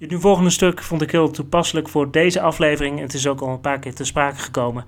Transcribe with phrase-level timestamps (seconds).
[0.00, 3.00] Dit nu volgende stuk vond ik heel toepasselijk voor deze aflevering.
[3.00, 4.84] Het is ook al een paar keer te sprake gekomen.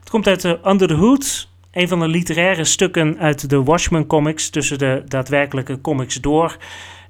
[0.00, 4.06] Het komt uit de Under the Hood, een van de literaire stukken uit de Watchmen
[4.06, 6.56] comics, tussen de daadwerkelijke comics door.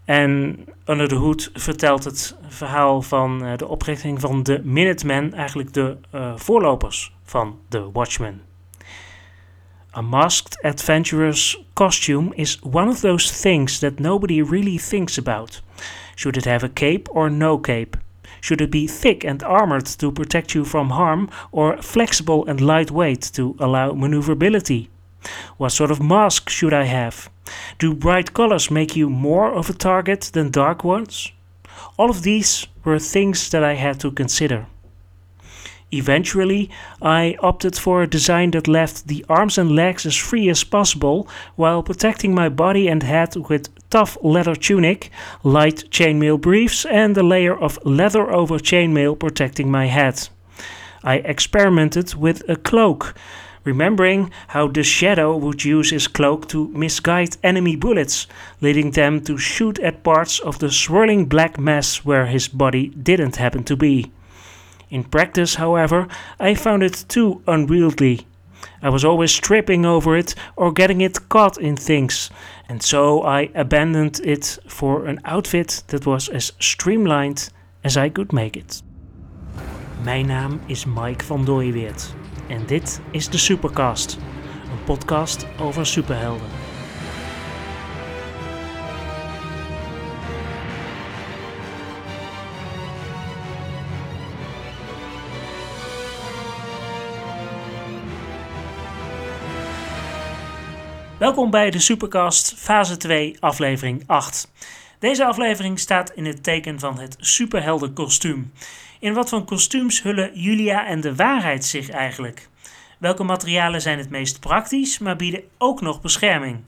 [0.04, 5.72] En Under the Hood vertelt het verhaal van uh, de oprichting van de Minutemen, eigenlijk
[5.72, 8.42] de uh, voorlopers van de Watchmen.
[9.96, 15.62] A masked adventurer's costume is one of those things that nobody really thinks about.
[16.18, 17.96] Should it have a cape or no cape?
[18.40, 23.22] Should it be thick and armored to protect you from harm, or flexible and lightweight
[23.34, 24.90] to allow maneuverability?
[25.58, 27.30] What sort of mask should I have?
[27.78, 31.30] Do bright colors make you more of a target than dark ones?
[31.96, 34.66] All of these were things that I had to consider.
[35.92, 36.68] Eventually,
[37.00, 41.28] I opted for a design that left the arms and legs as free as possible
[41.54, 45.10] while protecting my body and head with tough leather tunic,
[45.42, 50.28] light chainmail briefs, and a layer of leather over chainmail protecting my head.
[51.02, 53.14] I experimented with a cloak,
[53.64, 58.26] remembering how the Shadow would use his cloak to misguide enemy bullets,
[58.60, 63.36] leading them to shoot at parts of the swirling black mass where his body didn't
[63.36, 64.10] happen to be.
[64.90, 66.08] In practice, however,
[66.40, 68.26] I found it too unwieldy.
[68.82, 72.30] I was always tripping over it or getting it caught in things,
[72.68, 77.50] and so I abandoned it for an outfit that was as streamlined
[77.82, 78.82] as I could make it.
[80.02, 82.14] Mijn naam is Mike van Dooyeweert
[82.48, 84.18] en dit is de Supercast,
[84.70, 86.67] een podcast over superhelden.
[101.18, 104.52] Welkom bij de Supercast fase 2 aflevering 8.
[104.98, 108.52] Deze aflevering staat in het teken van het superheldenkostuum.
[109.00, 112.48] In wat voor kostuums hullen Julia en de waarheid zich eigenlijk?
[112.98, 116.60] Welke materialen zijn het meest praktisch, maar bieden ook nog bescherming?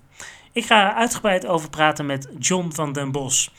[0.53, 3.55] Ik ga er uitgebreid over praten met John van den Bos.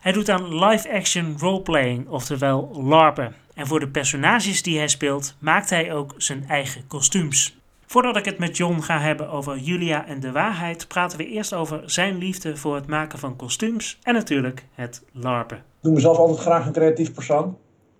[0.00, 3.34] Hij doet aan live-action roleplaying, oftewel LARPen.
[3.54, 7.63] En voor de personages die hij speelt, maakt hij ook zijn eigen kostuums.
[7.86, 11.52] Voordat ik het met John ga hebben over Julia en de waarheid, praten we eerst
[11.52, 15.56] over zijn liefde voor het maken van kostuums en natuurlijk het LARPen.
[15.56, 17.56] Ik doe mezelf altijd graag een creatief persoon.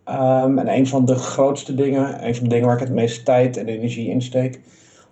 [0.08, 3.22] Um, en een van de grootste dingen, een van de dingen waar ik het meeste
[3.22, 4.60] tijd en energie in steek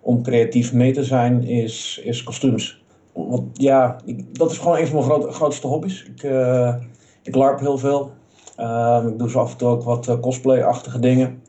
[0.01, 2.83] om creatief mee te zijn, is, is kostuums.
[3.13, 6.05] Want ja, ik, dat is gewoon een van mijn grootste hobby's.
[6.15, 6.75] Ik, uh,
[7.23, 8.11] ik larp heel veel.
[8.59, 11.41] Um, ik doe zo af en toe ook wat uh, cosplay-achtige dingen.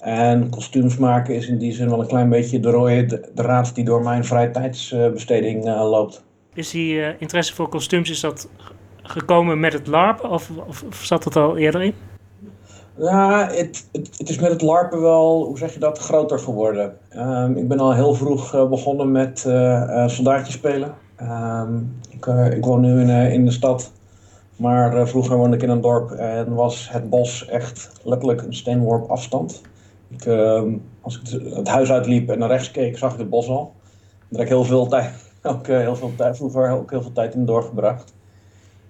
[0.00, 3.84] En kostuums maken is in die zin wel een klein beetje de rode draad die
[3.84, 6.24] door mijn vrije tijdsbesteding uh, loopt.
[6.54, 8.48] Is die uh, interesse voor kostuums, is dat
[9.02, 11.94] gekomen met het LARP of, of, zat dat al eerder in?
[12.96, 16.96] Ja, het, het, het, is met het LARPen wel, hoe zeg je dat, groter geworden.
[17.16, 19.38] Um, ik ben al heel vroeg uh, begonnen met
[20.06, 20.94] soldaatjes spelen.
[21.22, 23.92] Um, ik, ik, woon nu in, in de stad,
[24.56, 29.10] maar vroeger woonde ik in een dorp en was het bos echt letterlijk een steenworp
[29.10, 29.62] afstand.
[30.10, 33.48] Ik, ehm, als ik het huis uitliep en naar rechts keek, zag ik het bos
[33.48, 33.74] al.
[34.28, 35.12] Daar heb ik heel veel tijd,
[35.42, 38.14] ook uh, heel veel tijd, vroeger ook heel veel tijd in doorgebracht.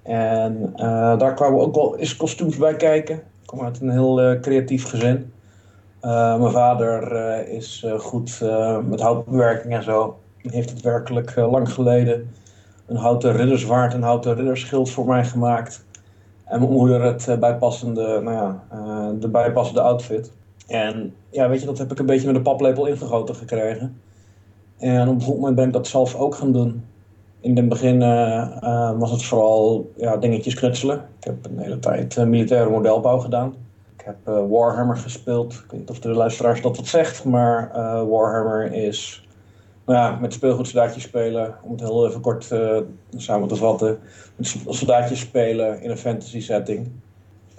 [0.03, 3.17] En uh, daar kwamen ook wel eens kostuums bij kijken.
[3.17, 5.33] Ik kom uit een heel uh, creatief gezin.
[6.01, 7.13] mijn vader
[7.49, 8.41] is goed
[8.89, 10.19] met houtbewerking en zo.
[10.37, 12.31] Hij heeft het werkelijk lang geleden
[12.87, 15.85] een houten ridderswaard, een houten ridderschild voor mij gemaakt.
[16.45, 18.63] En mijn moeder het bijpassende, nou ja,
[19.21, 20.33] de bijpassende outfit.
[20.71, 24.01] En ja, weet je, dat heb ik een beetje met de paplepel ingegoten gekregen.
[24.79, 26.85] En op een goed moment ben ik dat zelf ook gaan doen.
[27.41, 30.97] In het begin uh, was het vooral ja, dingetjes knutselen.
[31.19, 33.55] Ik heb een hele tijd uh, militaire modelbouw gedaan.
[33.97, 35.53] Ik heb Warhammer gespeeld.
[35.53, 37.71] Ik weet niet of de luisteraars dat wat zegt, maar
[38.09, 39.29] Warhammer is
[39.87, 41.55] nou ja, met speelgoedsoldaatjes spelen.
[41.63, 42.55] Om het heel even kort
[43.17, 43.99] samen te vatten.
[44.37, 46.91] Met soldaatjes spelen in een fantasy setting.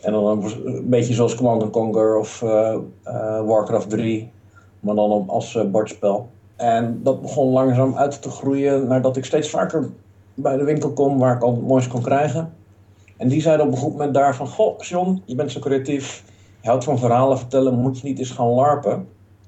[0.01, 2.75] En dan een beetje zoals Command Conquer of uh,
[3.07, 4.31] uh, Warcraft 3,
[4.79, 6.29] maar dan als uh, bordspel.
[6.55, 9.89] En dat begon langzaam uit te groeien nadat ik steeds vaker
[10.33, 12.53] bij de winkel kom waar ik al moois kon krijgen.
[13.17, 16.23] En die zeiden op een goed moment daar van, goh John, je bent zo creatief,
[16.61, 19.07] je houdt van verhalen vertellen, moet je niet eens gaan larpen?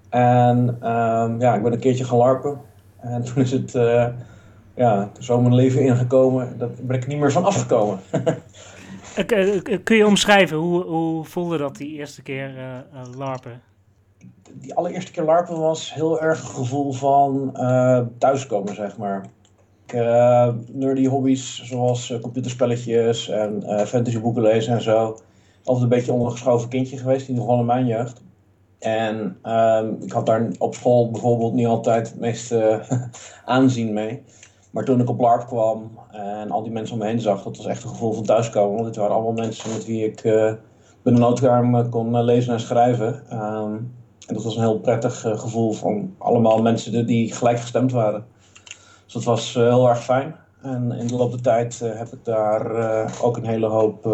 [0.09, 2.57] En ehm, ja, ik ben een keertje gaan larpen.
[3.00, 3.71] En toen is het
[4.75, 8.00] ja, zo mijn leven ingekomen, daar ben ik niet meer van afgekomen.
[9.15, 12.54] Eh, eh, kun je omschrijven, hoe, hoe voelde dat die eerste keer
[13.18, 13.62] larpen?
[14.54, 17.51] Die allereerste keer larpen was heel erg een gevoel van
[18.18, 19.25] thuiskomen, zeg maar.
[19.86, 19.94] Ik,
[20.71, 25.18] nerdy hobby's zoals computerspelletjes en fantasyboeken lezen en zo.
[25.63, 28.21] altijd een beetje ondergeschoven kindje geweest, in ieder geval in mijn jeugd.
[28.83, 32.81] En ehm, ik had daar op school bijvoorbeeld niet altijd het meeste
[33.45, 34.24] aanzien mee.
[34.73, 37.57] Maar toen ik op LARP kwam en al die mensen om me heen zag, dat
[37.57, 38.73] was echt een gevoel van thuiskomen.
[38.73, 40.53] Want dit waren allemaal mensen met wie ik uh,
[41.01, 43.29] binnen noodkamer kon uh, lezen en schrijven.
[43.29, 43.73] Ehm,
[44.27, 48.25] en dat was een heel prettig gevoel van allemaal mensen die gelijk gestemd waren.
[49.03, 50.35] Dus dat was heel erg fijn.
[50.61, 54.05] En in de loop der tijd heb ik daar ook een hele hoop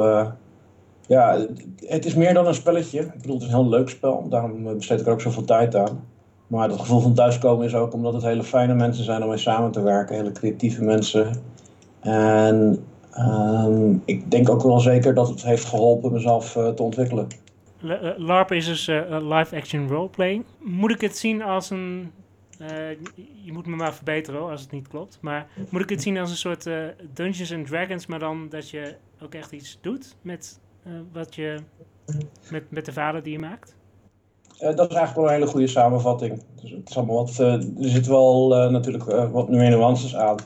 [1.08, 1.46] ja,
[1.86, 3.00] het is meer dan een spelletje.
[3.00, 4.30] Ik bedoel, het is een heel leuk spel.
[4.30, 6.04] Daarom besteed ik er ook zoveel tijd aan.
[6.50, 9.38] Maar het gevoel van thuiskomen is ook omdat het hele fijne mensen zijn om mee
[9.38, 10.16] samen te werken.
[10.16, 11.42] Hele creatieve mensen.
[12.00, 12.86] En
[13.18, 17.28] um, ik denk ook wel zeker dat het heeft geholpen mezelf uh, te ontwikkelen.
[17.82, 20.46] Eh, LARP is dus uh, live action roleplaying.
[20.60, 22.12] Moet ik het zien als een.
[23.44, 25.18] Je moet me maar verbeteren als het niet klopt.
[25.22, 26.70] Maar moet ik het zien als een soort
[27.14, 30.60] Dungeons and Dragons, maar dan dat je ook echt iets doet met
[31.12, 31.60] wat je.
[32.52, 33.76] Met, met de vader die je maakt?
[34.62, 36.44] Uh, dat is eigenlijk wel een hele goede samenvatting.
[36.62, 40.38] Dus het is allemaal wat, uh, er zit wel uh, natuurlijk wat meer nuances aan.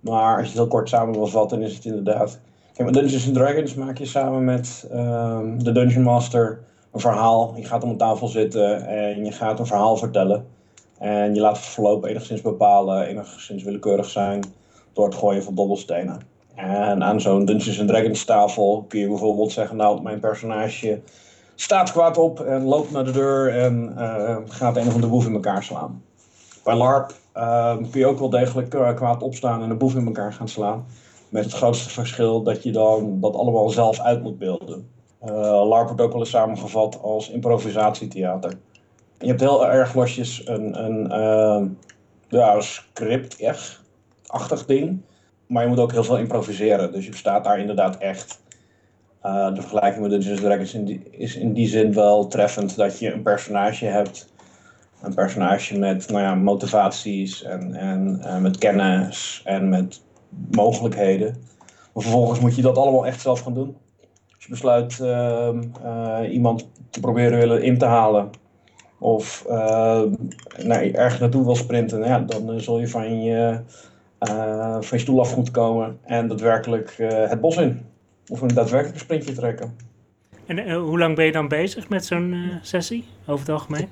[0.00, 2.40] Maar als je het heel kort samen wil vatten, is het inderdaad.
[2.72, 6.60] Kijk, met Dungeons Dragons maak je samen met ehm, de Dungeon Master
[6.92, 7.52] een verhaal.
[7.56, 10.46] Je gaat om een tafel zitten en je gaat een verhaal vertellen.
[10.98, 14.44] En je laat het verloop enigszins bepalen, enigszins willekeurig zijn
[14.92, 16.20] door het gooien van dobbelstenen.
[16.54, 21.00] En aan zo'n Dungeons Dragons tafel kun je bijvoorbeeld zeggen, nou, mijn personage
[21.60, 25.26] staat kwaad op en loopt naar de deur en uh, gaat een of andere boef
[25.26, 26.02] in elkaar slaan.
[26.64, 30.32] Bij LARP uh, kun je ook wel degelijk kwaad opstaan en een boef in elkaar
[30.32, 30.86] gaan slaan.
[31.28, 34.88] Met het grootste verschil dat je dan dat allemaal zelf uit moet beelden.
[35.68, 38.58] LARP wordt ook wel eens samengevat als improvisatietheater.
[39.18, 41.76] Je hebt heel erg losjes een, een
[42.28, 45.00] ja, script-achtig ding.
[45.46, 46.92] Maar je moet ook heel veel improviseren.
[46.92, 48.40] Dus je staat daar inderdaad echt
[49.28, 50.74] uh, de vergelijking met Dungeons Dragons
[51.10, 54.32] is in die zin wel treffend dat je een personage hebt.
[55.02, 60.02] Een personage met nou ja, motivaties en, en uh, met kennis en met
[60.50, 61.36] mogelijkheden.
[61.94, 63.76] Maar vervolgens moet je dat allemaal echt zelf gaan doen.
[64.34, 68.30] Als je besluit uh, iemand te proberen willen in te halen
[68.98, 69.44] of
[70.62, 73.60] nou, ergens naartoe wil sprinten, ja, dan zul je van je,
[74.80, 76.94] van je stoel af moeten komen en daadwerkelijk
[77.28, 77.86] het bos in
[78.28, 79.76] of een daadwerkelijk sprintje trekken.
[80.46, 83.88] En uh, hoe lang ben je dan bezig met zo'n uh, sessie, over het algemeen?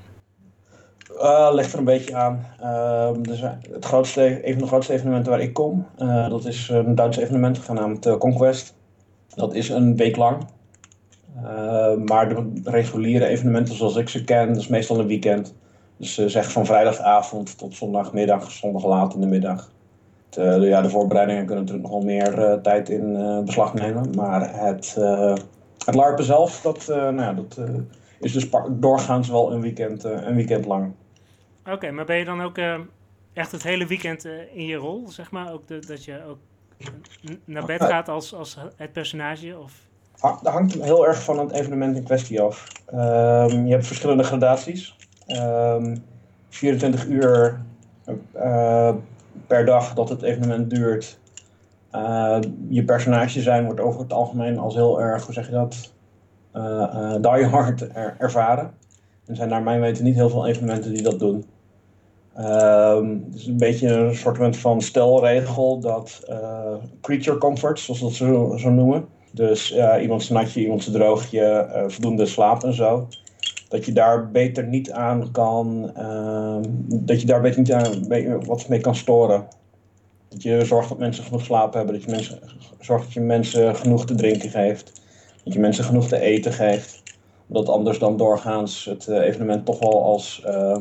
[1.14, 2.46] Uh, ligt er een beetje aan.
[2.62, 3.40] Uh, dus
[3.70, 5.86] het grootste, een van de grootste evenementen waar ik kom,
[6.28, 8.74] dat is een Duits evenement genaamd Conquest.
[9.34, 10.46] Dat is een week lang.
[12.04, 15.54] maar de reguliere evenementen zoals ik ze ken, dat is meestal een weekend.
[15.96, 19.70] Dus zeg van vrijdagavond tot zondagmiddag, zondag laat in de middag.
[20.36, 23.74] Eh, de, ja, de voorbereidingen kunnen natuurlijk nog wel meer uh, tijd in uh, beslag
[23.74, 24.10] nemen.
[24.14, 24.94] Maar het,
[25.84, 27.60] het LARPen zelf, dat, nou ja, dat
[28.20, 30.92] is dus doorgaans wel een weekend, een weekend lang.
[31.70, 32.58] Oké, maar ben je dan ook
[33.32, 34.24] echt het hele weekend
[34.54, 35.52] in je rol, zeg maar?
[35.52, 36.38] Ook de, dat je ook
[37.44, 39.58] naar bed gaat als, als het personage?
[39.58, 39.72] Of?
[40.20, 42.68] Dat hangt heel erg van het evenement in kwestie af.
[42.94, 44.96] Um, je hebt verschillende gradaties.
[45.26, 45.96] Um, ehm,
[46.48, 47.60] 24 uur
[49.46, 51.18] per dag dat het evenement duurt,
[51.92, 52.38] uh,
[52.68, 55.92] je personage zijn wordt over het algemeen als heel erg, hoe zeg je dat,
[56.54, 57.86] uh, die hard
[58.18, 58.70] ervaren.
[59.26, 61.44] Er zijn naar mijn weten niet heel veel evenementen die dat doen.
[62.38, 66.20] Um, het is een beetje een soort van stelregel dat
[67.00, 69.06] creature comfort, zoals dat zo, zo noemen.
[69.32, 73.08] Dus iemand zijn natje, iemand zijn droogje, voldoende slaap en zo
[73.68, 76.56] dat je daar beter niet aan kan, uh,
[76.88, 78.06] dat je daar beter niet aan
[78.46, 79.48] wat mee kan storen.
[80.28, 82.40] Dat je zorgt dat mensen genoeg slaap hebben, dat je mensen,
[82.80, 85.02] zorgt dat je mensen genoeg te drinken geeft,
[85.44, 87.02] dat je mensen genoeg te eten geeft.
[87.48, 90.76] Omdat anders dan doorgaans het uh, evenement toch wel als, uh,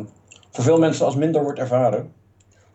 [0.51, 2.12] voor veel mensen als minder wordt ervaren.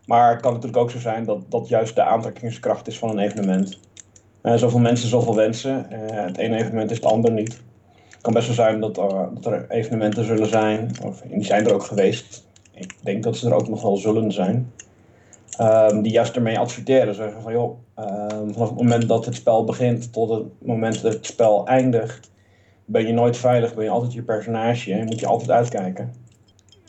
[0.05, 3.19] Maar het kan natuurlijk ook zo zijn dat dat juist de aantrekkingskracht is van een
[3.19, 3.79] evenement.
[4.43, 5.85] Uh, zoveel mensen, zoveel wensen.
[6.13, 7.61] het ene evenement is het ander niet.
[8.21, 11.65] Het kan best wel zijn dat, uh, dat er evenementen zullen zijn, of die zijn
[11.65, 12.47] er ook geweest.
[12.73, 14.71] Ik denk dat ze er ook nog wel zullen zijn.
[15.61, 17.15] Um, die juist ermee adverteren.
[17.15, 21.13] Zeggen van joh, um, vanaf het moment dat het spel begint tot het moment dat
[21.13, 22.31] het spel eindigt,
[22.85, 26.13] ben je nooit veilig, ben je altijd je personage en moet je altijd uitkijken.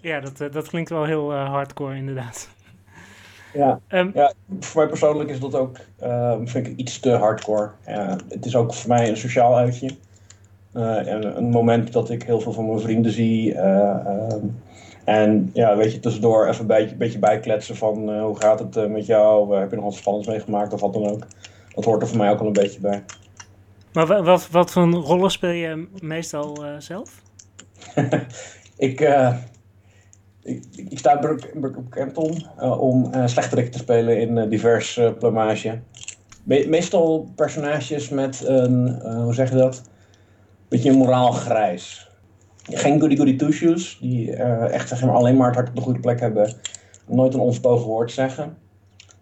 [0.00, 2.48] Ja, dat, uh, dat klinkt wel heel uh, hardcore inderdaad.
[3.52, 5.76] Ja, um, ja, voor mij persoonlijk is dat ook,
[6.44, 7.70] vind ik iets te hardcore.
[8.28, 9.90] het is ook voor mij een sociaal uitje.
[10.75, 13.52] Uh, een moment dat ik heel veel van mijn vrienden zie.
[13.52, 14.35] Uh,
[15.05, 18.88] en ja, weet je, tussendoor even een beetje, beetje bijkletsen van uh, hoe gaat het
[18.88, 19.57] met jou?
[19.57, 21.26] heb je nog wat spannends meegemaakt of wat dan ook?
[21.75, 23.05] Dat hoort er voor mij ook al een beetje bij.
[23.93, 27.23] Maar wat, wat voor rollen speel je meestal zelf?
[28.76, 29.00] ik,
[30.43, 32.33] ik, ik, sta bekend om,
[32.79, 35.79] om uh, slechterik te spelen in divers plumage.
[36.45, 39.83] meestal personages met een, hoe zeg je dat,
[40.73, 42.11] beetje moraal grijs.
[42.62, 45.81] Geen goody goody two shoes, die echt zeg maar, alleen maar het hart op de
[45.81, 46.55] goede plek hebben.
[47.07, 48.57] Nooit een onvertogen woord zeggen.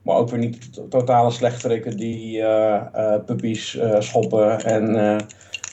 [0.02, 2.84] Maar ook weer niet totale slechterikken die uh,
[3.26, 4.94] puppies schoppen en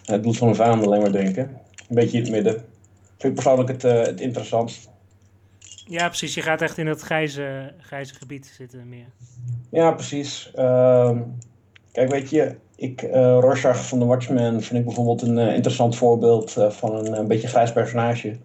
[0.05, 1.49] het bloed van hun vijand alleen maar drinken.
[1.89, 2.53] Een beetje in het midden.
[3.17, 4.89] Vind ik persoonlijk het, het interessantst.
[5.87, 6.33] Ja, precies.
[6.33, 9.07] Je gaat echt in het grijze, grijze gebied zitten meer.
[9.71, 10.51] Ja, precies.
[10.55, 11.21] Ehm,
[11.91, 16.51] kijk, weet je, ik, uh, Rorschach van The Watchmen vind ik bijvoorbeeld een interessant voorbeeld
[16.69, 18.37] van een, een, beetje grijs personage.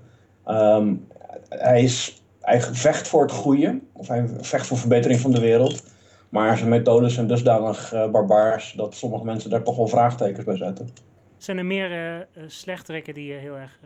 [0.47, 1.07] Um,
[1.49, 5.85] hij is hij vecht voor het goede, of hij vecht voor verbetering van de wereld.
[6.29, 10.89] Maar zijn methodes zijn dusdanig barbaars dat sommige mensen daar toch wel vraagtekens bij zetten.
[11.37, 13.79] Zijn er meer slechterikken die je heel erg,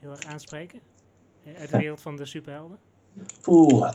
[0.00, 0.78] heel erg aanspreken?
[1.58, 2.78] Uit de wereld van de superhelden?
[3.46, 3.90] Oeh,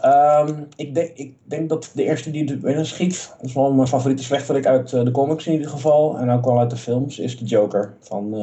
[0.47, 3.73] um, ik, denk, ik denk dat de eerste die er binnen schiet, dat is wel
[3.73, 7.19] mijn favoriete slechterik uit de comics in ieder geval, en ook wel uit de films,
[7.19, 7.93] is de Joker.
[7.99, 8.33] Van,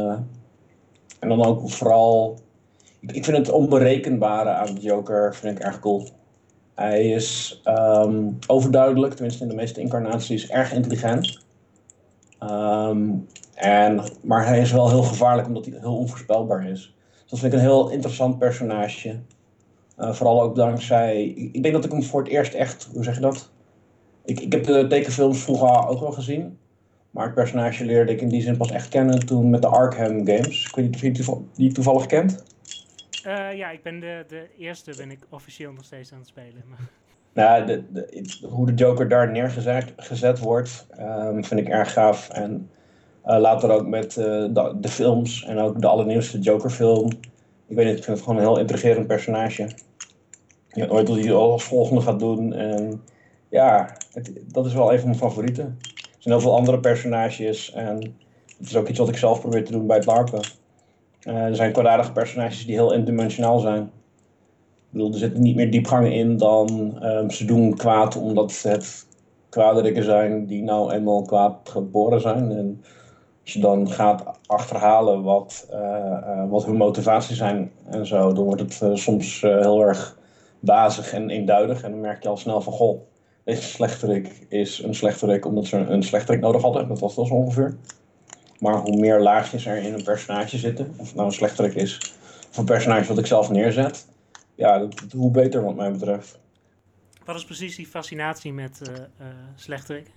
[1.18, 2.38] en dan ook vooral
[3.00, 6.08] ik vind het onberekenbare aan de Joker vind ik erg cool.
[6.74, 11.46] Hij is um, overduidelijk, tenminste in de meeste incarnaties, erg intelligent.
[12.42, 16.94] Um, en, maar hij is wel heel gevaarlijk omdat hij heel onvoorspelbaar is.
[17.10, 19.18] Dus dat vind ik een heel interessant personage.
[19.98, 21.24] Uh, vooral ook dankzij.
[21.24, 22.88] Ik, ik denk dat ik hem voor het eerst echt.
[22.92, 23.50] Hoe zeg je dat?
[24.24, 26.58] Ik, ik heb de tekenfilms vroeger ook wel gezien.
[27.10, 30.26] Maar het personage leerde ik in die zin pas echt kennen toen met de Arkham
[30.26, 30.66] games.
[30.66, 32.44] Ik weet niet of je die toevallig kent.
[33.26, 36.62] Uh, ja, ik ben de, de eerste ben ik officieel nog steeds aan het spelen.
[36.68, 36.78] Maar...
[37.32, 42.28] Nou, de, de, hoe de Joker daar neergezet gezet wordt, um, vind ik erg gaaf.
[42.28, 42.70] En
[43.26, 47.10] uh, later ook met uh, de, de, films en ook de allernieuwste Joker-film.
[47.66, 49.68] Ik weet niet, ik vind het gewoon een heel intrigerend personage.
[50.78, 52.52] Je weet nooit wat hij als volgende gaat doen.
[52.52, 53.02] En
[53.48, 55.64] ja, het, dat is wel een van mijn favorieten.
[55.94, 57.96] Er zijn heel veel andere personages en
[58.58, 60.40] het is ook iets wat ik zelf probeer te doen bij het LARPen.
[61.22, 63.82] Uh, er zijn kwaadaardige personages die heel indimensionaal zijn.
[63.82, 69.06] Ik bedoel, er zitten niet meer diepgang in dan um, ze doen kwaad omdat het
[69.48, 72.50] kwaadrikken zijn die nou eenmaal kwaad geboren zijn.
[72.50, 72.84] En
[73.42, 78.44] als je dan gaat achterhalen wat, uh, uh, wat hun motivaties zijn en zo, dan
[78.44, 80.17] wordt het soms heel erg
[80.60, 81.82] bazig en eenduidig.
[81.82, 83.00] En dan merk je al snel van, goh,
[83.44, 86.88] deze slechterik is een slechterik omdat ze een slechterik nodig hadden.
[86.88, 87.76] Dat was dat zo ongeveer.
[88.58, 92.14] Maar hoe meer laagjes er in een personage zitten, of het nou een slechterik is,
[92.50, 94.06] of een personage wat ik zelf neerzet,
[94.54, 96.38] ja, dat, hoe beter wat mij betreft.
[97.24, 100.10] Wat is precies die fascinatie met uh, uh, slechterik?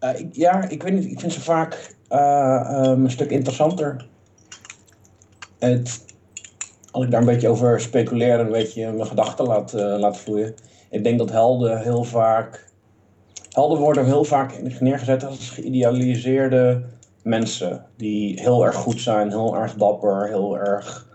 [0.00, 4.06] Uh, ik, ja, ik weet niet, ik vind ze vaak um, een stuk interessanter.
[5.58, 6.04] Het,
[6.96, 10.54] als ik daar een beetje over speculeer en een beetje mijn gedachten laat, laat vloeien.
[10.90, 12.64] Ik denk dat helden heel vaak.
[13.50, 16.82] Helden worden heel vaak neergezet als geïdealiseerde
[17.22, 21.06] mensen die heel erg goed zijn, heel erg dapper, heel erg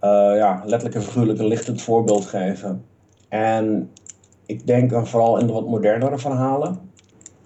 [0.00, 2.84] uh, ja, letterlijk en figuurlijk een lichtend voorbeeld geven.
[3.28, 3.90] En
[4.46, 6.78] ik denk dan vooral in de wat modernere verhalen,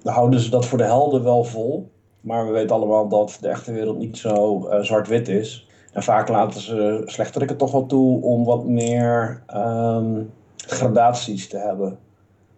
[0.02, 1.90] dan houden ze dat voor de helden wel vol.
[2.21, 5.67] Maar we weten allemaal dat de echte wereld niet zo uh, zwart-wit is.
[5.92, 11.99] En vaak laten ze slechterikken toch wel toe om wat meer um, gradaties te hebben.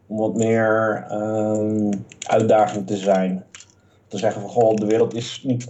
[0.07, 1.91] Om wat meer um,
[2.27, 3.45] uitdaging te zijn
[4.09, 5.69] te zeggen van goh, de wereld is niet.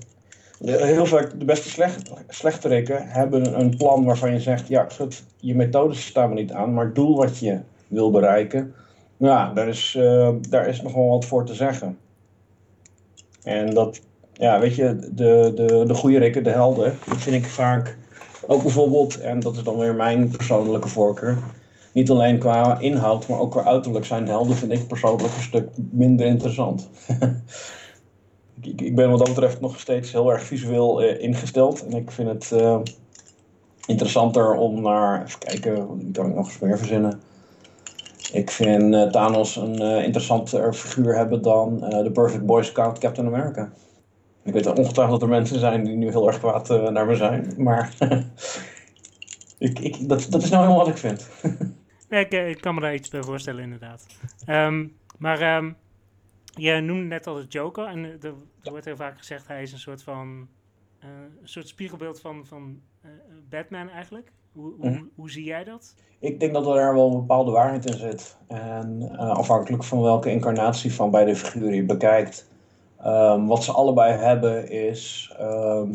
[0.64, 4.86] Heel vaak de beste slecht, slechterikken hebben een plan waarvan je zegt, ja,
[5.36, 8.74] je methodes staan er niet aan, maar het doel wat je wil bereiken,
[9.16, 11.98] ja, daar is, uh, daar is nog wel wat voor te zeggen.
[13.42, 14.00] En dat,
[14.40, 17.96] ja, weet je, de, de, de goede rikken, de helden, die vind ik vaak
[18.46, 21.38] ook bijvoorbeeld, en dat is dan weer mijn persoonlijke voorkeur,
[21.92, 25.42] niet alleen qua inhoud, maar ook qua uiterlijk zijn de helden, vind ik persoonlijk een
[25.42, 26.88] stuk minder interessant.
[28.62, 31.86] ik, ik, ben wat dat betreft nog steeds heel erg visueel uh, ingesteld.
[31.86, 32.80] En ik vind het uh,
[33.86, 35.24] interessanter om naar.
[35.24, 37.20] Even kijken, wie kan ik nog eens meer verzinnen?
[38.32, 43.72] Ik vind uh, Thanos een interessanter figuur hebben dan de Perfect Boy Scout Captain America.
[44.42, 47.54] Ik weet ongetwijfeld dat er mensen zijn die nu heel erg kwaad naar me zijn.
[47.56, 47.94] Maar
[49.58, 51.28] ik, ik, dat, dat is nou helemaal wat ik vind.
[52.08, 54.06] nee, ik, ik, kan me daar iets bij voorstellen, inderdaad.
[54.46, 55.56] Um, maar.
[55.56, 55.76] Um,
[56.54, 59.72] je noemde net al de Joker en er, er wordt heel vaak gezegd hij is
[59.72, 60.48] een soort van
[61.04, 61.08] uh,
[61.42, 63.10] een soort spiegelbeeld van, van uh,
[63.48, 64.32] Batman eigenlijk.
[64.52, 65.10] Hoe, hoe, mm.
[65.14, 65.94] hoe, zie jij dat?
[66.18, 68.36] Ik denk dat er daar wel een bepaalde waarheid in zit.
[68.46, 72.50] En afhankelijk van welke incarnatie van beide figuren je bekijkt,
[73.02, 75.94] Ehm, wat ze allebei hebben is, ehm,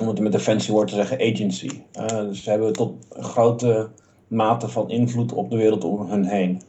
[0.00, 1.82] om het met een fancy woord te zeggen, agency.
[1.98, 3.88] Uh, dus ze hebben tot grote
[4.28, 6.62] mate van invloed op de wereld om hen heen.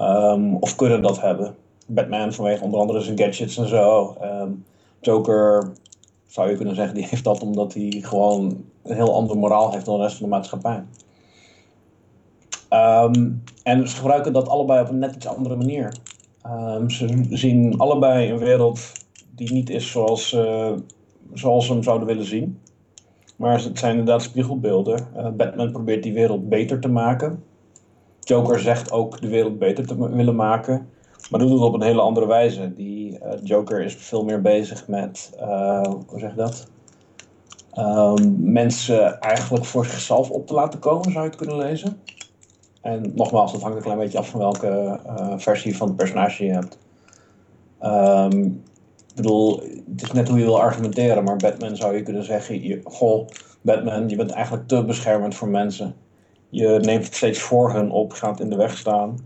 [0.00, 1.56] Um, of kunnen dat hebben.
[1.86, 4.16] Batman vanwege onder andere zijn gadgets en zo.
[5.00, 5.72] Joker
[6.26, 9.84] zou je kunnen zeggen, die heeft dat omdat hij gewoon een heel andere moraal heeft
[9.84, 10.84] dan de rest van de maatschappij.
[13.62, 15.92] en ze gebruiken dat allebei op een net iets andere manier.
[16.46, 18.92] Um, ze zien allebei een wereld
[19.34, 20.72] die niet is zoals, uh,
[21.32, 22.60] zoals ze hem zouden willen zien.
[23.36, 25.08] Maar het zijn inderdaad spiegelbeelden.
[25.16, 27.44] Uh, Batman probeert die wereld beter te maken.
[28.20, 30.88] Joker zegt ook de wereld beter te willen maken.
[31.30, 32.74] Maar doet het op een hele andere wijze.
[32.74, 35.30] Die uh, Joker is veel meer bezig met,
[36.08, 36.66] hoe zeg je dat?
[37.78, 42.00] Um, mensen eigenlijk voor zichzelf op te laten komen, zou je het kunnen lezen.
[42.80, 46.44] En nogmaals, dat hangt een klein beetje af van welke uh, versie van het personage
[46.44, 46.78] je hebt.
[47.82, 48.62] Um,
[49.08, 52.62] ik bedoel, het is net hoe je wil argumenteren, maar Batman zou je kunnen zeggen:
[52.62, 53.28] je, Goh,
[53.60, 55.94] Batman, je bent eigenlijk te beschermend voor mensen.
[56.48, 59.18] Je neemt het steeds voor hun op, gaat in de weg staan.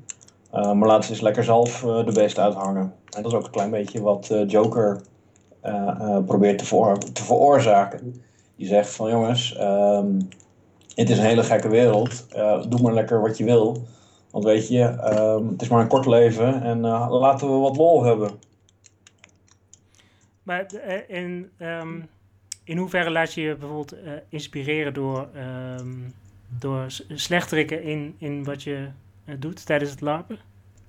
[0.54, 2.92] Uh, maar laat ze eens lekker zelf uh, de beest uithangen.
[3.10, 5.00] En dat is ook een klein beetje wat Joker
[6.26, 8.22] probeert te, veroorzaken.
[8.56, 10.28] Die zegt van jongens, um,
[10.94, 12.26] het is een hele gekke wereld.
[12.36, 13.86] Uh, doe maar lekker wat je wil.
[14.30, 17.76] Want weet je, uh, het is maar een kort leven en uh, laten we wat
[17.76, 18.30] lol hebben.
[20.42, 22.08] Maar eh, in, um,
[22.64, 23.94] in hoeverre laat je je bijvoorbeeld
[24.28, 25.28] inspireren door,
[25.78, 26.14] um,
[26.58, 28.88] door slechterikken in, in wat je
[29.38, 30.38] doet tijdens het larpen?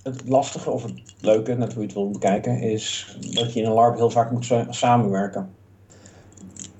[0.04, 3.66] Het lastige of het leuke, net hoe je het wil bekijken, is dat je in
[3.66, 5.55] een LARP heel vaak moet samenwerken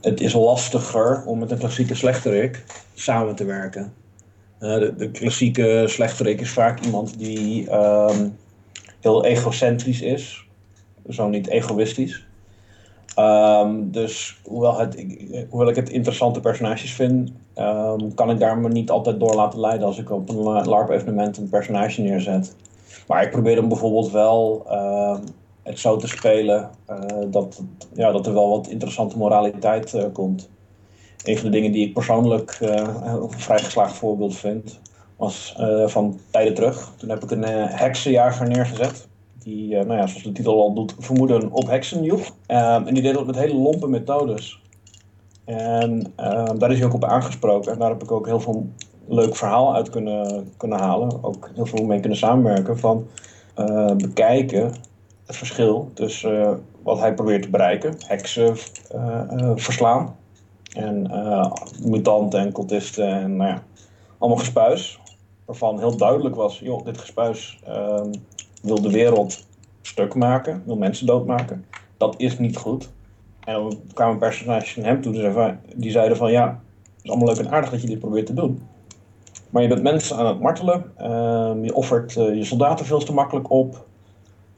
[0.06, 3.94] het is lastiger om met een klassieke slechterik samen te werken.
[4.60, 8.38] Uh, de, de, klassieke slechterik is vaak iemand die um,
[9.00, 10.48] heel egocentrisch is,
[11.10, 12.26] zo niet egoïstisch.
[13.20, 15.06] Um, dus hoewel, het,
[15.50, 19.60] hoewel ik het interessante personages vind, um, kan ik daar me niet altijd door laten
[19.60, 22.56] leiden als ik op een LARP-evenement een personage neerzet.
[23.08, 24.66] Maar ik probeer hem bijvoorbeeld wel
[25.66, 26.98] het zo te spelen uh,
[27.32, 27.62] dat,
[27.94, 30.50] ja, dat er wel wat interessante moraliteit uh, komt.
[31.24, 32.70] Een van de dingen die ik persoonlijk uh,
[33.04, 34.80] een vrij geslaagd voorbeeld vind,
[35.16, 36.94] was van tijden terug.
[36.98, 39.08] Toen heb ik een heksenjager neergezet.
[39.44, 42.30] Die, nou ja, zoals de titel al doet, vermoeden op heksen joeg.
[42.46, 44.62] en die deed dat met hele lompe methodes.
[45.46, 46.14] En
[46.58, 47.72] daar is hij ook op aangesproken.
[47.72, 48.70] En daar heb ik ook heel veel
[49.08, 51.24] leuk verhaal uit kunnen, kunnen halen.
[51.24, 52.80] Ook heel veel mee kunnen samenwerken.
[52.80, 53.08] Van
[53.98, 54.74] bekijken
[55.26, 56.52] het verschil tussen uh,
[56.84, 58.56] wat hij probeert te bereiken, heksen
[58.96, 60.16] uh, uh, verslaan,
[60.76, 61.12] en
[61.84, 63.64] mutanten en cultisten en nou ja,
[64.18, 65.00] allemaal gespuis,
[65.46, 68.14] waarvan heel duidelijk was, joh, dit gespuis ehm,
[68.62, 69.46] wil de wereld
[69.82, 71.66] stuk maken, wil mensen doodmaken.
[71.98, 72.90] Dat is niet goed.
[73.40, 77.46] En dan kwamen personages van hem toe die zeiden van, ja, het is allemaal leuk
[77.46, 78.62] en aardig dat je dit probeert te doen.
[79.50, 83.52] Maar je bent mensen aan het martelen, ehm, je offert je soldaten veel te makkelijk
[83.52, 83.86] op,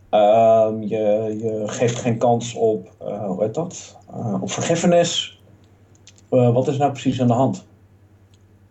[0.10, 3.98] je, je, geeft geen kans op, uh, hoe heet dat?
[4.16, 5.42] Uh, op vergiffenis.
[6.32, 7.66] Uh, wat is nou precies aan de hand?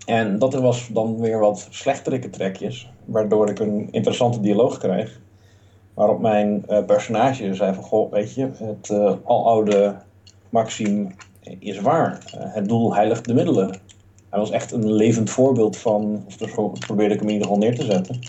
[0.06, 5.20] En dat was dan weer wat slechterikke trekjes, waardoor ik een interessante dialoog kreeg.
[5.94, 8.90] Waarop mijn personage zei van, goh, weet je, het
[9.24, 9.96] aloude
[10.48, 11.14] maxim
[11.58, 12.22] is waar.
[12.36, 13.80] het doel heiligt de middelen.
[14.30, 17.62] Hij was echt een levend voorbeeld van, of dus probeerde ik hem in ieder geval
[17.62, 18.20] neer te zetten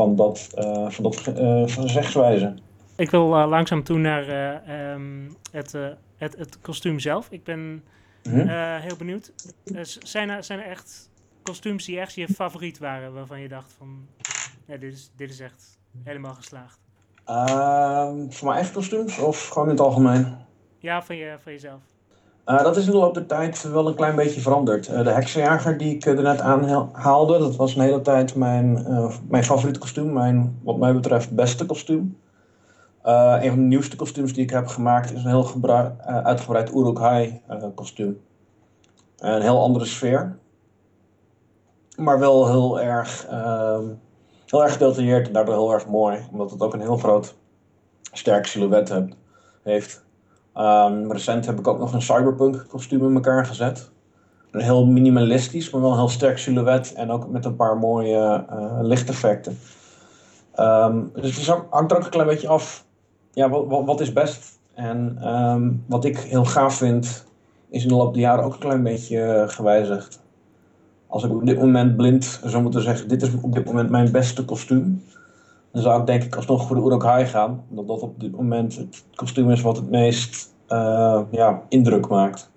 [0.00, 2.54] van dat, uh, van dat uh, van zegswijze.
[2.96, 4.28] Ik wil uh, langzaam toe naar
[4.94, 5.72] um, het,
[6.16, 7.26] het, het kostuum zelf.
[7.30, 7.60] Ik ben
[8.22, 8.48] mm
[8.80, 9.32] heel benieuwd.
[10.02, 11.10] zijn, er, zijn er echt
[11.42, 14.06] kostuums die echt je favoriet waren, waarvan je dacht van,
[14.66, 16.78] ja, dit, is, dit is echt helemaal geslaagd?
[17.24, 20.36] Ehm, voor mijn eigen kostuums of gewoon in het algemeen?
[20.78, 21.82] Ja, van, je, van jezelf.
[22.46, 24.88] Uh, dat is in de loop der tijd wel een klein beetje veranderd.
[24.88, 28.86] Uh, de heksenjager die ik uh, er net aanhaalde, dat was een hele tijd mijn,
[29.28, 30.12] mijn favoriete kostuum.
[30.12, 32.18] Mijn, wat mij betreft, beste kostuum.
[33.02, 37.40] een van de nieuwste kostuums die ik heb gemaakt is een heel uitgebreid Uruk-hai
[37.74, 38.20] kostuum.
[39.18, 40.38] Een heel andere sfeer.
[41.96, 43.84] Maar wel heel erg, ehm,
[44.46, 46.18] heel erg gedetailleerd en daardoor heel erg mooi.
[46.32, 47.34] Omdat het ook een heel groot,
[48.12, 48.94] sterk silhouet
[49.62, 50.04] heeft.
[50.56, 53.90] Um, recent heb ik ook nog een cyberpunk kostuum in elkaar gezet.
[54.50, 58.44] Een heel minimalistisch, maar wel een heel sterk silhouet en ook met een paar mooie
[58.52, 59.58] uh, lichteffecten.
[60.56, 62.84] Um, dus het hangt er ook een klein beetje af,
[63.32, 64.58] ja, wat, wat, is best?
[64.74, 67.26] En um, wat ik heel gaaf vind,
[67.70, 70.20] is in de loop der jaren ook een klein beetje uh, gewijzigd.
[71.06, 74.12] Als ik op dit moment blind zou moeten zeggen, dit is op dit moment mijn
[74.12, 75.04] beste kostuum.
[75.72, 77.64] Dan zou ik denk ik alsnog voor de Urukai gaan.
[77.68, 82.50] Omdat dat op dit moment het kostuum is wat het meest uh, ja, indruk maakt.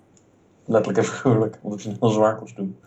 [0.64, 2.78] Letterlijk en figuurlijk, want het is een heel zwaar kostuum.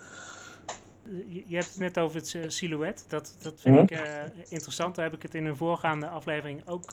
[1.27, 3.05] Je hebt het net over het uh, silhouet.
[3.07, 3.97] Dat, dat vind mm -hmm.
[3.97, 4.95] ik uh, interessant.
[4.95, 6.91] Daar heb ik het in een voorgaande aflevering ook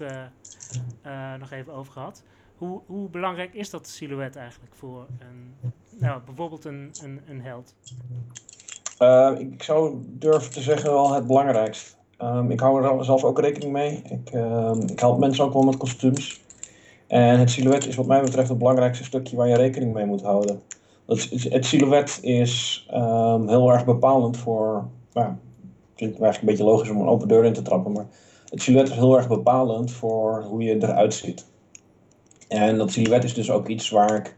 [1.39, 2.23] nog even over gehad.
[2.57, 7.75] Hoe, hoe belangrijk is dat silhouet eigenlijk voor een, nou, bijvoorbeeld een, een, een held?
[9.39, 11.97] ik zou durven te zeggen wel het belangrijkst.
[12.23, 14.03] Um, ik hou er zelf ook rekening mee.
[14.11, 16.43] Ik, uh, ik help mensen ook wel met kostuums.
[17.07, 20.23] En het silhouet is wat mij betreft het belangrijkste stukje waar je rekening mee moet
[20.23, 20.61] houden.
[21.07, 24.89] Het, het silhouet is um, heel erg bepalend voor.
[25.13, 28.07] Nou, het klinkt eigenlijk een beetje logisch om een open deur in te trappen, maar
[28.51, 31.47] het silhouet is heel erg bepalend voor hoe je eruit ziet.
[32.49, 34.37] En dat silhouet is dus ook iets waar ik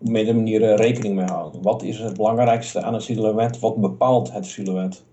[0.00, 1.52] op meerdere manieren rekening mee hou.
[1.62, 3.58] Wat is het belangrijkste aan het silhouet?
[3.58, 5.04] Wat bepaalt het silhouet?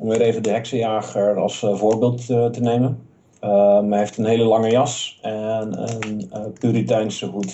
[0.00, 3.06] Om weer even de heksenjager als uh, voorbeeld uh, te nemen.
[3.44, 7.50] Um, hij heeft een hele lange jas en een uh, Puriteinse hoed.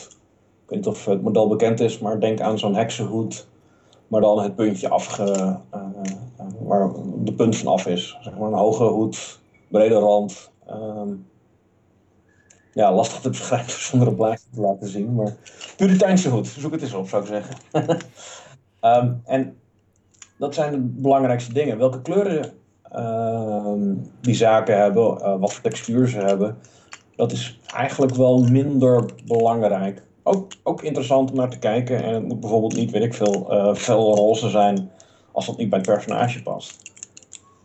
[0.63, 3.49] Ik weet niet of het model bekend is, maar denk aan zo'n heksenhoed.
[4.09, 5.59] Maar dan het puntje afge,
[6.59, 8.19] waar de punt van af is.
[8.21, 10.51] Zeg maar een hoge hoed, brede rand.
[10.71, 11.27] Um,
[12.73, 15.15] ja, lastig te beschrijven zonder een plaatje te laten zien.
[15.15, 15.37] Maar
[15.77, 17.57] Puriteinse hoed, zoek het eens op zou ik zeggen.
[18.81, 19.57] um, en
[20.39, 21.79] dat zijn de belangrijkste dingen.
[21.79, 22.53] Welke kleuren
[22.93, 23.73] uh,
[24.21, 26.59] die zaken hebben, uh, wat voor textuur ze hebben,
[27.17, 30.03] dat is eigenlijk wel minder belangrijk.
[30.23, 32.03] Ook, ook interessant om naar te kijken.
[32.03, 34.91] En het moet bijvoorbeeld niet, weet ik veel, uh, fel roze zijn
[35.33, 36.93] als dat niet bij het personage past.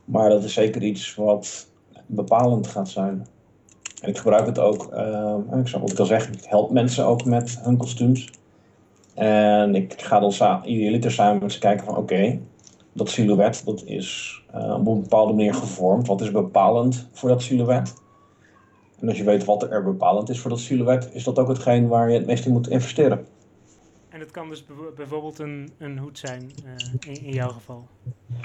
[0.05, 1.67] Maar dat is zeker iets wat
[2.05, 3.27] bepalend gaat zijn.
[4.01, 7.05] En ik gebruik het ook, uh, ik zou wat ik al zeggen, ik help mensen
[7.05, 8.29] ook met hun kostuums.
[9.13, 12.39] En ik ga dan idealiter samen met ze kijken van oké,
[12.93, 16.07] dat silhouet dat is uh, op een bepaalde manier gevormd.
[16.07, 17.93] Wat is bepalend voor dat silhouet?
[18.99, 21.87] En als je weet wat er bepalend is voor dat silhouet, is dat ook hetgeen
[21.87, 23.25] waar je het meest in moet investeren.
[24.09, 27.87] En het kan dus bijvoorbeeld een, een hoed zijn, uh, in, in, jouw geval?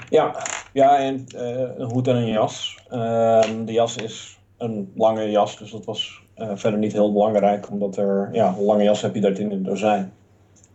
[0.09, 0.35] Ja,
[0.73, 1.41] ja en, uh,
[1.77, 2.77] een hoed en een jas.
[2.89, 7.97] Ehm, de jas is een lange jas, dus dat was verder niet heel belangrijk, omdat
[7.97, 10.13] er, ja, een lange jas heb je daar in een dozijn.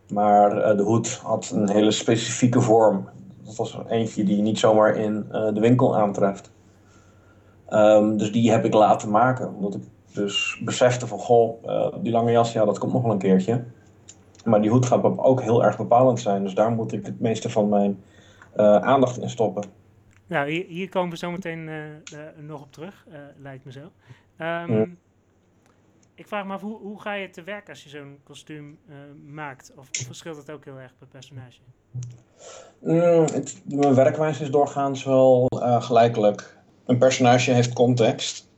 [0.08, 3.08] Maar de hoed had een hele specifieke vorm
[3.44, 6.52] dat was eentje die je niet zomaar in uh, de winkel aantreft.
[7.70, 9.54] Um, dus die heb ik laten maken.
[9.54, 13.12] Omdat ik dus besefte van, goh, uh, die lange jas, ja, dat komt nog wel
[13.12, 13.64] een keertje.
[14.44, 16.42] Maar die hoed gaat ook heel erg bepalend zijn.
[16.42, 18.02] Dus daar moet ik het meeste van mijn
[18.56, 19.64] uh, aandacht in stoppen.
[20.26, 21.70] Nou, hier, hier komen we zo meteen
[22.46, 23.90] nog op terug, lijkt me zo.
[24.38, 24.96] Um, mm
[26.14, 28.96] ik vraag me af, hoe, hoe ga je te werk als je zo'n kostuum uh,
[29.24, 29.72] maakt?
[29.76, 31.58] Of, verschilt het ook heel erg per personage?
[32.78, 36.58] Mm, het, mijn werkwijze is doorgaans wel uh, gelijkelijk.
[36.86, 38.48] Een personage heeft context.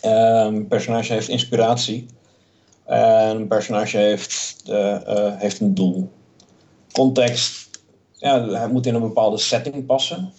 [0.00, 2.06] Ehm, een personage heeft inspiratie.
[2.84, 4.62] En een personage heeft,
[5.38, 6.12] heeft een doel.
[6.92, 7.70] Context,
[8.12, 10.32] ja, het moet in een bepaalde setting passen.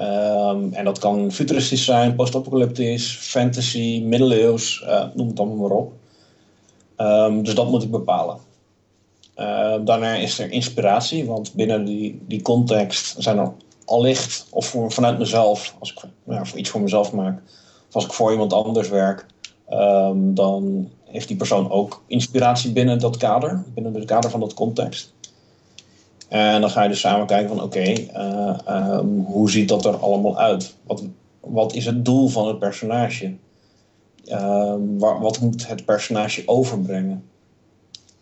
[0.00, 5.92] Um, en dat kan futuristisch zijn, post-apocalyptisch, fantasy, middeleeuws, uh, noem het allemaal maar op.
[6.96, 8.38] Um, dus dat moet ik bepalen.
[9.36, 13.52] Uh, daarna is er inspiratie, want binnen die, die context zijn er
[13.84, 17.42] allicht, of voor, vanuit mezelf, als ik ja, voor iets voor mezelf maak,
[17.88, 19.26] of als ik voor iemand anders werk,
[20.16, 25.12] dan heeft die persoon ook inspiratie binnen dat kader, binnen het kader van dat context.
[26.28, 29.96] En dan ga je dus samen kijken van oké, eh, um, hoe ziet dat er
[29.96, 30.74] allemaal uit?
[30.86, 31.04] Wat,
[31.40, 33.36] wat is het doel van het personage?
[34.98, 37.24] Waar, wat moet het personage overbrengen?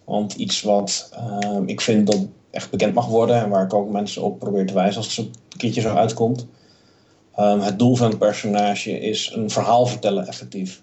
[0.04, 3.90] Want iets wat uh, ik vind dat echt bekend mag worden en waar ik ook
[3.90, 6.46] mensen op probeer te wijzen als het een keertje zo uitkomt.
[7.36, 10.82] Het doel van het personage is een verhaal vertellen effectief.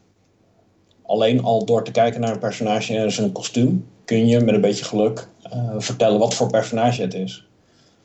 [1.06, 4.62] Alleen al door te kijken naar een personage en zijn kostuum kun je met een
[4.62, 7.46] beetje geluk uh, vertellen wat voor personage het is.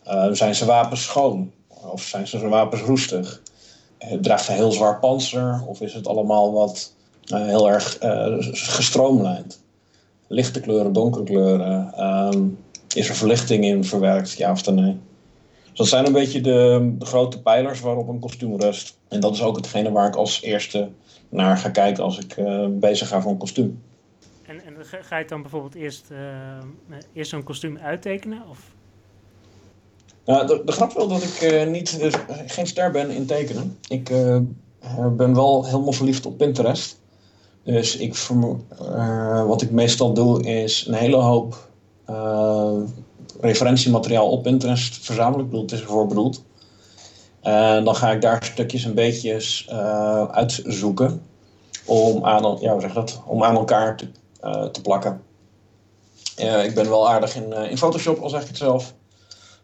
[0.07, 1.51] Uh, zijn zijn wapens schoon?
[1.69, 3.43] Of zijn zijn wapens roestig?
[4.01, 5.63] Uh, draagt hij heel zwaar panzer?
[5.67, 6.93] Of is het allemaal wat
[7.25, 7.99] heel erg
[8.53, 9.61] gestroomlijnd?
[10.27, 12.05] Lichte kleuren, donkere kleuren?
[12.05, 12.59] Um,
[12.95, 14.97] is er verlichting in verwerkt, ja of nee?
[15.69, 18.99] Dus dat zijn een beetje de, de, grote pijlers waarop een kostuum rust.
[19.09, 20.89] En dat is ook hetgene waar ik als eerste
[21.29, 22.37] naar ga kijken als ik
[22.81, 23.83] bezig ga voor een kostuum.
[24.49, 28.43] En, en ga je dan bijvoorbeeld eerst, uh, eerst zo'n kostuum uittekenen?
[28.51, 28.75] Of?
[30.25, 32.13] Nou, de, de grap wel dat ik uh, niet, uh,
[32.47, 33.79] geen ster ben in tekenen.
[33.89, 34.05] Ik
[35.17, 37.01] ben wel helemaal verliefd op Pinterest.
[37.63, 38.17] Dus ik,
[39.47, 41.69] wat ik meestal doe is een hele hoop
[43.41, 45.45] referentiemateriaal op Pinterest verzamelen.
[45.45, 46.45] Ik bedoel, is ervoor bedoeld.
[47.41, 49.69] En dan ga ik daar stukjes en beetjes
[50.31, 51.23] uitzoeken
[51.87, 53.23] om aan, ja, zeg dat?
[53.27, 54.09] om aan elkaar te,
[54.73, 55.23] te plakken.
[56.37, 58.95] ik ben wel aardig in, in Photoshop, al zeg ik het zelf.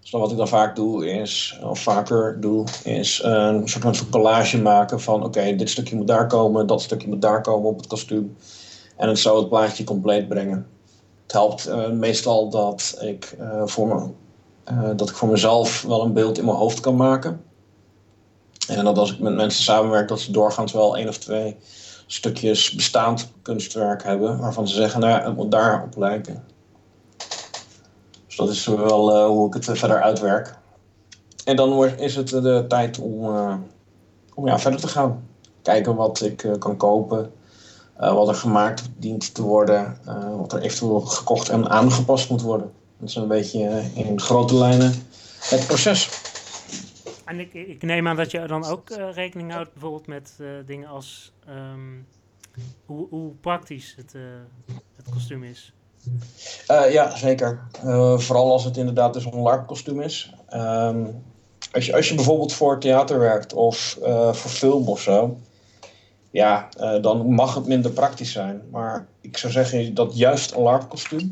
[0.01, 4.63] Dus wat ik dan vaak doe is, of vaker doe, is een soort van collage
[4.63, 7.87] maken van oké, dit stukje moet daar komen, dat stukje moet daar komen op het
[7.87, 8.37] kostuum.
[8.97, 10.67] En het zo het plaatje compleet brengen.
[11.23, 14.09] Het helpt meestal dat ik, voor me,
[14.97, 17.45] dat ik voor mezelf wel een beeld in mijn hoofd kan maken.
[18.69, 21.57] En dat als ik met mensen samenwerk, dat ze doorgaans wel één of twee
[22.15, 26.45] stukjes bestaand kunstwerk hebben, waarvan ze zeggen, nou, daarop lijken.
[28.27, 30.55] Dus dat is wel uh, hoe ik het verder uitwerk.
[31.45, 33.25] En dan is het de tijd om,
[34.35, 35.29] om ja, verder te gaan.
[35.63, 37.31] Kijken wat ik kan kopen,
[37.97, 39.99] wat er gemaakt dient te worden,
[40.37, 42.73] wat er eventueel gekocht en aangepast moet worden.
[42.99, 44.95] Dat is een beetje in grote lijnen
[45.41, 46.09] het proces.
[47.25, 51.33] En ik, ik neem aan dat je dan ook rekening houdt bijvoorbeeld met dingen als
[51.49, 52.07] um,
[52.87, 54.15] hoe, hoe, praktisch het,
[54.97, 55.73] het kostuum is.
[56.67, 57.61] Ja, zeker.
[58.17, 60.35] Vooral als het inderdaad dus een LARP-kostuum is.
[60.55, 61.23] Um,
[61.73, 63.99] als, je, als je bijvoorbeeld voor theater werkt of
[64.33, 65.39] voor film of zo,
[66.31, 66.69] ja,
[67.01, 68.63] dan mag het minder praktisch zijn.
[68.71, 71.31] Maar ik zou zeggen dat juist een LARP-kostuum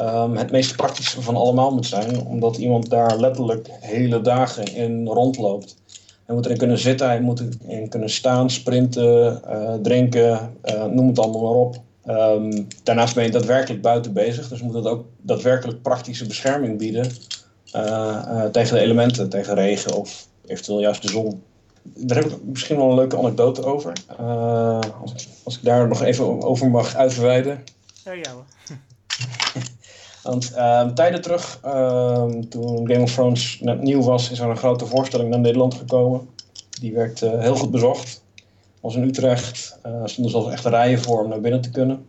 [0.00, 5.06] um, het meest praktische van allemaal moet zijn, omdat iemand daar letterlijk hele dagen in
[5.06, 5.76] rondloopt.
[6.24, 9.42] Hij moet erin kunnen zitten, hij moet erin kunnen staan, sprinten,
[9.82, 10.56] drinken,
[10.90, 11.76] noem het allemaal maar op.
[12.08, 17.10] Um, daarnaast ben je daadwerkelijk buiten bezig, dus moet het ook daadwerkelijk praktische bescherming bieden
[17.76, 21.42] uh, tegen de elementen, tegen regen of eventueel juist de zon.
[21.82, 23.92] Daar heb ik misschien wel een leuke anekdote over.
[25.00, 27.64] Als, ik, als, ik, daar nog even over mag uitweiden.
[28.04, 28.44] Ja, ja hoor.
[30.24, 34.56] Want ehm, tijden terug, ehm, toen Game of Thrones net nieuw was, is er een
[34.56, 36.28] grote voorstelling naar Nederland gekomen.
[36.80, 38.22] Die werd heel goed bezocht
[38.84, 39.78] was in Utrecht.
[39.86, 42.06] Uh, stonden zelfs echt rijen voor om naar binnen te kunnen.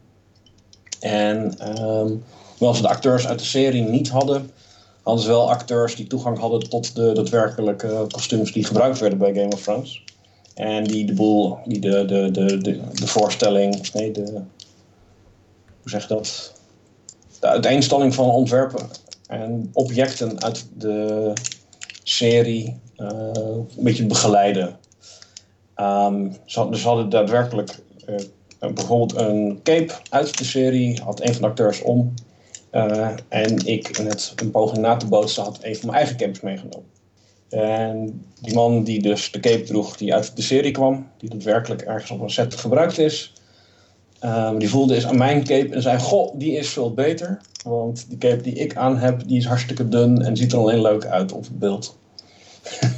[1.00, 2.24] En um,
[2.58, 4.52] hoewel ze de acteurs uit de serie niet hadden,
[5.04, 9.34] hadden ze wel acteurs die toegang hadden tot de daadwerkelijke kostuums die gebruikt werden bij
[9.34, 10.04] Game of Thrones.
[10.54, 14.32] En die de boel, die de, de, de, de, de voorstelling, nee, de,
[15.82, 16.54] hoe zeg je dat?
[17.46, 18.88] De uiteenstelling van ontwerpen
[19.28, 21.34] en objecten uit de
[22.04, 23.08] serie uh,
[23.78, 24.78] een beetje begeleiden.
[26.46, 27.80] Ze, dus hadden daadwerkelijk
[28.10, 28.16] uh,
[28.74, 32.14] bijvoorbeeld een cape uit de serie, had een van de acteurs om.
[32.72, 36.42] Uh, en ik net een poging na te bootsen had een van mijn eigen capes
[36.42, 36.90] meegenomen.
[37.50, 41.82] En die man die dus de cape droeg die uit de serie kwam, die daadwerkelijk
[41.82, 43.34] ergens op een set gebruikt is,
[44.26, 47.42] um, die voelde eens aan mijn cape en zei: Goh, die is veel beter.
[47.64, 50.82] Want die cape die ik aan heb, die is hartstikke dun en ziet er alleen
[50.82, 51.98] leuk uit op het beeld.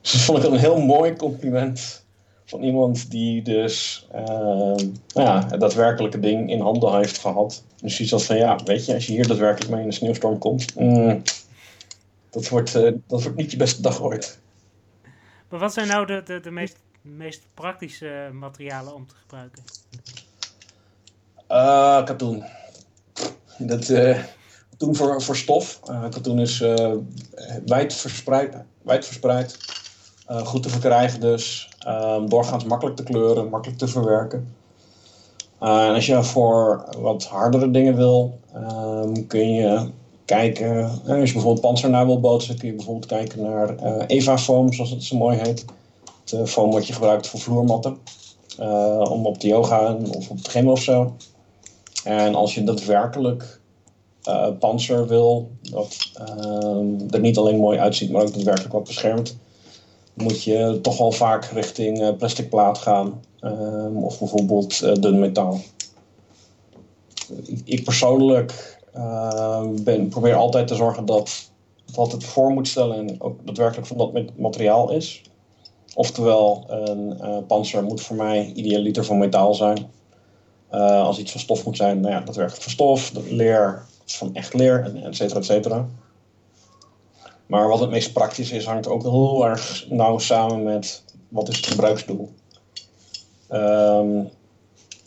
[0.00, 2.04] Dus dat vond ik een heel mooi compliment
[2.44, 7.64] van iemand die dus uh, nou ja, het daadwerkelijke ding in handen heeft gehad.
[7.82, 10.38] Dus iets als van ja, weet je, als je hier daadwerkelijk mee in een sneeuwstorm
[10.38, 11.22] komt, mm,
[12.30, 14.38] dat, wordt, uh, dat wordt niet je beste dag ooit.
[15.48, 19.62] Maar wat zijn nou de, de, de meest, meest praktische materialen om te gebruiken?
[21.50, 22.44] Uh, katoen.
[23.58, 24.18] Dat, uh,
[24.70, 25.80] katoen voor, voor stof.
[25.90, 26.58] Uh, katoen is
[27.66, 28.56] wijd verspreid.
[28.82, 29.58] Wijd verspreid.
[30.44, 31.68] Goed te verkrijgen dus.
[31.88, 34.54] Um, doorgaans makkelijk te kleuren, makkelijk te verwerken.
[35.58, 39.90] En als je voor wat hardere dingen wil, um, kun je
[40.24, 40.84] kijken.
[40.84, 43.74] Als je bijvoorbeeld panzer naar wil bootsen, kun je bijvoorbeeld kijken naar
[44.06, 45.64] Eva foam, zoals het zo mooi heet.
[46.30, 47.98] Het foam wat je gebruikt voor vloermatten.
[48.98, 51.16] om op de yoga of op het gym of zo.
[52.04, 53.60] En als je daadwerkelijk
[54.28, 56.10] uh, panzer wil, dat
[57.10, 59.36] er niet alleen mooi uitziet, maar ook daadwerkelijk wat beschermt,
[60.14, 63.20] moet je toch wel vaak richting plastic plaat gaan.
[63.40, 65.60] Um, of bijvoorbeeld dun metaal.
[67.44, 71.50] Ik, ik persoonlijk ehm, ben, probeer altijd te zorgen dat
[71.94, 75.22] wat het voor moet stellen en ook daadwerkelijk van dat materiaal is.
[75.94, 79.90] Oftewel, een uh, panzer moet voor mij idealiter van metaal zijn.
[80.70, 83.12] als iets van stof moet zijn, nou ja, daadwerkelijk van stof.
[83.28, 85.88] Leer van echt leer, et cetera, et cetera.
[87.46, 91.56] Maar wat het meest praktisch is, hangt ook heel erg nauw samen met wat is
[91.56, 92.28] het gebruiksdoel.
[93.52, 94.30] Um,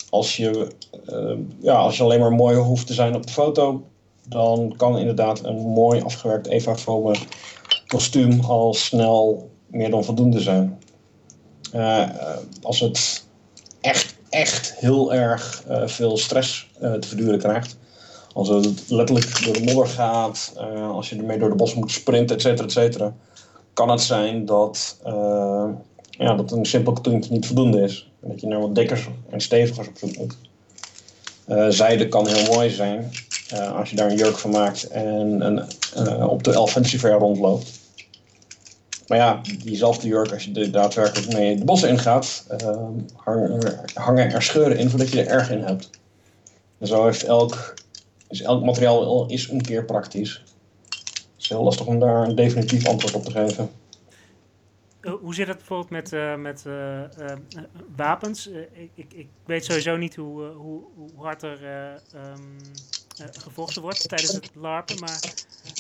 [0.10, 0.68] als, je,
[1.10, 3.84] uh, ja, als je alleen maar mooi hoeft te zijn op de foto,
[4.28, 6.76] dan kan inderdaad een mooi afgewerkt Eva
[7.88, 10.80] kostuum al snel meer dan voldoende zijn.
[11.76, 12.10] Uh,
[12.62, 13.24] als het
[13.82, 17.78] echt, echt heel erg uh, veel stress te verduren krijgt,
[18.34, 20.54] als het letterlijk door de modder gaat,
[20.92, 23.14] als je ermee door de bos moet sprinten, et cetera, et cetera.
[23.74, 25.00] kan het zijn dat,
[26.10, 28.12] ja, dat een simpel katoentje niet voldoende is.
[28.20, 30.38] Dat je naar wat dikker en steviger op zoek moet.
[31.74, 33.12] zijde kan heel mooi zijn
[33.76, 35.68] als je daar een jurk van maakt en, en
[36.30, 37.83] op de 11 centimeter rondloopt.
[39.08, 42.88] Maar ja, diezelfde jurk, als je er daadwerkelijk mee de bossen ingaat, uh,
[43.94, 45.90] hangen er scheuren in voordat je er erg in hebt.
[46.78, 47.74] En zo heeft elk,
[48.30, 50.44] is elk materiaal is een keer praktisch.
[50.90, 53.70] Het is heel lastig om daar een definitief antwoord op te geven.
[55.00, 56.66] Eh, hoe zit het bijvoorbeeld met, uh, met
[57.96, 58.48] wapens?
[58.48, 61.60] Ik, ik, ik, weet sowieso niet hoe, hoe, hoe hard er
[62.16, 62.58] um,
[63.32, 65.34] gevochten wordt tijdens het larpen, maar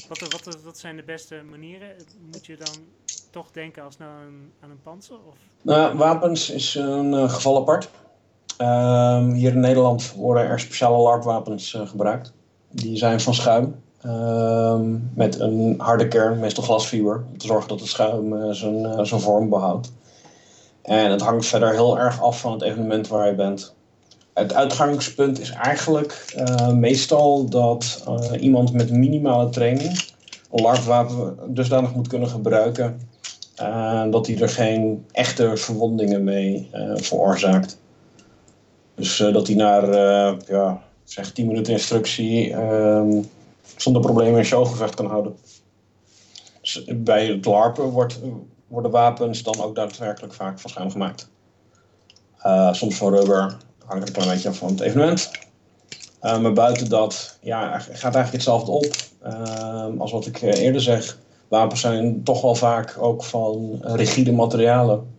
[0.08, 1.88] wat, wat, wat zijn de beste manieren?
[2.32, 2.76] Moet je dan
[3.32, 5.18] toch denken als nou aan, aan een panzer?
[5.28, 5.36] Of?
[5.62, 7.90] Nou, wapens is een geval apart.
[8.58, 12.34] Ehm, hier in Nederland worden er speciale LARP-wapens gebruikt.
[12.70, 13.76] Die zijn van schuim.
[14.04, 18.52] Ehm, met een harde kern, meestal glasfiber, om te zorgen dat het schuim uh,
[19.04, 19.92] zijn vorm behoudt.
[20.82, 23.76] En het hangt verder heel erg af van het evenement waar je bent.
[24.34, 28.04] Het uitgangspunt is eigenlijk uh, meestal dat
[28.40, 30.12] iemand met minimale training
[30.52, 33.00] een dusdanig moet kunnen gebruiken
[34.10, 37.80] dat hij er geen echte verwondingen mee veroorzaakt.
[38.96, 39.86] Dus dat hij naar
[40.48, 43.22] ja, zeg 10 minuten instructie ehm,
[43.76, 45.36] zonder problemen een showgevecht kan houden.
[46.62, 48.20] Dus bij het larpen wordt,
[48.68, 51.30] worden wapens dan ook daadwerkelijk vaak van schuim gemaakt.
[52.72, 53.58] Soms van rubber,
[54.02, 55.32] een beetje af van het evenement.
[56.22, 61.18] Uh, maar buiten dat ja, gaat eigenlijk hetzelfde op uh, als wat ik eerder zeg.
[61.48, 65.12] Wapens zijn toch wel vaak ook van rigide materialen.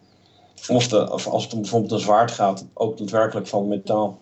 [0.68, 4.18] Of, de, of als het om bijvoorbeeld een zwaard gaat, ook daadwerkelijk van metaal.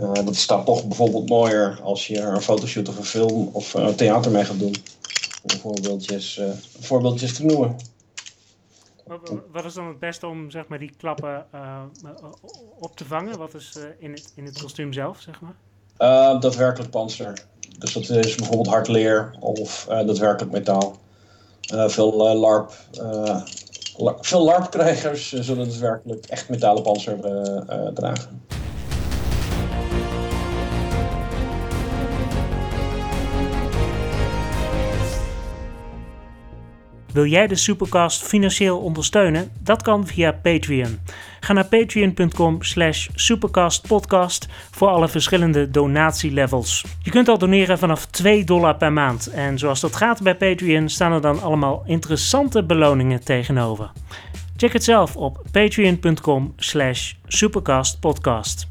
[0.00, 3.94] Uh, dat staat toch bijvoorbeeld mooier als je een fotoshoot of een film of een
[3.94, 4.74] theater mee gaat doen.
[5.42, 6.40] Om voorbeeldjes,
[6.80, 7.76] voorbeeldjes te noemen.
[9.52, 11.82] Wat is dan het beste om zeg maar, die klappen uh,
[12.78, 13.38] op te vangen?
[13.38, 15.54] Wat is in, het, in het kostuum zelf, zeg maar?
[16.40, 17.38] daadwerkelijk panzer.
[17.78, 20.98] Dus dat is bijvoorbeeld hard leer of daadwerkelijk metaal.
[21.86, 22.72] veel LARP.
[24.20, 27.20] veel LARP-krijgers zullen daadwerkelijk echt metalen panzer
[27.94, 28.42] dragen.
[37.18, 39.50] Wil jij de Supercast financieel ondersteunen?
[39.60, 41.00] Dat kan via Patreon.
[41.40, 46.84] Ga naar patreon.com slash supercastpodcast voor alle verschillende donatielevels.
[47.02, 49.26] Je kunt al doneren vanaf 2 dollar per maand.
[49.26, 53.92] En zoals dat gaat bij Patreon staan er dan allemaal interessante beloningen tegenover.
[54.56, 58.68] Check het zelf op patreon.com slash supercastpodcast.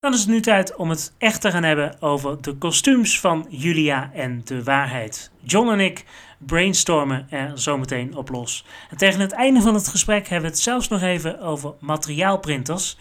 [0.00, 3.46] Dan is het nu tijd om het echt te gaan hebben over de kostuums van
[3.48, 5.30] Julia en de waarheid.
[5.42, 6.04] John en ik
[6.46, 8.64] brainstormen er zometeen op los.
[8.90, 12.96] En tegen het einde van het gesprek hebben we het zelfs nog even over materiaalprinters.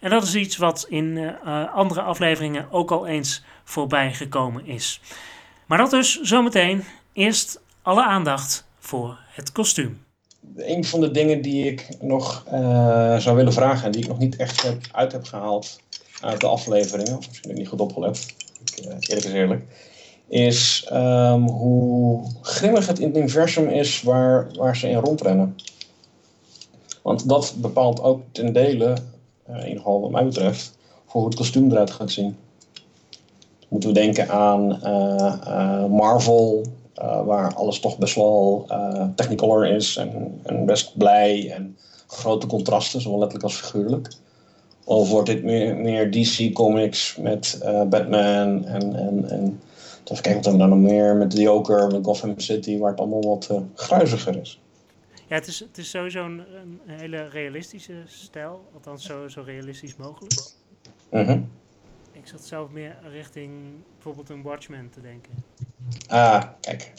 [0.00, 5.00] En dat is iets wat in uh, andere afleveringen ook al eens voorbij gekomen is.
[5.66, 6.84] Maar dat dus zometeen.
[7.12, 10.02] Eerst alle aandacht voor het kostuum.
[10.56, 14.18] Een van de dingen die ik nog uh, zou willen vragen en die ik nog
[14.18, 15.80] niet echt uit heb gehaald
[16.20, 18.34] uit de afleveringen, of misschien niet goed opgelet,
[18.82, 19.62] eerlijk is eerlijk,
[20.28, 25.56] is um, hoe grimmig het universum is waar, waar ze in rondrennen.
[27.02, 28.96] Want dat bepaalt ook ten dele,
[29.50, 32.36] uh, in ieder geval wat mij betreft, voor hoe het kostuum eruit gaat zien.
[33.68, 36.64] Moeten we denken aan uh, Marvel,
[37.24, 38.66] waar alles toch best wel
[39.14, 44.12] technicolor is en, en, best blij en grote contrasten, zowel letterlijk als figuurlijk.
[44.84, 47.58] Of wordt dit meer, meer DC Comics met
[47.88, 49.60] Batman en, en, en
[50.04, 52.90] Even kijken wat hebben we dan nog meer met de Joker, met Gotham City, waar
[52.90, 54.60] het allemaal wat uh, gruiziger is.
[55.28, 58.60] Ja, het is, het is sowieso een, een hele realistische stijl.
[58.74, 60.32] Althans, zo, zo realistisch mogelijk.
[61.10, 61.36] Uh
[62.12, 63.52] Ik zat zelf meer richting
[63.94, 65.32] bijvoorbeeld een Watchmen te denken.
[66.08, 66.92] Ah, kijk.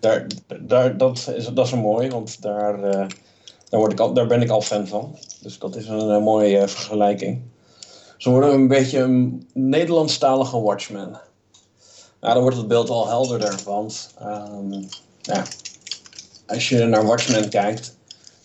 [0.00, 0.26] Daar,
[0.60, 3.08] daar, dat, is, dat is een mooi, want daar, uh,
[3.68, 5.18] daar, word ik al, daar ben ik al fan van.
[5.42, 7.42] Dus dat is een, een mooie uh, vergelijking.
[8.16, 11.20] Ze worden een beetje een Nederlandstalige Watchmen.
[12.24, 13.60] Nou, dan wordt het beeld al helderder.
[13.64, 14.88] Want um,
[15.20, 15.42] ja,
[16.46, 17.96] als je naar Watchmen kijkt,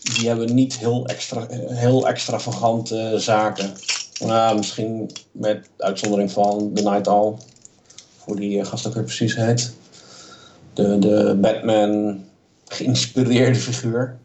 [0.02, 3.72] die hebben niet heel, extra, heel extravagante zaken.
[4.18, 7.36] Nou, misschien met uitzondering van The Night Owl,
[8.16, 9.74] voor die uh, gast ook weer precies heet.
[10.72, 12.20] De, de Batman
[12.64, 14.18] geïnspireerde figuur.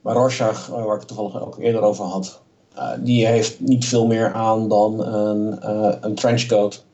[0.00, 2.40] Maar Rorschach, eh, waar ik het toevallig ook eerder over had,
[2.76, 6.84] uh, die heeft niet veel meer aan dan een, uh, een trenchcoat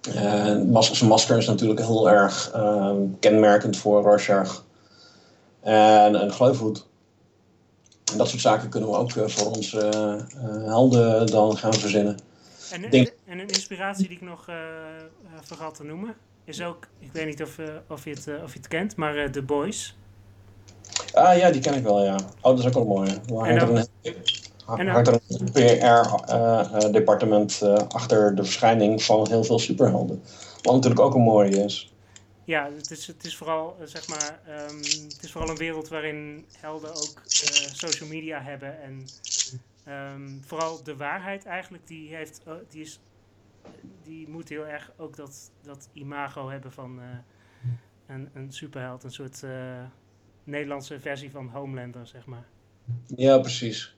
[0.00, 4.64] zijn masker is natuurlijk heel erg ehm, kenmerkend voor Rorschach.
[5.60, 6.86] En een gleufhoed.
[8.12, 9.90] En dat soort zaken kunnen we ook voor onze
[10.64, 12.16] helden dan gaan verzinnen.
[12.72, 14.44] En, en, een inspiratie die ik nog
[15.42, 16.14] vergat te noemen
[16.48, 19.42] is ook, ik weet niet of, of, je, het, of je het kent, maar The
[19.42, 19.96] Boys.
[21.12, 22.14] Ah ja, die ken ik wel, ja.
[22.14, 23.10] Oh, dat is ook wel mooi.
[23.42, 23.86] En dan,
[24.76, 30.22] hangt er een PR-departement uh, uh, achter de verschijning van heel veel superhelden.
[30.62, 31.92] Wat natuurlijk ook een mooie is.
[32.44, 36.44] Ja, het is, het is, vooral, zeg maar, um, het is vooral een wereld waarin
[36.58, 37.22] helden ook
[37.72, 38.82] social media hebben.
[38.82, 39.04] En
[39.88, 43.00] um, vooral de waarheid eigenlijk, die, heeft, die, is,
[44.04, 47.00] die moet heel erg ook dat, dat imago hebben van
[48.06, 49.04] een, een superheld.
[49.04, 49.42] Een soort
[50.44, 52.46] Nederlandse versie van Homelander, zeg maar.
[53.06, 53.97] Ja, precies.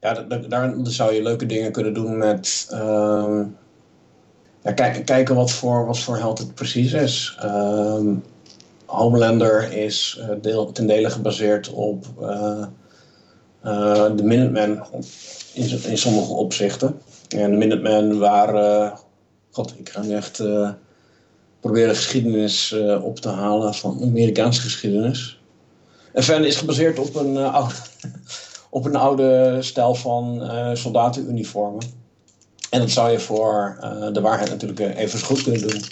[0.00, 0.12] Ja,
[0.48, 2.66] daar, zou je leuke dingen kunnen doen met...
[4.74, 7.38] Kijk, kijken wat voor, wat voor held het precies is.
[7.44, 8.00] Uh,
[8.86, 12.06] Homelander is deel, ten dele gebaseerd op
[14.16, 14.84] de Minutemen
[15.54, 17.00] in, in sommige opzichten.
[17.28, 18.98] En de Minutemen waren...
[19.50, 20.42] God, ik ga nu echt
[21.60, 25.40] proberen geschiedenis op te halen van Amerikaanse geschiedenis.
[26.12, 27.74] En Fan is gebaseerd op een, oude,
[28.70, 31.84] op een oude stijl van uh, soldatenuniformen.
[32.70, 33.78] En dat zou je voor
[34.12, 35.82] de waarheid natuurlijk even goed kunnen doen.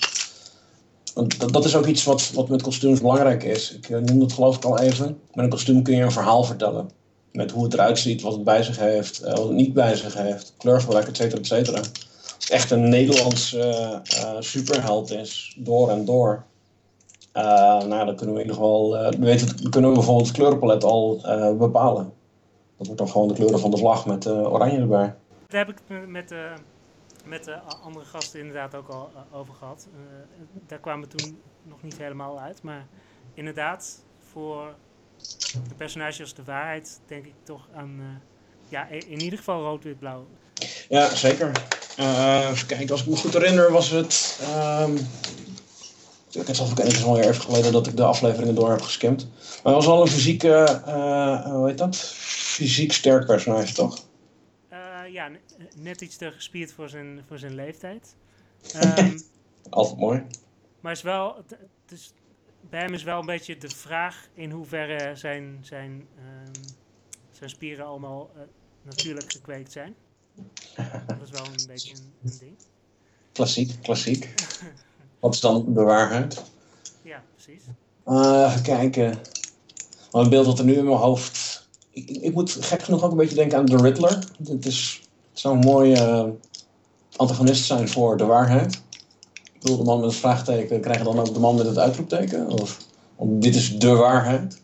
[1.15, 3.75] Want dat, dat, is ook iets wat, wat met kostuums belangrijk is.
[3.75, 5.21] Ik noemde het geloof ik al even.
[5.35, 6.91] Met een kostuum kun je een verhaal vertellen.
[7.33, 10.15] Met hoe het eruit ziet, wat het bij zich heeft, wat het niet bij zich
[10.15, 11.81] heeft, kleurgebruik, et cetera, et cetera
[12.49, 14.01] echt een Nederlandse
[14.39, 16.45] superheld is, door en door.
[17.33, 21.21] Nou, dan kunnen we in ieder geval, weten, kunnen we bijvoorbeeld het kleurenpalet al
[21.59, 22.13] bepalen.
[22.77, 25.15] Dat wordt dan gewoon de kleuren van de vlag met oranje erbij.
[25.47, 26.35] Daar heb ik het met,
[27.25, 29.87] met de andere gasten inderdaad ook al over gehad.
[30.67, 32.87] daar kwamen we toen nog niet helemaal uit, maar
[33.35, 33.99] inderdaad,
[34.33, 34.75] voor
[35.69, 38.23] de personages de waarheid denk ik toch aan,
[38.69, 40.27] ja, in ieder geval rood-wit-blauw.
[40.89, 41.51] Ja, zeker.
[41.99, 44.41] Uh, kijken, als ik me goed herinner was het...
[44.81, 44.99] Um,
[46.33, 49.29] het is al even geleden dat ik de afleveringen door heb geskimd.
[49.63, 52.15] Maar het was al een fysieke, uh, hoe heet dat?
[52.57, 54.07] Fysiek sterk personage, toch?
[54.73, 55.31] Uh, ja,
[55.77, 58.15] net iets te gespierd voor zijn, voor zijn leeftijd.
[58.99, 59.21] Um,
[59.71, 60.23] Altijd mooi.
[60.81, 62.13] Maar is wel, het is,
[62.71, 66.53] bij hem is wel een beetje de vraag in hoeverre zijn, zijn, um,
[67.31, 68.31] zijn spieren allemaal
[68.83, 69.95] natuurlijk gekweekt zijn.
[71.07, 72.57] Dat is wel een beetje een, een ding.
[73.33, 74.35] Klassiek, klassiek.
[75.21, 76.43] Wat is dan de waarheid?
[77.03, 77.63] Ja, precies.
[78.07, 79.19] Uh, even kijken.
[80.11, 81.56] het beeld dat er nu in mijn hoofd...
[81.97, 84.19] Ik, ik, moet gek genoeg ook een beetje denken aan The Riddler.
[84.49, 86.25] Het is, zo'n mooie uh,
[87.17, 88.75] antagonist zijn voor de waarheid.
[89.55, 92.51] Ik bedoel, de man met het vraagteken krijgt dan ook de man met het uitroepteken?
[92.51, 92.79] Of,
[93.19, 94.61] dit is de waarheid?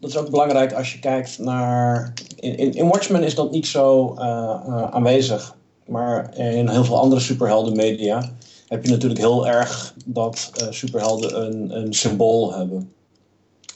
[0.00, 2.12] dat is ook belangrijk als je kijkt naar.
[2.36, 4.24] In, in, Watchmen is dat niet zo uh,
[4.68, 5.56] uh, aanwezig.
[5.86, 8.32] Maar in heel veel andere superheldenmedia
[8.68, 12.92] heb je natuurlijk heel erg dat superhelden een, een symbool hebben.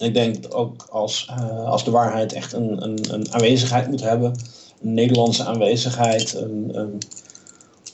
[0.03, 1.31] En ik denk dat ook als,
[1.65, 4.39] als de waarheid echt een, een, een aanwezigheid moet hebben,
[4.81, 6.99] een Nederlandse aanwezigheid, een, een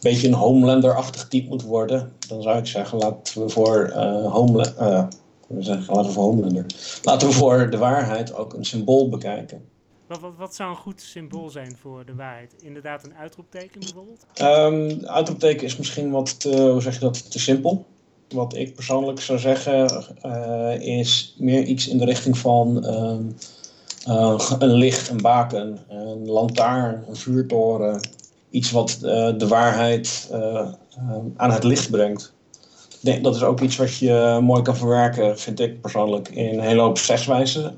[0.01, 3.93] beetje een Homelander-achtig type moet worden, dan zou ik zeggen, laten we voor
[4.31, 5.09] Homelander
[5.49, 6.67] we zeggen, laten we voor Homelander.
[7.03, 9.69] Laten we voor de waarheid ook een symbool bekijken.
[10.07, 12.55] Wat, wat, wat, zou een goed symbool zijn voor de waarheid?
[12.63, 14.27] Inderdaad een uitroepteken bijvoorbeeld?
[14.43, 17.87] Um, uitroepteken is misschien wat te, hoe zeg je dat, te simpel.
[18.29, 23.37] Wat ik persoonlijk zou zeggen uh, is meer iets in de richting van um,
[24.09, 28.09] uh, een licht, een baken, een lantaarn, een vuurtoren.
[28.51, 30.31] Iets wat uh, de waarheid
[31.37, 32.33] aan het licht brengt
[33.01, 36.81] dat is ook iets wat je mooi kan verwerken, vind ik persoonlijk, in een hele
[36.81, 36.99] hoop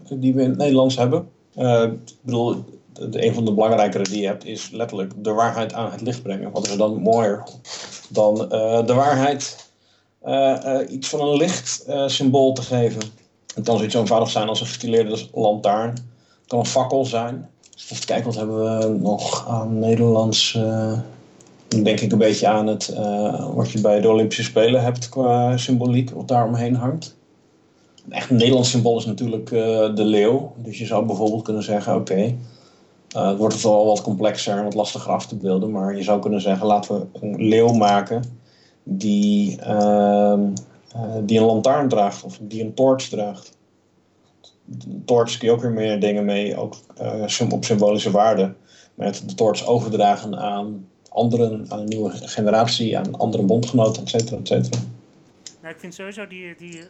[0.09, 1.29] die we in het Nederlands hebben.
[1.55, 2.65] Ik bedoel,
[3.11, 6.51] een van de belangrijkere die je hebt is letterlijk de waarheid aan het licht brengen.
[6.51, 7.45] Wat is er dan mooier
[8.09, 8.35] dan
[8.87, 9.70] de waarheid
[10.89, 13.03] iets van een lichtsymbool te geven.
[13.55, 15.91] Het kan zoiets eenvoudig zijn als een gestileerde lantaarn.
[15.91, 17.49] Het kan een fakkel zijn.
[17.91, 20.59] Even kijken, wat hebben we nog aan Nederlands
[21.71, 22.95] dan denk ik een beetje aan het,
[23.55, 27.17] wat je bij de Olympische Spelen hebt qua symboliek, wat daar omheen hangt.
[28.07, 30.53] Een echt Nederlands symbool is natuurlijk de leeuw.
[30.57, 32.39] Dus je zou bijvoorbeeld kunnen zeggen, oké, okay,
[33.17, 35.71] uh, het wordt wel wat complexer en wat lastiger af te beelden.
[35.71, 38.40] Maar je zou kunnen zeggen, laten we een leeuw maken
[38.83, 40.41] die, ehm,
[41.23, 43.57] die een lantaarn draagt of die een toorts draagt.
[44.69, 46.75] Een toorts kun je ook weer meer dingen mee, ook
[47.51, 48.55] op symbolische waarde.
[48.95, 54.37] Met de toorts overdragen aan anderen, aan een nieuwe generatie, aan andere bondgenoten, et cetera,
[54.37, 54.81] et cetera.
[55.61, 56.81] Nou, ik vind sowieso die, die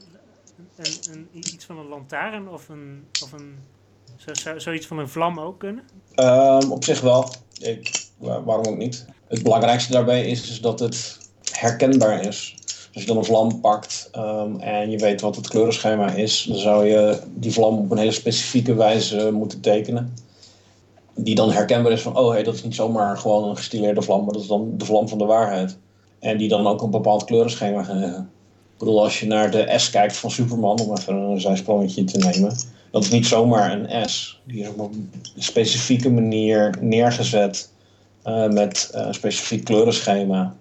[0.77, 3.55] een, een, iets van een lantaarn of een, of een
[4.17, 5.85] zou, zoiets van een vlam ook kunnen?
[6.17, 7.29] Um, op zich wel.
[7.61, 9.07] Ik, waarom ook niet?
[9.29, 12.55] Het belangrijkste daarbij is, is dat het herkenbaar is.
[12.95, 16.59] Als je dan een vlam pakt um, en je weet wat het kleurenschema is, dan
[16.59, 20.15] zou je die vlam op een hele specifieke wijze moeten tekenen.
[21.15, 24.25] Die dan herkenbaar is van, oh hey, dat is niet zomaar gewoon een gestileerde vlam,
[24.25, 25.77] maar dat is dan de vlam van de waarheid.
[26.19, 28.31] En die dan ook een bepaald kleurenschema gaan hebben.
[28.73, 32.19] Ik bedoel, als je naar de S kijkt van Superman, om even een zijsprongetje te
[32.19, 32.57] nemen,
[32.91, 34.41] dat is niet zomaar een S.
[34.45, 37.71] Die is op een specifieke manier neergezet
[38.27, 40.55] uh, met een specifiek kleurenschema.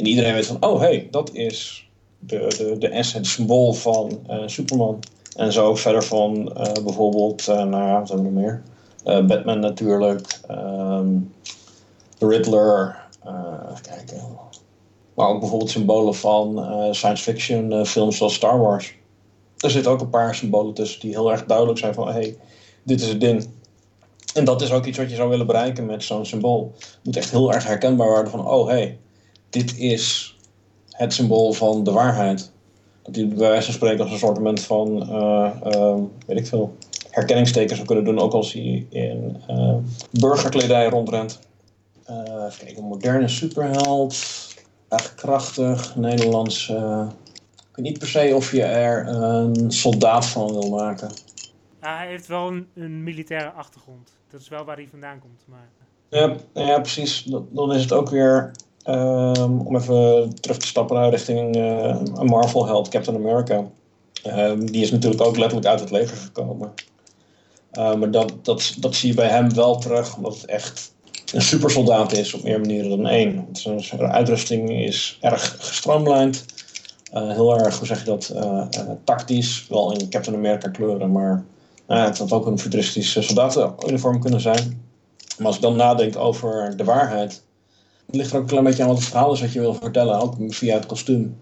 [0.00, 1.88] En iedereen weet van, oh hey, dat is
[2.18, 4.98] de, de, de symbool van uh, Superman.
[5.36, 8.62] En zo verder van uh, bijvoorbeeld, nou ja, wat hebben we meer?
[9.26, 11.32] Batman natuurlijk, um,
[12.18, 12.96] The Riddler,
[13.70, 14.20] even kijken.
[15.14, 18.94] Maar ook bijvoorbeeld symbolen van science fiction films zoals Star Wars
[19.60, 22.36] er zitten ook een paar symbolen tussen die heel erg duidelijk zijn van hé, hey,
[22.82, 23.48] dit is het ding.
[24.34, 26.72] En dat is ook iets wat je zou willen bereiken met zo'n symbool.
[26.78, 28.98] Het moet echt heel erg herkenbaar worden van oh hé, hey,
[29.50, 30.36] dit is
[30.88, 32.52] het symbool van de waarheid.
[33.02, 35.96] Dat die bij wijze van spreken als een soort van, uh, uh,
[36.26, 36.76] weet ik veel,
[37.10, 39.74] herkenningsteken zou kunnen doen, ook als hij in uh,
[40.10, 41.38] burgerkledij rondrent.
[42.06, 44.16] even kijken, een moderne superheld,
[44.88, 46.72] echt krachtig, Nederlands
[47.80, 51.10] niet per se of je er een soldaat van wil maken.
[51.80, 54.12] Ja, hij heeft wel een, een, militaire achtergrond.
[54.30, 55.44] Dat is wel waar hij vandaan komt.
[55.44, 55.68] Maar...
[56.08, 57.22] Ja, ja, precies.
[57.50, 58.50] Dan is het ook weer,
[58.86, 63.64] um, om even terug te stappen richting uh, een Marvel-held, Captain America.
[64.26, 66.72] Um, die is natuurlijk ook letterlijk uit het leger gekomen.
[67.72, 70.92] Uh, maar dat, dat, dat zie je bij hem wel terug, omdat het echt
[71.32, 73.48] een supersoldaat is op meer manieren dan één.
[73.52, 76.44] Zijn uitrusting is erg gestroomlijnd.
[77.12, 78.62] Eh, heel erg, hoe zeg je dat, uh,
[79.04, 79.66] tactisch.
[79.68, 81.44] Wel in Captain America kleuren, maar
[81.86, 84.82] het had ook een futuristisch soldatenuniform kunnen zijn.
[85.38, 87.42] Maar als ik dan nadenk over de waarheid,
[88.10, 90.20] ligt er ook een klein beetje aan wat het verhaal is wat je wil vertellen,
[90.20, 91.36] ook via het kostuum.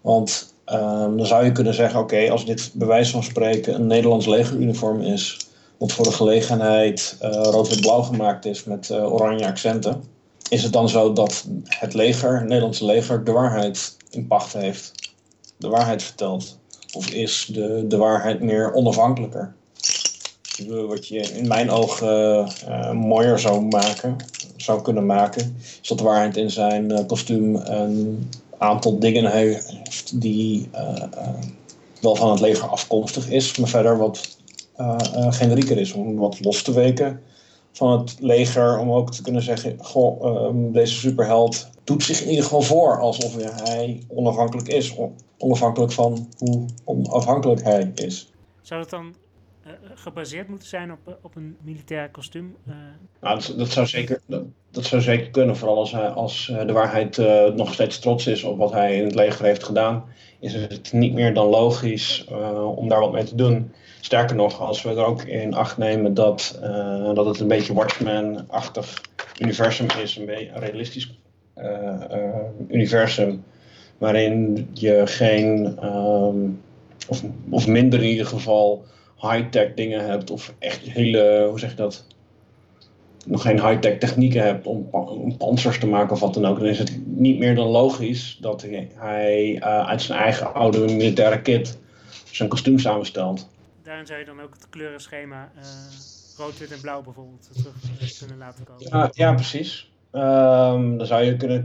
[0.00, 3.86] Want ehm, dan zou je kunnen zeggen, oké, als dit bij wijze van spreken een
[3.86, 5.48] Nederlands legeruniform is,
[5.78, 10.02] wat voor de gelegenheid rood-wit-blauw gemaakt is met oranje accenten,
[10.48, 14.92] is het dan zo dat het leger, het Nederlandse leger, de waarheid in pacht heeft?
[15.56, 16.58] De waarheid vertelt?
[16.92, 19.54] Of is de, de waarheid meer onafhankelijker?
[20.66, 24.16] Wat je in mijn ogen uh, mooier zou maken,
[24.56, 28.28] zou kunnen maken, is dat de waarheid in zijn uh, kostuum een
[28.58, 31.04] aantal dingen heeft die uh,
[32.00, 34.34] wel van het leger afkomstig is, maar verder wat
[35.30, 37.20] generieker is, om wat los te weken
[37.76, 42.28] van het leger om ook te kunnen zeggen: Goh, um, deze superheld doet zich in
[42.28, 44.94] ieder geval voor alsof hij onafhankelijk is.
[45.38, 48.32] Onafhankelijk van hoe onafhankelijk hij is.
[48.62, 49.14] Zou het dan
[49.94, 52.56] gebaseerd moeten zijn op, op een militair kostuum?
[52.68, 52.74] Uh...
[53.20, 54.20] Nou, dat, zou zeker,
[54.70, 57.16] dat, zou zeker kunnen, vooral als, hij, als de waarheid
[57.56, 60.04] nog steeds trots is op wat hij in het leger heeft gedaan.
[60.40, 62.26] Is het niet meer dan logisch
[62.76, 63.72] om daar wat mee te doen.
[64.00, 66.58] Sterker nog, als we er ook in acht nemen dat,
[67.14, 69.00] dat het een beetje Watchmen-achtig
[69.38, 71.18] universum is, een beetje een realistisch
[72.68, 73.44] universum,
[73.98, 76.60] waarin je geen, um,
[77.08, 78.84] of, of minder in ieder geval,
[79.20, 82.06] high-tech dingen hebt, of echt hele, hoe zeg je dat?
[83.26, 86.68] nog geen high-tech technieken hebt om, om panzers te maken of wat dan ook, dan
[86.68, 91.78] is het niet meer dan logisch dat hij uit zijn eigen oude militaire kit
[92.30, 93.46] zijn kostuum samenstelt
[93.86, 95.62] daarin zou je dan ook het kleurenschema uh,
[96.36, 98.88] rood, wit en blauw bijvoorbeeld terug uh, kunnen laten komen.
[98.88, 99.90] Ja, ja precies.
[100.12, 101.64] Um, dan zou je kunnen,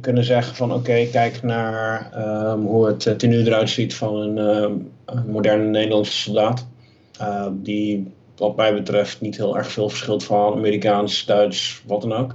[0.00, 2.12] kunnen zeggen van oké, kijk naar
[2.52, 6.66] um, hoe het tenue eruit ziet van een, um, een moderne Nederlandse soldaat.
[7.52, 12.34] Die wat mij betreft niet heel erg veel verschilt van Amerikaans, Duits, wat dan ook.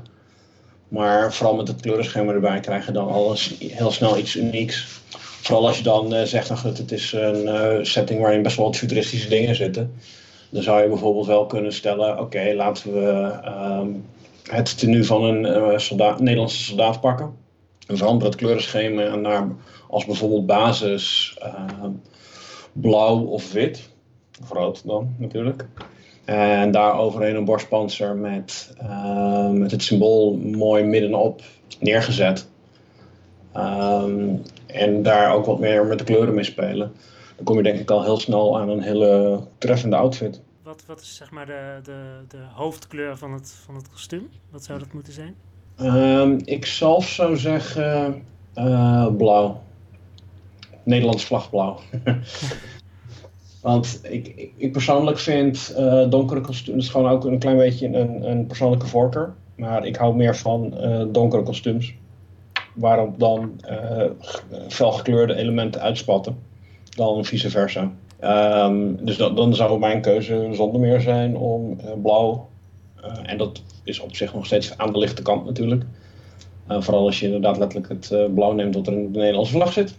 [0.88, 5.00] Maar vooral met het kleurenschema erbij krijgen dan alles heel snel iets unieks.
[5.42, 8.66] Vooral als je dan uh, zegt, nou het is een uh, setting waarin best wel
[8.66, 9.94] wat futuristische dingen zitten.
[10.50, 13.40] Dan zou je bijvoorbeeld wel kunnen stellen, oké, laten we
[13.80, 14.06] um,
[14.44, 17.34] het tenue van een soldaat, Nederlandse soldaat pakken.
[17.88, 19.56] En veranderen het kleurenschema naar
[19.90, 21.92] als bijvoorbeeld basis ehm,
[22.74, 23.91] blauw of wit.
[24.50, 25.66] Rood dan natuurlijk.
[26.26, 31.42] En daar overheen een borstpanzer met, ehm, met het symbool mooi middenop
[31.80, 32.50] neergezet.
[33.56, 36.94] Um, en daar ook wat meer met de kleuren mee spelen.
[37.36, 40.42] Dan kom je denk ik al heel snel aan een hele treffende outfit.
[40.64, 44.30] Wat, wat is zeg maar de, de, de hoofdkleur van het, van het kostuum?
[44.50, 45.36] Wat zou dat moeten zijn?
[45.80, 48.24] Um, ik zelf zou zeggen
[48.56, 49.62] uh, blauw.
[50.84, 51.80] Nederlands vlag blauw.
[53.62, 58.46] Want ik, ik persoonlijk vind uh, donkere kostuums gewoon ook een klein beetje een, een
[58.48, 59.34] persoonlijke voorkeur.
[59.56, 61.94] Maar ik hou meer van uh, donkere kostuums.
[62.74, 64.04] Waarop dan uh,
[64.68, 66.38] felgekleurde elementen uitspatten.
[66.90, 67.92] Dan vice versa.
[68.24, 72.50] Um, dus dan zou mijn keuze zonder meer zijn om blauw.
[73.24, 75.84] en dat is op zich nog steeds aan de lichte kant natuurlijk.
[76.68, 79.96] vooral als je inderdaad letterlijk het blauw neemt dat er de Nederlandse vlag zit.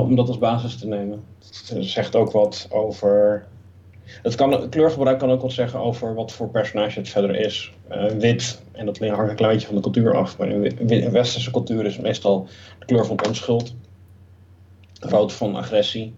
[0.00, 1.22] Om dat als basis te nemen
[1.78, 3.46] zegt ook wat over.
[4.22, 7.72] Het kan, kleurgebruik kan ook wat zeggen over wat voor personage het verder is.
[7.92, 10.38] Uh, wit, en dat hangt een klein beetje van de cultuur af.
[10.38, 12.48] Maar in westerse cultuur is meestal
[12.78, 13.74] de kleur van onschuld.
[15.00, 16.14] Rood van agressie.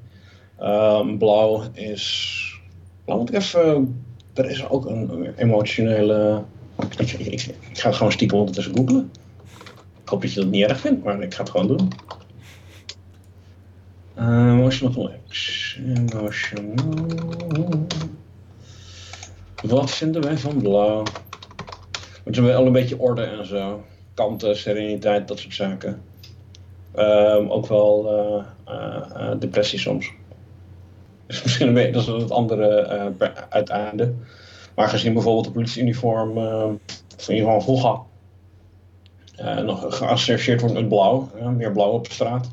[0.63, 2.61] Um, blauw is.
[3.05, 4.05] Blauw moet ik even.
[4.35, 6.43] Er is ook een emotionele.
[6.99, 9.11] Ik, ik ga het gewoon stiekem ondertussen googlen.
[10.03, 11.89] Ik hoop dat je dat niet erg vindt, maar ik ga het gewoon doen.
[14.19, 15.79] Uh, emotional flex.
[16.11, 16.75] Emotional.
[19.63, 21.03] Wat vinden wij van blauw?
[22.25, 23.85] Het is wel een beetje orde en zo.
[24.15, 26.03] Kanten, sereniteit, dat soort zaken.
[26.97, 28.07] Um, ook wel
[28.69, 30.13] uh, uh, depressie soms.
[31.27, 32.89] Dus misschien een beetje, dat is het andere
[33.21, 34.15] uh, uiteinde.
[34.75, 36.35] Maar gezien bijvoorbeeld de politieuniform
[37.17, 38.03] van Ivan Volga
[39.63, 42.51] nog geassocieerd wordt met blauw, meer blauw op straat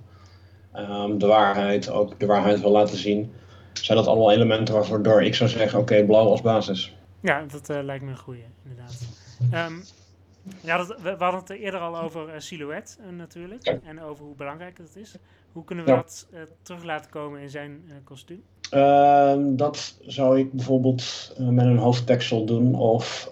[0.75, 3.31] um, de waarheid, ook de waarheid wil laten zien.
[3.73, 6.95] Zijn dat allemaal elementen waarvoor ik zou zeggen, oké, blauw als basis.
[7.19, 9.07] Ja, dat uh, lijkt me een goede, inderdaad.
[9.69, 9.83] Um,
[10.61, 13.79] ja, dat, we, hadden het eerder al over uh, silhouet uh, natuurlijk.
[13.83, 15.15] En over hoe belangrijk dat is.
[15.51, 15.97] Hoe kunnen we ja.
[15.97, 16.27] dat
[16.61, 18.43] terug laten komen in zijn kostuum?
[18.69, 22.75] Ehm, dat zou ik bijvoorbeeld met een hoofdteksel doen.
[22.75, 23.29] Of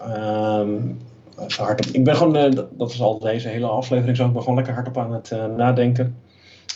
[1.92, 4.26] ik ben gewoon, dat is al deze hele aflevering zo.
[4.26, 6.21] Ik ben gewoon lekker hardop aan het nadenken.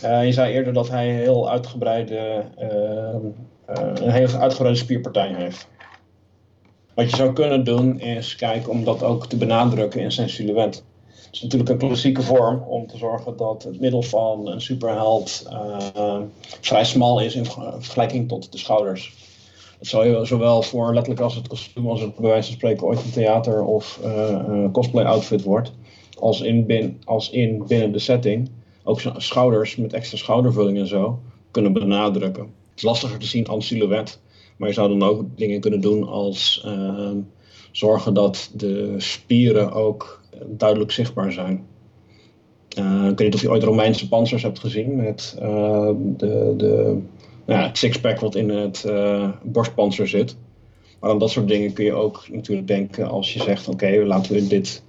[0.05, 5.69] Uh, je zei eerder dat hij heel uitgebreide, uh, uh, een heel uitgebreide spierpartij heeft.
[6.95, 10.85] Wat je zou kunnen doen is kijken om dat ook te benadrukken in zijn silhouet.
[11.07, 15.49] Het is natuurlijk een klassieke vorm om te zorgen dat het middel van een superheld
[16.61, 17.45] vrij smal is in
[17.79, 19.15] vergelijking tot de schouders.
[19.79, 22.87] Dat zou je zowel voor letterlijk als het kostuum, als het bij wijze van spreken
[22.87, 24.01] ooit een theater of
[24.73, 25.73] cosplay outfit wordt,
[26.19, 28.51] als in, bin, als in binnen de setting
[28.87, 31.21] ook schouders met extra schoudervulling en zo
[31.51, 32.43] kunnen benadrukken.
[32.43, 34.21] Het is lastiger te zien als silhouet,
[34.57, 37.11] maar je zou dan ook dingen kunnen doen als uh,
[37.71, 41.67] zorgen dat de spieren ook duidelijk zichtbaar zijn.
[42.79, 46.99] Uh, ik weet niet of je ooit Romeinse panzers hebt gezien met uh, de, de,
[47.47, 50.37] nou ja, het sixpack wat in het uh, borstpanzer zit.
[51.01, 54.33] Maar aan dat soort dingen kun je ook natuurlijk denken als je zegt: oké, laten
[54.35, 54.83] we dit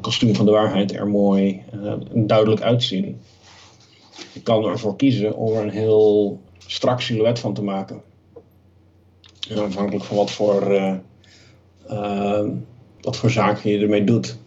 [0.00, 3.20] kostuum van de waarheid er mooi uh, duidelijk uitzien.
[4.32, 8.02] Je kan ervoor kiezen om er een heel strak silhouet van te maken.
[9.48, 10.60] En afhankelijk van wat voor,
[13.00, 14.38] wat voor zaken je ermee doet.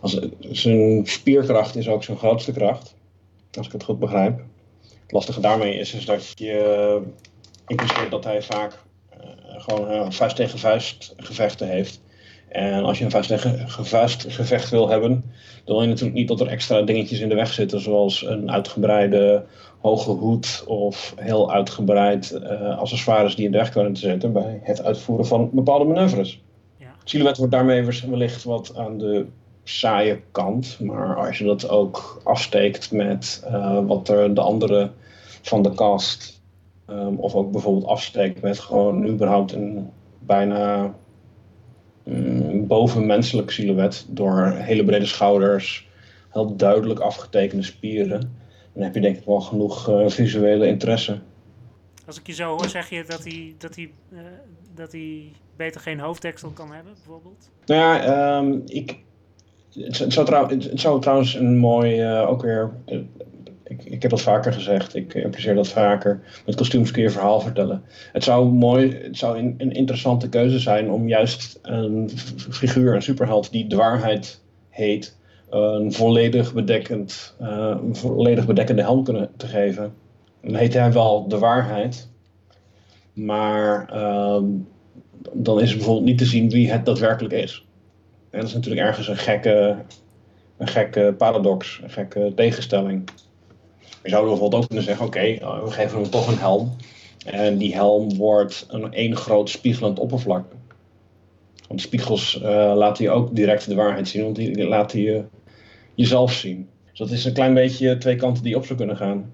[0.00, 2.94] Als, zijn spierkracht is ook zijn grootste kracht,
[3.58, 4.42] als ik het goed begrijp.
[5.02, 7.02] Het lastige daarmee is, is dat je
[7.66, 8.78] impliceert dat hij vaak
[9.56, 12.00] gewoon vuist tegen vuist gevechten heeft.
[12.50, 15.10] En als je een vuist gevecht wil hebben,
[15.64, 18.50] dan wil je natuurlijk niet dat er extra dingetjes in de weg zitten, zoals een
[18.50, 19.44] uitgebreide
[19.80, 24.60] hoge hoed of heel uitgebreid uh, accessoires die in de weg kunnen te zetten bij
[24.62, 26.40] het uitvoeren van bepaalde manoeuvres.
[26.76, 26.94] Ja.
[27.04, 29.26] Silhouet wordt daarmee wellicht wat aan de
[29.64, 34.90] saaie kant, maar als je dat ook afsteekt met uh, wat er de andere
[35.42, 36.40] van de cast,
[36.90, 40.94] um, of ook bijvoorbeeld afsteekt met gewoon überhaupt een bijna
[42.04, 45.88] Mm, bovenmenselijk silhouet door hele brede schouders,
[46.28, 48.38] heel duidelijk afgetekende spieren.
[48.72, 51.18] Dan heb je denk ik wel genoeg uh, visuele interesse.
[52.06, 54.18] Als ik je zo hoor, zeg je dat hij, dat hij, uh,
[54.74, 57.50] dat hij beter geen hoofddeksel kan hebben, bijvoorbeeld?
[57.66, 58.98] Nou ja, um, ik,
[59.72, 62.70] het, het, zou trouw, het, het, zou trouwens een mooi, uh, ook weer
[63.84, 66.22] ik, heb dat vaker gezegd, ik impliceer dat vaker.
[66.46, 67.82] Met kostuums kun je verhaal vertellen.
[68.12, 72.10] Het zou mooi, het zou een, een interessante keuze zijn om juist een
[72.50, 75.18] figuur, een superheld die de waarheid heet,
[75.50, 79.94] een volledig, bedekkend, een volledig bedekkende helm kunnen te geven.
[80.42, 82.08] Dan heet hij wel de waarheid,
[83.12, 84.42] maar uh,
[85.32, 87.66] dan is bijvoorbeeld niet te zien wie het daadwerkelijk is.
[88.30, 89.76] En dat is natuurlijk ergens een gekke,
[90.56, 93.10] een gekke paradox, een gekke tegenstelling.
[94.02, 96.76] Je zou bijvoorbeeld ook kunnen zeggen, oké, okay, we geven hem toch een helm.
[97.26, 100.44] En die helm wordt een één groot spiegelend oppervlak.
[101.68, 102.38] Want spiegels
[102.74, 105.24] laten je ook direct de waarheid zien, want die laten je
[105.94, 106.68] jezelf zien.
[106.90, 109.32] Dus dat is een klein beetje twee kanten die op zou kunnen gaan.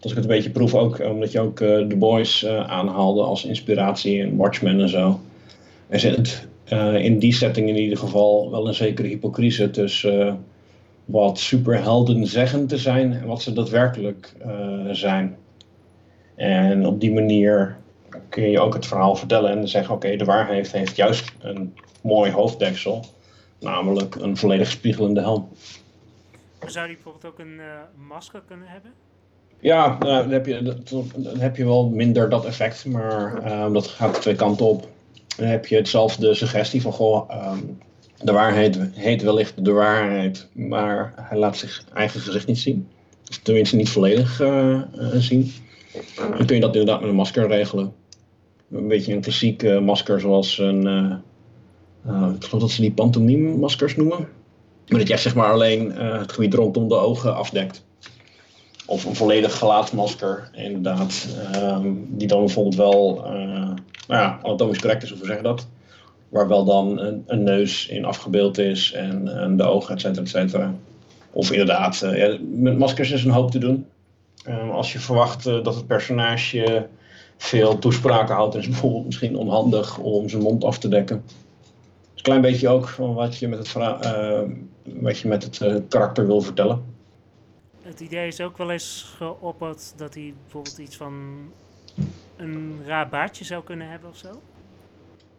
[0.00, 3.44] Als ik het een beetje proef ook, omdat je ook uh, The Boys aanhaalde als
[3.44, 5.20] inspiratie en Watchmen en zo.
[5.88, 6.48] Er zit
[6.98, 10.44] in die setting in ieder geval wel een zekere hypocrisie tussen
[11.06, 14.34] wat superhelden zeggen te zijn en wat ze daadwerkelijk
[14.90, 15.36] zijn.
[16.34, 17.76] En op die manier
[18.28, 22.32] kun je ook het verhaal vertellen en zeggen: oké, de waarheid heeft juist een mooi
[22.32, 23.04] hoofddeksel,
[23.60, 25.48] namelijk een volledig spiegelende helm.
[26.66, 27.60] Zou die bijvoorbeeld ook een
[28.08, 28.92] masker kunnen hebben?
[29.60, 30.62] Ja, nou, dan, heb je,
[31.16, 34.88] dan heb je wel minder dat effect, maar um, dat gaat twee kanten op.
[35.36, 37.78] Dan heb je hetzelfde suggestie van, goh, um,
[38.22, 42.88] de waarheid heet wellicht de waarheid, maar hij laat zich eigen gezicht niet zien.
[43.30, 45.52] Of tenminste niet volledig uh, uh, zien.
[46.16, 47.92] Dan kun je dat inderdaad met een masker regelen.
[48.70, 50.86] Een beetje een klassiek masker zoals een,
[52.34, 54.28] ik geloof dat ze die pantomime maskers noemen.
[54.88, 57.84] Maar dat jij zeg maar alleen het gebied rondom de ogen afdekt.
[58.86, 61.26] Of een volledig gelaatsmasker, inderdaad.
[61.56, 63.14] Um, die dan bijvoorbeeld wel,
[64.08, 65.66] nou ja, anatomisch correct is, we zeggen dat.
[66.28, 70.22] Waar wel dan een, een, neus in afgebeeld is en, en de ogen, et cetera,
[70.22, 70.74] et cetera.
[71.32, 73.86] Of inderdaad, uh, ja, met maskers is een hoop te doen.
[74.48, 76.86] Um, als je verwacht uh, dat het personage
[77.36, 81.16] veel toespraken houdt, is het bijvoorbeeld misschien onhandig om zijn mond af te dekken.
[82.14, 83.72] Een klein beetje ook van wat je met het,
[84.82, 86.94] wat je met het karakter wil vertellen
[87.86, 91.36] het idee is ook wel eens geopperd dat hij bijvoorbeeld iets van
[92.36, 94.40] een raar baardje zou kunnen hebben of zo?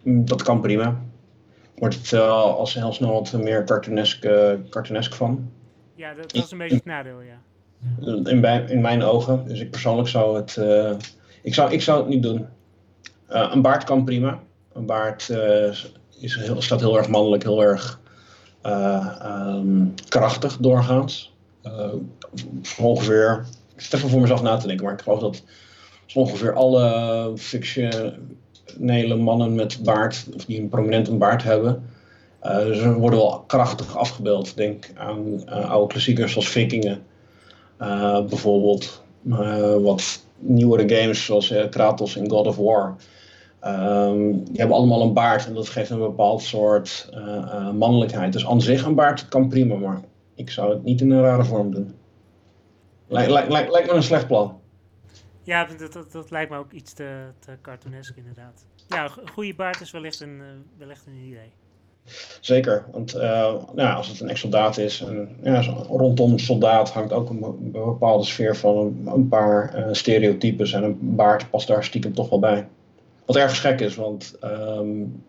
[0.07, 1.01] Mm, dat kan prima.
[1.75, 5.51] Wordt het uh, als heel snel wat meer cartoonesk, uh, cartoonesk van.
[5.95, 7.39] Ja, dat, dat, is een beetje het nadeel, ja.
[8.29, 9.47] In, bij, in mijn ogen.
[9.47, 10.55] Dus ik persoonlijk zou het...
[10.59, 10.91] Uh,
[11.41, 12.45] ik, zou, ik zou het niet doen.
[13.27, 14.39] een baard kan prima.
[14.73, 15.29] Een baard
[16.19, 17.99] is heel, staat heel erg mannelijk, heel erg
[18.65, 21.35] um, krachtig doorgaans.
[22.79, 23.45] Ongeveer,
[23.75, 25.43] ik zit even voor mezelf na te denken, maar ik geloof dat
[26.13, 27.31] ongeveer alle
[28.67, 31.83] fictionele mannen met baard, of die een prominente baard hebben,
[32.43, 34.57] uh, ze worden wel krachtig afgebeeld.
[34.57, 37.03] Denk aan uh, oude klassiekers zoals Vikingen,
[38.29, 39.01] bijvoorbeeld.
[39.81, 42.95] wat nieuwere games zoals Kratos in God of War.
[43.65, 47.09] Um, die hebben allemaal een baard en dat geeft een bepaald soort
[47.73, 48.33] mannelijkheid.
[48.33, 50.01] Dus aan zich een baard kan prima, maar
[50.35, 51.93] ik zou het niet in een rare vorm doen.
[53.07, 54.59] Lijkt lijk, lijk, lijkt me een slecht plan.
[55.47, 58.65] Ja, dat, dat, dat, lijkt me ook iets te, te cartoonesk inderdaad.
[58.87, 60.45] Ja, een goede baard is wellicht een, uh,
[60.77, 61.51] wellicht een idee.
[62.41, 63.21] Zeker, want uh,
[63.73, 68.55] nou, als het een ex-soldaat is, en, ja, rondom soldaat hangt ook een, bepaalde sfeer
[68.55, 72.67] van een, paar uh, stereotypes en een baard past daar stiekem toch wel bij.
[73.25, 75.23] Wat erg gek is, want um,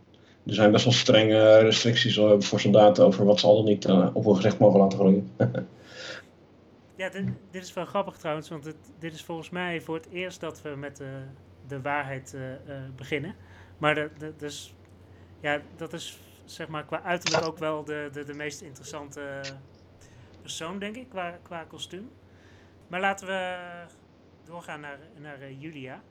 [0.46, 4.24] er zijn best wel strenge restricties voor soldaten over wat ze al dan niet op
[4.24, 5.30] hun gezicht mogen laten groeien.
[6.98, 10.08] ja, dit, dit, is wel grappig trouwens, want het, dit is volgens mij voor het
[10.10, 11.22] eerst dat we met de,
[11.66, 12.58] de waarheid uh, uh,
[12.96, 13.34] beginnen.
[13.78, 14.74] Maar de, de, dus,
[15.40, 19.40] ja, dat is zeg maar qua uiterlijk ook wel de, de, de meest interessante
[20.40, 22.10] persoon, denk ik, qua, qua kostuum.
[22.88, 23.58] Maar laten we
[24.44, 26.02] doorgaan naar, naar Julia.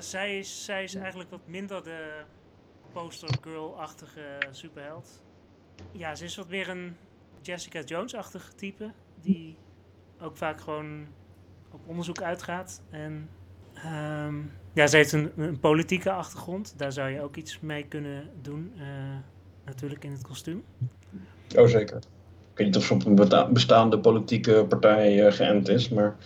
[0.00, 2.22] zij, is, zij is eigenlijk wat minder de
[2.92, 5.22] poster girl-achtige superheld.
[5.92, 6.96] Ja, ze is wat meer een
[7.40, 8.92] Jessica Jones-achtige type.
[9.20, 9.56] Die
[10.22, 11.06] ook vaak gewoon
[11.70, 12.82] op onderzoek uitgaat.
[12.90, 13.28] En
[14.26, 16.74] um, ja, ze heeft een, een, politieke achtergrond.
[16.76, 18.72] Daar zou je ook iets mee kunnen doen.
[18.76, 18.82] Uh,
[19.64, 20.64] natuurlijk in het kostuum.
[21.56, 21.96] Oh, zeker.
[21.96, 25.88] Ik weet niet of ze op een bestaande politieke partij uh, geënt is.
[25.88, 26.16] Maar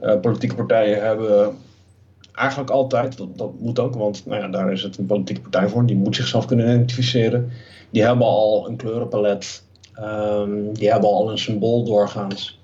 [0.00, 1.56] uh, politieke partijen hebben
[2.36, 5.68] eigenlijk altijd, dat, dat moet ook, want nou ja, daar is het een politieke partij
[5.68, 7.50] voor, die moet zichzelf kunnen identificeren.
[7.90, 9.62] Die hebben al een kleurenpalet,
[10.00, 12.55] um, die hebben al een symbool doorgaans.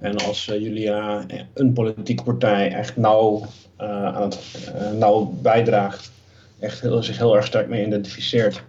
[0.00, 1.24] En als uh, Julia
[1.54, 3.42] een politieke partij echt nauw,
[3.80, 6.12] uh, aan het, bijdraagt,
[6.58, 8.62] echt heel, zich heel erg sterk mee identificeert,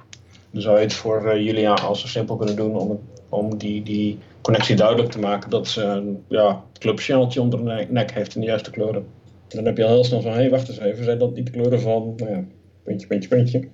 [0.51, 4.19] dan zou je het voor Julia al zo simpel kunnen doen om, om die, die
[4.41, 8.47] connectie duidelijk te maken dat ze een ja, clubsjaaltje onder de nek heeft in de
[8.47, 9.05] juiste kleuren
[9.47, 11.45] dan heb je al heel snel van, hé, hey, wacht eens even, zijn dat niet
[11.45, 12.43] de kleuren van, nou ja,
[12.83, 13.67] puntje, puntje, puntje.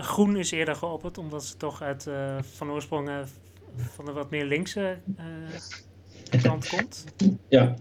[0.00, 2.08] Groen is eerder geopperd, omdat ze toch uit,
[2.40, 3.10] van oorsprong
[3.76, 4.96] van de wat meer linkse
[6.70, 7.04] komt.
[7.48, 7.76] Ja,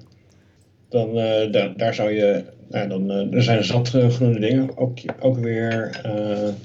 [0.89, 1.13] dan
[1.51, 6.55] daar, daar zou je, nou, dan, er zijn zat groene dingen, ook, ook weer, het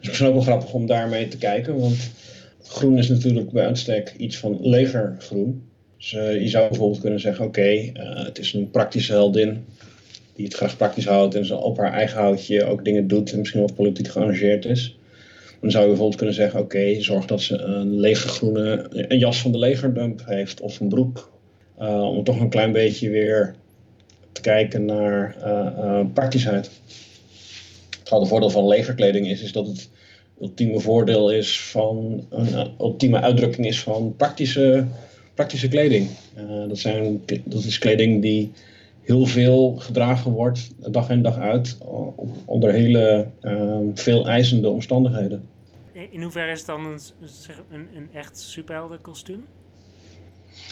[0.00, 2.10] is misschien ook wel grappig om daarmee te kijken, want
[2.62, 5.70] groen is natuurlijk bij uitstek iets van legergroen.
[5.96, 7.92] Dus uh, je zou bijvoorbeeld kunnen zeggen, oké, uh,
[8.24, 9.64] het is een praktische heldin
[10.34, 13.38] die het graag praktisch houdt en zo op haar eigen houtje ook dingen doet en
[13.38, 14.96] misschien wat politiek geëngageerd is.
[15.62, 19.52] Dan zou je bijvoorbeeld kunnen zeggen, oké, zorg dat ze een legergroene, een jas van
[19.52, 21.30] de legerdump heeft of een broek.
[21.80, 23.54] Uh, om toch een klein beetje weer
[24.32, 26.70] te kijken naar uh, praktischheid.
[27.90, 29.90] Het grote voordeel van legerkleding is, is dat het
[30.40, 34.84] ultieme voordeel is van een ultieme uitdrukking is van praktische,
[35.34, 36.08] praktische kleding.
[36.68, 38.50] dat, zijn, dat is kleding die
[39.02, 41.78] heel veel gedragen wordt, dag in dag uit,
[42.44, 43.26] onder hele
[43.94, 45.50] veel eisende omstandigheden.
[45.92, 47.00] In hoeverre is het dan een,
[47.70, 49.44] een, een echt superhelden kostuum?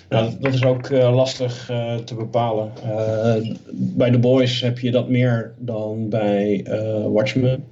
[0.08, 2.72] Nou, dat is ook uh, lastig uh, te bepalen.
[2.84, 6.66] Uh, bij The Boys heb je dat meer dan bij
[7.08, 7.64] Watchmen.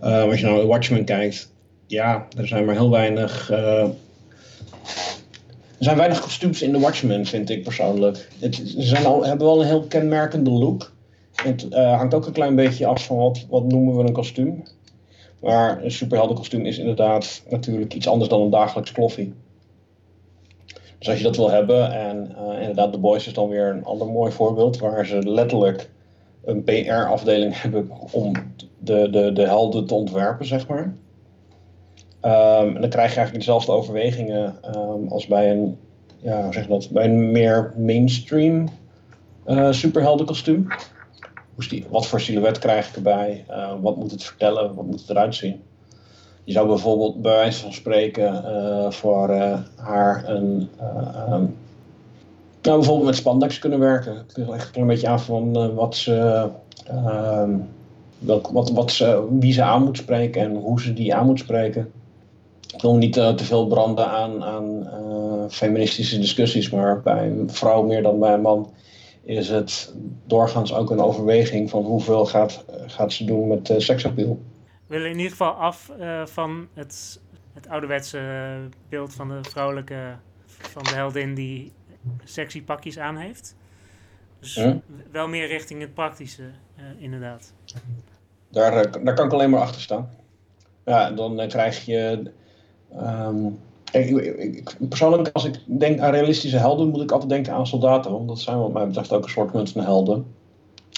[0.00, 1.52] als je nou naar Watchmen kijkt,
[1.86, 3.50] ja, er zijn maar heel weinig
[5.78, 8.28] er zijn weinig kostuums in de Watchmen, vind ik persoonlijk.
[8.38, 10.92] Het, ze zijn al, hebben wel een heel kenmerkende look.
[11.34, 14.62] Het hangt ook een klein beetje af van wat, wat noemen we een kostuum.
[15.46, 19.34] Maar een superheldenkostuum is inderdaad natuurlijk iets anders dan een dagelijks kloffie.
[20.98, 23.84] Dus als je dat wil hebben, en uh, inderdaad, The Boys is dan weer een
[23.84, 25.90] ander mooi voorbeeld, waar ze letterlijk
[26.44, 28.32] een PR-afdeling hebben om
[28.78, 30.94] de, de, de helden te ontwerpen, zeg maar.
[32.22, 35.78] Um, en dan krijg je eigenlijk dezelfde overwegingen um, als bij een,
[36.18, 38.68] ja, zeg dat, bij een meer mainstream
[39.46, 40.66] uh, superheldenkostuum.
[41.88, 43.44] Wat voor silhouet krijg ik erbij?
[43.50, 44.74] Uh, wat moet het vertellen?
[44.74, 45.62] Wat moet het eruit zien?
[46.44, 49.30] Je zou bijvoorbeeld bij wijze van spreken uh, voor
[49.76, 50.68] haar een,
[51.30, 51.56] um,
[52.62, 54.16] nou, bijvoorbeeld met spandex kunnen werken.
[54.16, 56.48] Het ligt echt een beetje aan van wat ze,
[58.18, 61.38] welk, wat, wat ze, wie ze aan moet spreken en hoe ze die aan moet
[61.38, 61.92] spreken
[62.74, 64.86] ik wil niet te veel branden aan, aan
[65.50, 68.70] feministische discussies, maar bij een vrouw meer dan bij een man
[69.26, 74.40] is het doorgaans ook een overweging van hoeveel gaat, gaat ze doen met uh, seksappeal.
[74.86, 75.90] We willen in ieder geval af
[76.24, 77.20] van het,
[77.52, 78.20] het ouderwetse
[78.88, 80.16] beeld van de vrouwelijke,
[80.46, 81.72] van de heldin die
[82.24, 83.56] sexy pakjes aan heeft.
[84.38, 84.76] Dus hm?
[85.10, 86.50] wel meer richting het praktische,
[86.98, 87.52] inderdaad.
[88.48, 90.10] Daar, daar kan ik alleen maar achter staan.
[90.84, 92.30] Ja, dan krijg je
[92.94, 93.58] Um,
[94.88, 98.12] persoonlijk, als ik denk aan realistische helden, moet ik altijd denken aan soldaten.
[98.12, 100.14] Want dat zijn wat mij betreft ook een soort van helden.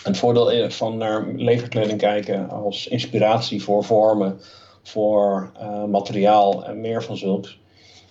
[0.05, 4.41] En het voordeel van naar legerkleding kijken als inspiratie voor vormen,
[4.83, 7.61] voor uh, materiaal en meer van zulks,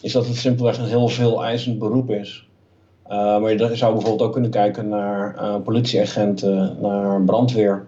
[0.02, 2.48] is dat het simpelweg een heel veel eisend beroep is.
[3.08, 7.88] Uh, maar je zou bijvoorbeeld ook kunnen kijken naar uh, politieagenten, naar brandweer.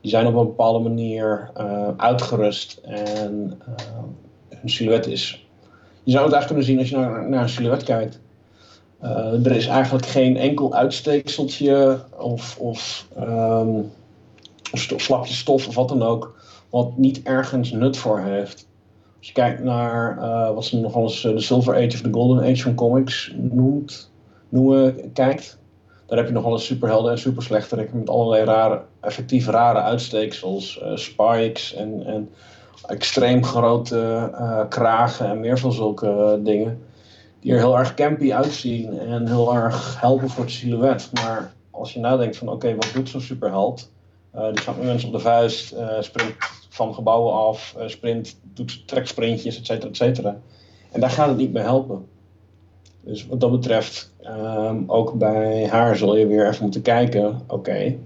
[0.00, 1.50] Die zijn op een bepaalde manier
[1.96, 3.60] uitgerust en
[4.62, 5.43] een silhouet is.
[6.04, 8.20] Je zou het eigenlijk kunnen zien als je naar, naar een silhouet kijkt.
[9.02, 13.06] Uh, er is eigenlijk geen enkel uitsteekseltje of, of,
[14.72, 16.36] of slapje stof of wat dan ook,
[16.70, 18.68] wat niet ergens nut voor heeft.
[19.18, 22.44] Als je kijkt naar uh, wat ze nog eens de Silver Age of the Golden
[22.44, 24.10] Age van comics noemt,
[24.48, 25.58] noemen, kijkt,
[26.06, 30.80] daar heb je nog wel eens superhelden en superslechterikken met allerlei rare, effectief rare uitsteeksels,
[30.82, 32.30] uh, spikes en, en
[32.86, 36.82] extreem grote uh, kragen en meer van zulke uh, dingen.
[37.40, 41.10] Die er heel erg campy uitzien en heel erg helpen voor het silhouet.
[41.12, 43.90] Maar als je nadenkt van oké, wat doet zo'n superheld?
[44.34, 46.34] Uh, die gaat met mensen op de vuist, sprint
[46.68, 50.36] van gebouwen af, sprint, doet treksprintjes, et cetera, et cetera.
[50.92, 52.06] En daar gaat het niet bij helpen.
[53.00, 57.96] Dus wat dat betreft, um, ook bij haar zul je weer even moeten kijken, oké,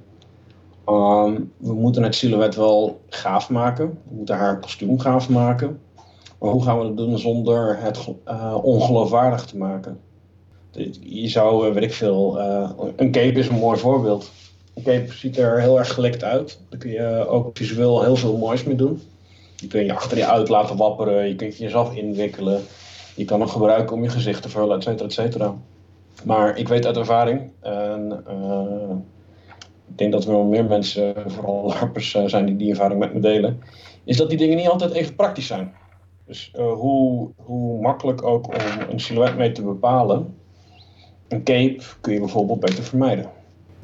[0.88, 3.86] Um, we moeten het silhouet wel gaaf maken.
[4.08, 5.80] We moeten haar kostuum gaaf maken.
[6.38, 10.00] Maar hoe gaan we dat doen zonder het uh, ongeloofwaardig te maken?
[11.00, 14.30] Je zou, uh, weet ik veel, uh, een cape is een mooi voorbeeld.
[14.74, 16.60] Een cape ziet er heel erg gelikt uit.
[16.68, 19.02] Daar kun je ook visueel heel veel moois mee doen.
[19.56, 22.62] Je kunt je achter je uit laten wapperen, je kunt jezelf inwikkelen.
[23.16, 25.54] Je kan hem gebruiken om je gezicht te vullen, et cetera, et cetera.
[26.24, 27.50] Maar ik weet uit ervaring,
[29.90, 33.14] ik denk dat er wel meer mensen, vooral larpers, eh, zijn die die ervaring met
[33.14, 33.60] me delen,
[34.04, 35.74] is dat die dingen niet altijd even praktisch zijn.
[36.24, 40.38] Dus uh, hoe, hoe makkelijk ook om een silhouet mee te bepalen,
[41.28, 43.30] een cape kun je bijvoorbeeld beter vermijden.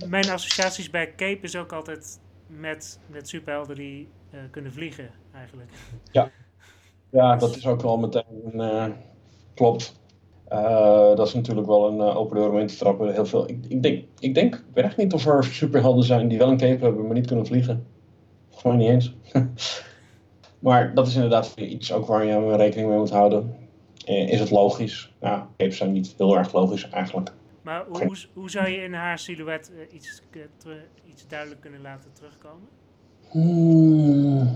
[0.08, 5.70] Mijn associaties bij cape is ook altijd met, met superhelden die uh, kunnen vliegen, eigenlijk.
[6.12, 6.30] Ja.
[7.10, 8.86] ja, dat is ook wel meteen uh,
[9.54, 10.00] klopt.
[10.52, 13.12] Uh, dat is natuurlijk wel een uh, open deur om in te trappen.
[13.12, 13.48] Heel veel.
[13.48, 16.48] Ik, ik, denk, ik denk, ik weet echt niet of er superhelden zijn die wel
[16.48, 17.86] een cape hebben, maar niet kunnen vliegen.
[18.50, 19.14] Volgens mij niet eens.
[20.58, 23.56] maar dat is inderdaad iets ook waar je rekening mee moet houden.
[24.08, 25.14] Uh, is het logisch?
[25.20, 27.32] Ja, capes zijn niet heel erg logisch eigenlijk.
[27.62, 30.22] Maar hoe, hoe zou je in haar silhouet iets,
[31.10, 32.68] iets duidelijk kunnen laten terugkomen?
[33.30, 34.48] Hmm.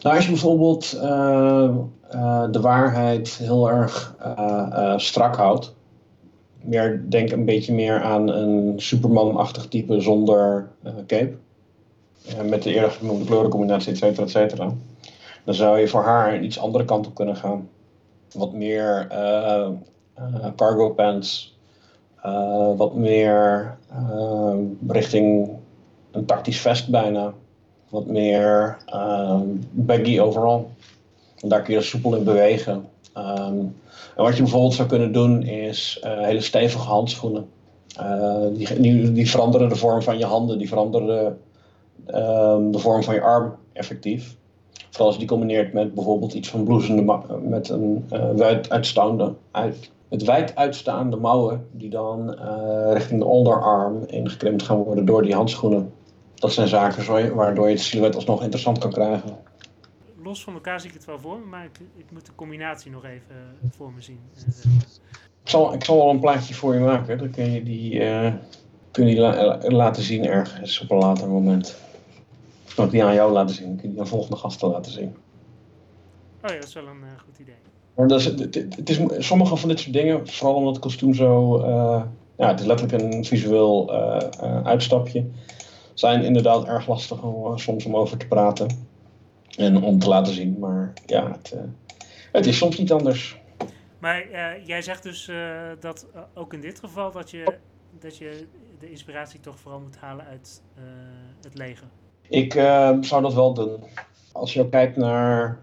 [0.00, 1.70] Nou, als je bijvoorbeeld uh,
[2.14, 5.74] uh, de waarheid heel erg uh, strak houdt,
[6.62, 10.68] meer, denk een beetje meer aan een Superman-achtig type zonder
[11.06, 11.34] cape,
[12.44, 14.72] met de eerder genoemde kleurencombinatie, et cetera, et cetera,
[15.44, 17.68] dan zou je voor haar een iets andere kant op kunnen gaan.
[18.32, 19.06] Wat meer
[20.56, 21.58] cargo pants,
[22.76, 23.76] wat meer
[24.88, 25.50] richting
[26.10, 27.34] een tactisch vest bijna
[27.92, 30.70] wat meer um, baggy overal.
[31.40, 32.84] daar kun je soepel in bewegen.
[33.16, 33.76] Um,
[34.16, 37.48] en wat je bijvoorbeeld zou kunnen doen is uh, hele stevige handschoenen.
[38.00, 41.38] Uh, die, die, die, veranderen de vorm van je handen, die veranderen
[42.06, 44.36] um, de vorm van je arm effectief.
[44.90, 49.34] Vooral als je die combineert met bijvoorbeeld iets van bloesende, met een uh, wijd uitstaande,
[49.50, 52.30] uit, met wijd uitstaande mouwen die dan
[52.92, 55.92] richting de onderarm ingekrimpt gaan worden door die handschoenen
[56.42, 59.38] dat zijn zaken waardoor je het silhouet alsnog interessant kan krijgen.
[60.22, 62.90] Los van elkaar zie ik het wel voor me, maar ik, ik moet de combinatie
[62.90, 64.18] nog even eh, voor me zien.
[65.42, 67.18] Ik zal, ik zal wel een plaatje voor je maken.
[67.18, 68.32] Dan kun je die, uh,
[68.90, 71.76] kun je die laten zien ergens op een later moment.
[72.66, 73.76] Of kan ik die aan jou laten zien?
[73.76, 75.16] Kun je die aan volgende gasten laten zien?
[76.42, 77.54] Oh ja, dat is wel een uh, goed idee.
[77.94, 81.14] Maar dat is, het, het, is, sommige van dit soort dingen, vooral omdat het kostuum
[81.14, 81.60] zo...
[82.36, 83.92] ja, het is letterlijk een visueel
[84.64, 85.26] uitstapje
[85.94, 88.86] zijn inderdaad erg lastig om, eh, soms om over te praten
[89.56, 90.58] en om te laten zien.
[90.58, 91.60] Maar ja, het, uh,
[92.32, 93.40] het is soms niet anders.
[93.98, 95.36] Maar uh, jij zegt dus uh,
[95.80, 97.54] dat ook in dit geval dat je,
[98.00, 98.46] dat je
[98.78, 100.62] de inspiratie toch vooral moet halen uit
[101.42, 101.86] het leger.
[102.28, 102.52] Ik
[103.00, 103.76] zou dat wel doen.
[104.32, 105.58] Als je ook kijkt naar,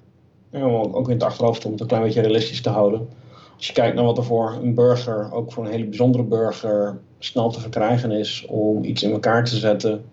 [0.51, 3.09] ook in het achterhoofd om het een klein beetje realistisch te houden.
[3.55, 6.99] Als je kijkt naar wat er voor een burger, ook voor een hele bijzondere burger,
[7.19, 10.05] snel te verkrijgen is om iets in elkaar te zetten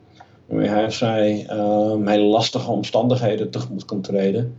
[0.47, 1.47] waarmee hij of zij
[2.05, 4.57] hele lastige omstandigheden tegemoet kan treden,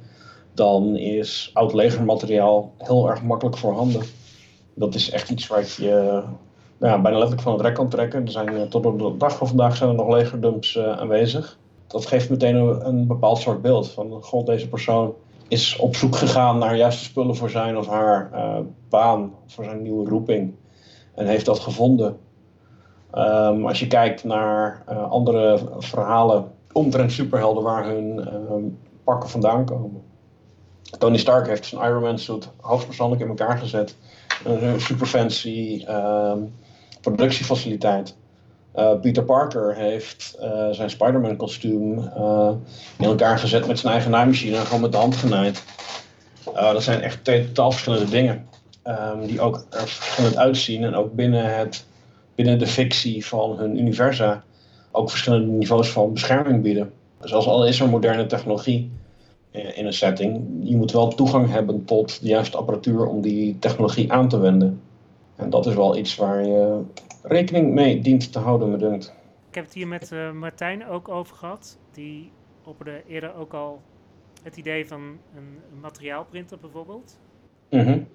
[0.54, 4.02] dan is oud legermateriaal heel erg makkelijk voorhanden.
[4.74, 6.24] Dat is echt iets wat je
[6.78, 8.26] nou ja, bijna letterlijk van het rek kan trekken.
[8.26, 11.58] Er zijn, eh, tot op de dag van vandaag zijn er nog legerdumps uh, aanwezig.
[11.88, 15.14] Dat geeft meteen een, bepaald soort beeld van, god, deze persoon
[15.48, 18.58] is op zoek gegaan naar juiste spullen voor zijn of haar uh,
[18.90, 20.54] baan, voor zijn nieuwe roeping.
[21.16, 22.18] En heeft dat gevonden.
[23.16, 29.66] Um, als je kijkt naar uh, andere verhalen omtrent superhelden waar hun um, pakken vandaan
[29.66, 30.02] komen.
[30.98, 33.96] Tony Stark heeft zijn Iron Man suit hoogstpersoonlijk in elkaar gezet.
[34.44, 36.54] Een super fancy um,
[37.02, 38.16] productiefaciliteit.
[38.76, 42.00] Uh, Peter Parker heeft uh, zijn Spider-Man kostuum
[42.98, 45.64] in elkaar gezet met zijn eigen naaimachine en gewoon met de hand genaaid.
[46.54, 48.48] dat zijn echt totaal verschillende dingen.
[49.26, 51.86] Die ook er verschillend uitzien en ook binnen het
[52.38, 54.44] binnen de fictie van hun universa
[54.92, 56.94] ook verschillende niveaus van bescherming bieden.
[57.20, 58.92] Zoals al is er moderne technologie
[59.52, 64.12] in een setting, je moet wel toegang hebben tot de juiste apparatuur om die technologie
[64.12, 64.82] aan te wenden.
[65.36, 66.82] En dat is wel iets waar je
[67.24, 69.14] rekening mee dient te houden, me dunkt.
[69.50, 71.78] Ik heb het hier met uh, Martijn ook over gehad.
[71.92, 72.32] Die
[72.64, 73.82] opperde eerder ook al
[74.44, 75.02] het idee van
[75.36, 77.20] een materiaalprinter bijvoorbeeld.
[77.70, 78.08] Mm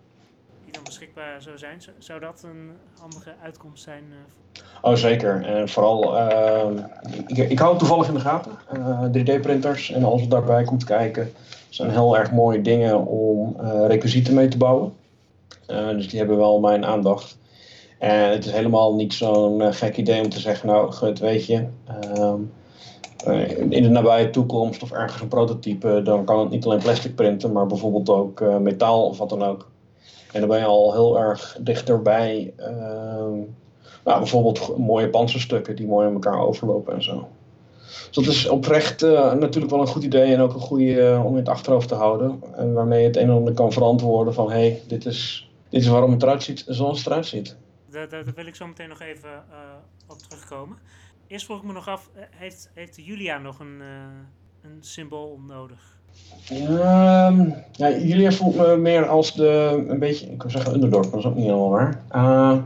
[0.73, 1.83] dan beschikbaar zou zijn.
[1.99, 2.71] Zou dat een
[3.01, 4.05] handige uitkomst zijn?
[4.11, 5.45] Eh, oh, zeker.
[5.45, 6.85] En vooral, uh,
[7.27, 8.53] ik, ik hou toevallig in de gaten.
[9.19, 11.33] 3D-printers eh, en alles wat daarbij komt kijken
[11.69, 14.93] zijn heel erg mooie dingen om uh, mee te bouwen.
[15.67, 17.39] dus die hebben wel mijn aandacht.
[17.99, 21.67] En het is helemaal niet zo'n gek idee om te zeggen, nou, goed, weet je,
[21.87, 22.41] ehm,
[23.69, 27.53] in de nabije toekomst of ergens een prototype, dan kan het niet alleen plastic printen,
[27.53, 29.72] maar bijvoorbeeld ook metaal of wat dan ook.
[30.33, 32.55] En dan ben je al heel erg dichterbij.
[32.59, 32.67] Uh,
[34.05, 37.29] nou, bijvoorbeeld mooie panzerstukken die mooi aan elkaar overlopen en zo.
[38.13, 41.25] Dus dat is oprecht uh, natuurlijk wel een goed idee en ook een goede uh,
[41.25, 42.43] om in het achterhoofd te houden.
[42.55, 45.81] En waarmee je het een en ander kan verantwoorden van hé, hey, dit, is, dit
[45.81, 47.57] is waarom het eruit ziet zoals het eruit ziet.
[47.91, 49.57] Daar, wil ik zo meteen nog even uh,
[50.09, 50.79] op terugkomen.
[51.27, 53.81] Eerst vroeg ik me nog af, heeft, heeft Julia nog een,
[54.63, 56.01] een symbool nodig?
[56.51, 61.11] Um, ja, Julia voelt me meer als de, een beetje, ik kan zeggen underdog, maar
[61.11, 62.03] dat is ook niet helemaal waar.
[62.15, 62.57] Uh,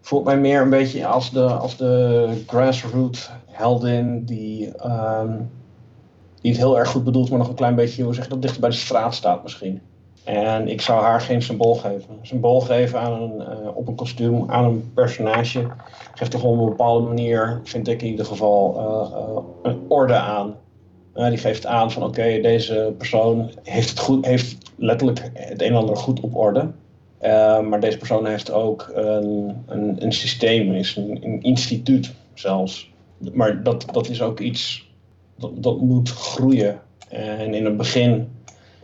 [0.00, 5.50] voelt mij meer een beetje als de, als de grassroot heldin die, um,
[6.42, 8.60] het heel erg goed bedoelt, maar nog een klein beetje, hoe zeg je dat, dichter
[8.60, 9.80] bij de straat staat misschien.
[10.24, 12.18] En ik zou haar geen symbool geven.
[12.22, 15.66] Symbool geven aan een, uh, op een kostuum, aan een personage,
[16.14, 20.54] geeft toch op een bepaalde manier, vind ik in ieder geval, uh, een orde aan
[21.14, 25.96] die geeft aan van oké, deze persoon heeft, goed, heeft letterlijk het een en ander
[25.96, 26.70] goed op orde.
[27.22, 32.90] Uh, maar deze persoon heeft ook een, een, een systeem, is een, een, instituut zelfs.
[33.32, 34.88] Maar dat, dat is ook iets
[35.36, 36.80] dat, dat moet groeien.
[37.08, 38.28] En in het begin,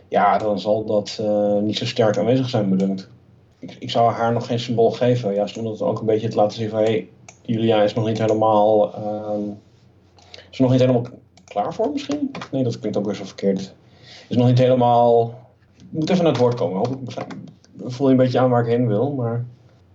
[0.07, 1.21] ja, dan zal dat
[1.61, 3.09] niet zo sterk aanwezig zijn bedunkt.
[3.59, 6.35] Ik, ik zou haar nog geen symbool geven, juist omdat het ook een beetje te
[6.35, 7.07] laten zien van, hé, hey,
[7.47, 9.53] Julia is nog niet helemaal, uh,
[10.51, 11.05] is nog niet helemaal
[11.47, 12.31] klaar voor misschien?
[12.51, 13.75] Nee, dat klinkt ook weer zo verkeerd.
[14.29, 15.39] Is nog niet helemaal,
[15.89, 16.77] moet even naar het woord komen.
[16.77, 17.35] Hoop ik
[17.85, 19.45] voel je een beetje aan waar ik heen wil, maar...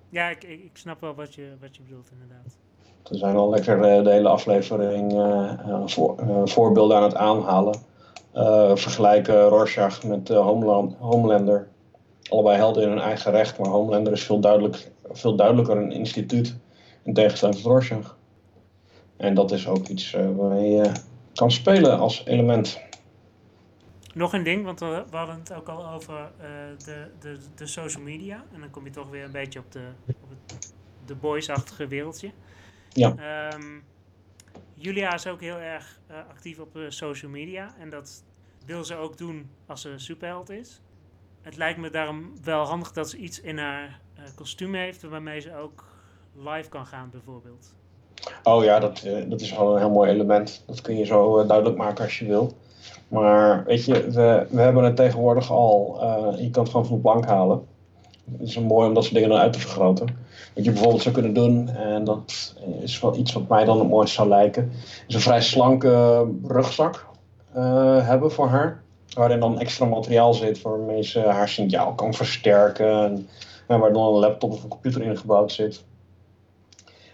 [0.09, 2.57] Ja, ik, ik, snap wel wat je, wat je bedoelt inderdaad.
[3.09, 7.79] We zijn al lekker eh, de hele aflevering uh, voor, voorbeelden aan het aanhalen.
[8.79, 11.69] vergelijken Rorschach met Homeland, Homelander.
[12.29, 16.57] Allebei helden in hun eigen recht, maar Homelander is veel, duidelijk, veel duidelijker een instituut.
[17.03, 18.17] In tegenstelling tot Rorschach.
[19.17, 20.93] En dat is ook iets waarmee je
[21.35, 22.81] kan spelen als element.
[24.15, 26.47] Nog een ding, want we, hadden het ook al over uh,
[26.85, 28.45] de, de, de social media.
[28.53, 30.73] En dan kom je toch weer een beetje op de, op het
[31.07, 32.31] de boys-achtige wereldje.
[32.89, 33.53] Ja.
[33.53, 33.85] Um,
[34.75, 37.75] Julia is ook heel erg uh, actief op uh, social media.
[37.79, 38.25] En dat
[38.67, 40.81] wil ze ook doen als ze superheld is.
[41.43, 44.01] Het lijkt me daarom wel handig dat ze iets in haar
[44.35, 45.85] kostuum heeft waarmee ze ook
[46.35, 47.75] live kan gaan, bijvoorbeeld.
[48.43, 50.63] Oh ja, dat, dat is wel een heel mooi element.
[50.67, 52.53] Dat kun je zo duidelijk maken als je wil.
[53.09, 55.99] Maar weet je, we, we hebben het tegenwoordig al.
[56.39, 57.67] Je kan het gewoon van de plank halen.
[58.39, 60.07] Het is mooi om dat soort dingen dan uit te vergroten.
[60.55, 63.89] Wat je bijvoorbeeld zou kunnen doen, en dat is wel iets wat mij dan het
[63.89, 64.73] mooiste zou lijken,
[65.09, 67.07] is een vrij slanke rugzak
[68.03, 68.83] hebben voor haar.
[69.15, 73.03] Waarin dan extra materiaal zit waarmee ze haar signaal kan versterken.
[73.03, 73.29] En,
[73.67, 75.85] en waar dan een laptop of een computer ingebouwd zit.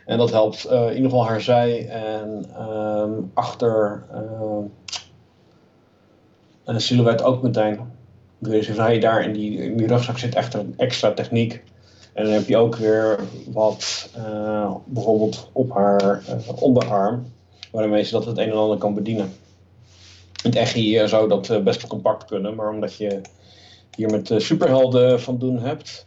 [0.09, 4.05] En dat helpt uh, in ieder geval haar zij en um, achter
[6.65, 7.81] een silhouet ook meteen.
[8.39, 11.63] Dus je daar in die, in die rugzak zit echt een extra techniek.
[12.13, 17.33] En dan heb je ook weer wat uh, bijvoorbeeld op haar uh, onderarm,
[17.71, 19.33] waarmee ze dat het een en ander kan bedienen.
[20.43, 23.21] Het echt hier zou dat uh, best compact kunnen, maar omdat je
[23.97, 26.07] hier met superhelden van doen hebt,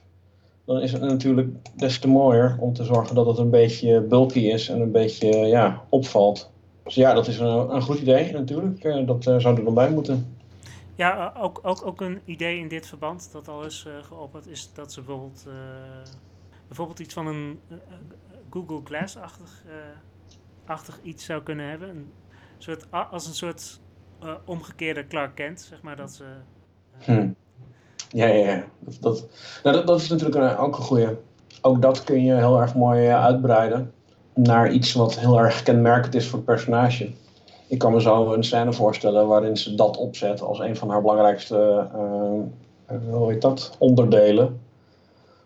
[0.73, 4.39] dan is het natuurlijk des te mooier om te zorgen dat het een beetje bulky
[4.39, 6.51] is en een beetje ja, opvalt.
[6.83, 9.07] Dus ja, dat is een, een goed idee natuurlijk.
[9.07, 10.35] dat zou er dan bij moeten.
[10.95, 14.71] Ja, ook, ook, ook een idee in dit verband dat al is uh, geopperd, is
[14.73, 15.53] dat ze bijvoorbeeld, uh,
[16.67, 17.77] bijvoorbeeld iets van een uh,
[18.49, 19.63] Google Glass-achtig
[20.65, 21.89] achtig iets zou kunnen hebben.
[21.89, 22.11] Een
[22.57, 23.81] soort, als een soort
[24.45, 25.95] omgekeerde Clark Kent, zeg maar.
[25.95, 26.25] Dat ze,
[26.99, 27.29] hm.
[28.11, 28.63] Ja, ja, ja.
[28.79, 29.27] Dat, dat,
[29.63, 31.17] nou, dat, dat is natuurlijk ook een goede.
[31.61, 33.91] Ook dat kun je heel erg mooi uitbreiden
[34.33, 37.09] naar iets wat heel erg kenmerkend is voor het personage
[37.71, 41.01] ik kan me zo een scène voorstellen waarin ze dat opzet als een van haar
[41.01, 43.75] belangrijkste uh, hoe heet dat?
[43.77, 44.59] onderdelen.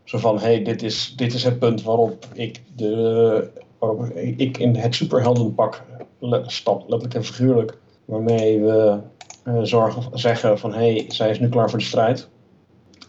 [0.04, 3.50] Zo van, hé, hey, dit, is, dit is het punt waarop ik, de,
[3.80, 5.84] waarop ik in het superheldenpak
[6.46, 7.78] stap, letterlijk en figuurlijk.
[8.06, 9.00] Waarmee we
[9.64, 12.30] zorgen, zeggen van, hé, hey, zij is nu klaar voor de strijd.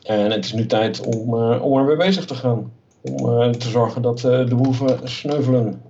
[0.07, 2.72] En het is nu tijd om, uh, om er weer bezig te gaan.
[3.00, 5.82] Om te zorgen dat de boeven sneuvelen.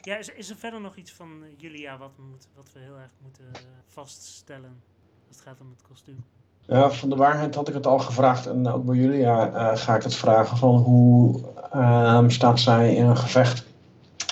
[0.00, 2.22] Ja, is, is er verder nog iets van Julia wat, we
[2.56, 3.44] wat we heel erg moeten
[3.86, 4.82] vaststellen
[5.28, 6.24] als het gaat om het kostuum?
[6.66, 9.94] Ja, van de waarheid had ik het al gevraagd en ook bij Julia uh, ga
[9.94, 11.40] ik het vragen van hoe
[11.72, 13.64] ehm, staat zij in een gevecht?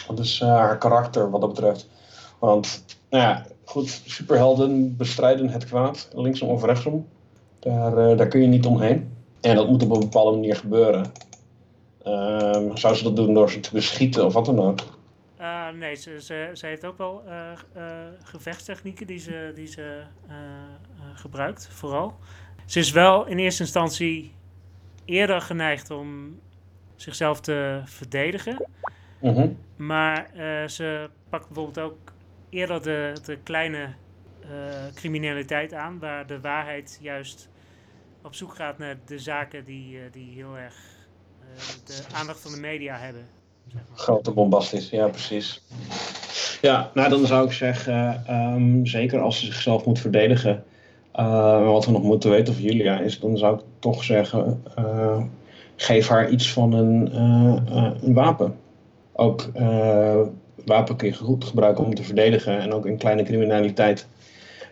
[0.06, 1.88] Wat is haar karakter wat dat betreft?
[2.38, 7.06] Want, nou ja, goed, superhelden bestrijden het kwaad, linksom of rechtsom.
[7.60, 9.16] Daar, daar kun je niet omheen.
[9.40, 11.12] En dat moet op een bepaalde manier gebeuren.
[12.06, 14.78] Um, zou ze dat doen door ze te beschieten of wat dan ook?
[15.40, 17.82] Uh, nee, ze, ze, ze, heeft ook wel uh, uh,
[18.22, 20.02] gevechtstechnieken die ze, die ze
[21.14, 22.14] gebruikt, vooral.
[22.64, 24.32] Ze is wel in eerste instantie
[25.04, 26.38] eerder geneigd om
[26.96, 28.66] zichzelf te verdedigen.
[29.20, 29.50] -huh.
[29.76, 30.30] Maar
[30.66, 31.98] ze pakt bijvoorbeeld ook
[32.48, 33.88] eerder de, de kleine
[34.94, 37.48] criminaliteit aan, waar de waarheid juist
[38.22, 40.74] op zoek gaat naar de zaken die, die heel erg
[41.84, 43.26] de aandacht van de media hebben.
[43.94, 45.62] Grote bombastisch, ja precies.
[46.60, 50.64] Ja, nou dan zou ik zeggen, um, zeker als ze zichzelf moet verdedigen,
[51.16, 55.22] uh, wat we nog moeten weten over Julia is, dan zou ik toch zeggen, uh,
[55.76, 58.56] geef haar iets van een, uh, een wapen.
[59.12, 59.50] Ook
[60.64, 64.08] wapen kun je goed gebruiken om te verdedigen en ook in kleine criminaliteit.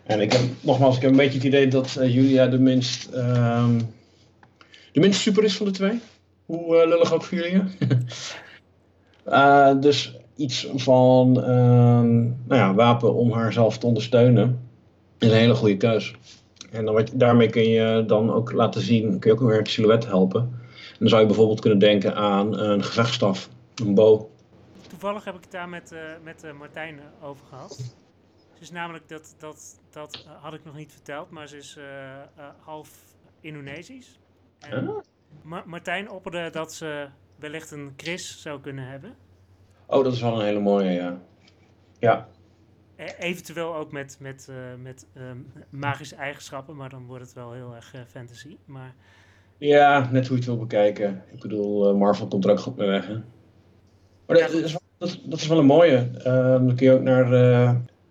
[0.09, 3.79] En ik heb nogmaals, ik heb een beetje het idee dat Julia de minst, um,
[4.93, 6.01] de minst super is van de twee.
[6.47, 7.67] Hoe lullig ook voor Julia.
[9.27, 14.69] Uh, dus iets van uh, nou ja, wapen om haarzelf te ondersteunen
[15.19, 16.15] is een hele goede keus.
[16.71, 20.07] En dan daarmee kun je dan ook laten zien, kun je ook weer het silhouet
[20.07, 20.41] helpen.
[20.41, 24.25] En dan zou je bijvoorbeeld kunnen denken aan een gevechtstaf, een bow.
[24.89, 25.95] Toevallig heb ik het daar met,
[26.25, 27.79] met Martijn over gehad.
[28.59, 31.77] Ze is namelijk, dat, dat, dat eh, had ik nog niet verteld, maar ze is
[31.77, 32.27] eh, eh,
[32.61, 32.91] half
[33.41, 34.19] Indonesisch.
[34.59, 35.03] En.
[35.43, 39.17] Ma- Martijn opperde dat ze wellicht een Chris zou kunnen hebben.
[39.87, 41.21] Oh, dat is wel een hele mooie, ja.
[41.99, 42.29] Ja,
[42.97, 44.49] E- Eventueel ook met, met,
[44.83, 45.39] met ehm,
[45.71, 48.57] magische eigenschappen, maar dan wordt het wel heel erg fantasy.
[48.65, 48.95] Maar
[49.59, 51.25] ja net hoe je het wil bekijken.
[51.33, 53.15] Ik bedoel, Marvel komt er ook goed mee weg, hè.
[54.27, 56.11] Maar dat, dat is, wel, dat, dat is wel een mooie.
[56.23, 57.31] Dan kun je ook naar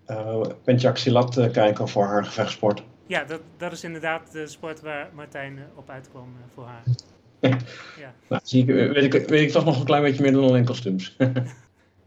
[0.08, 2.84] uh, Penchak Silat uh, kijken voor haar gevechtsport.
[3.08, 6.84] ja, dat, dat is inderdaad de sport waar Martijn eh, op uitkwam eh, voor haar.
[8.00, 8.14] ja.
[8.30, 10.66] Nou, zie ik, weet, ik, weet ik toch nog een klein beetje meer dan alleen
[10.66, 11.16] kostuums.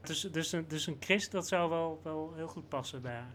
[0.02, 3.34] Dus, dus, een, dus een Chris, dat zou wel, wel heel goed passen bij haar.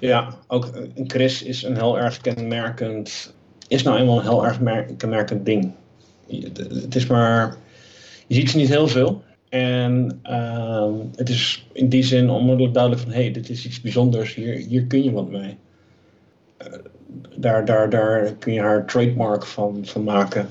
[0.00, 3.34] Ja, ook een Chris is een heel erg kenmerkend,
[3.68, 5.74] is nou eenmaal een heel erg mer- kenmerkend ding.
[6.82, 7.56] Het is maar,
[8.26, 9.22] je ziet ze niet heel veel.
[9.50, 13.80] En ehm, het is in die zin onmiddellijk duidelijk van, hé, hey, dit is iets
[13.80, 15.56] bijzonders, hier, hier kun je wat mee.
[16.56, 16.72] Eh,
[17.36, 20.48] daar, daar, daar kun je haar trademark van, van maken.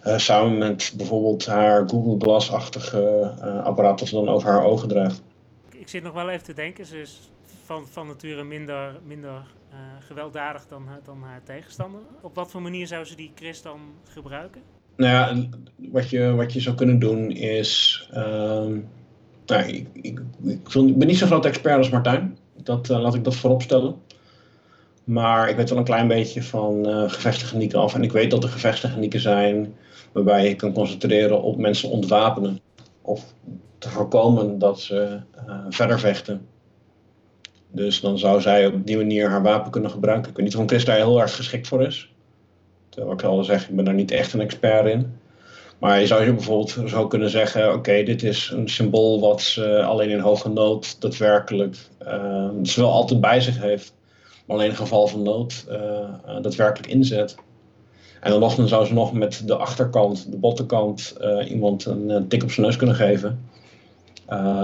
[0.00, 4.88] Eh, samen met bijvoorbeeld haar Google Glass-achtige eh, apparaat dat ze dan over haar ogen
[4.88, 5.22] draagt.
[5.70, 7.30] Ik zit nog wel even te denken, ze is
[7.64, 9.54] van, van nature minder, minder
[10.00, 12.00] gewelddadig dan, dan haar tegenstander.
[12.20, 14.62] Op wat voor manier zou ze die Chris dan gebruiken?
[14.96, 15.48] Nou ja,
[15.90, 18.02] wat je, wat je zou kunnen doen is.
[18.12, 18.78] ehm,
[19.46, 22.38] nou, ik, ik, ik, ik ben niet zo'n groot expert als Martijn.
[22.62, 23.94] Dat, eh, laat ik dat voorop stellen.
[25.04, 27.94] Maar ik weet wel een klein beetje van eh gevechtstechnieken af.
[27.94, 29.74] En ik weet dat er gevechtstechnieken zijn
[30.12, 32.60] waarbij je kan concentreren op mensen ontwapenen.
[33.02, 33.34] Of
[33.78, 36.46] te voorkomen dat ze eh, verder vechten.
[37.70, 40.30] Dus dan zou zij op die manier haar wapen kunnen gebruiken.
[40.30, 42.14] Ik weet niet of een daar heel erg geschikt voor is.
[42.96, 45.18] Terwijl ik al zeg, ik ben daar niet echt een expert in.
[45.78, 49.82] Maar je zou je bijvoorbeeld zo kunnen zeggen: oké, dit is een symbool wat ze
[49.82, 53.94] alleen in hoge nood daadwerkelijk uh, ze wel altijd bij zich heeft,
[54.46, 55.76] maar alleen in geval van nood uh,
[56.40, 57.36] daadwerkelijk inzet.
[58.20, 61.16] En dan, nog, zou ze nog met de achterkant, de bottenkant,
[61.48, 63.48] iemand een, tik op zijn neus kunnen geven.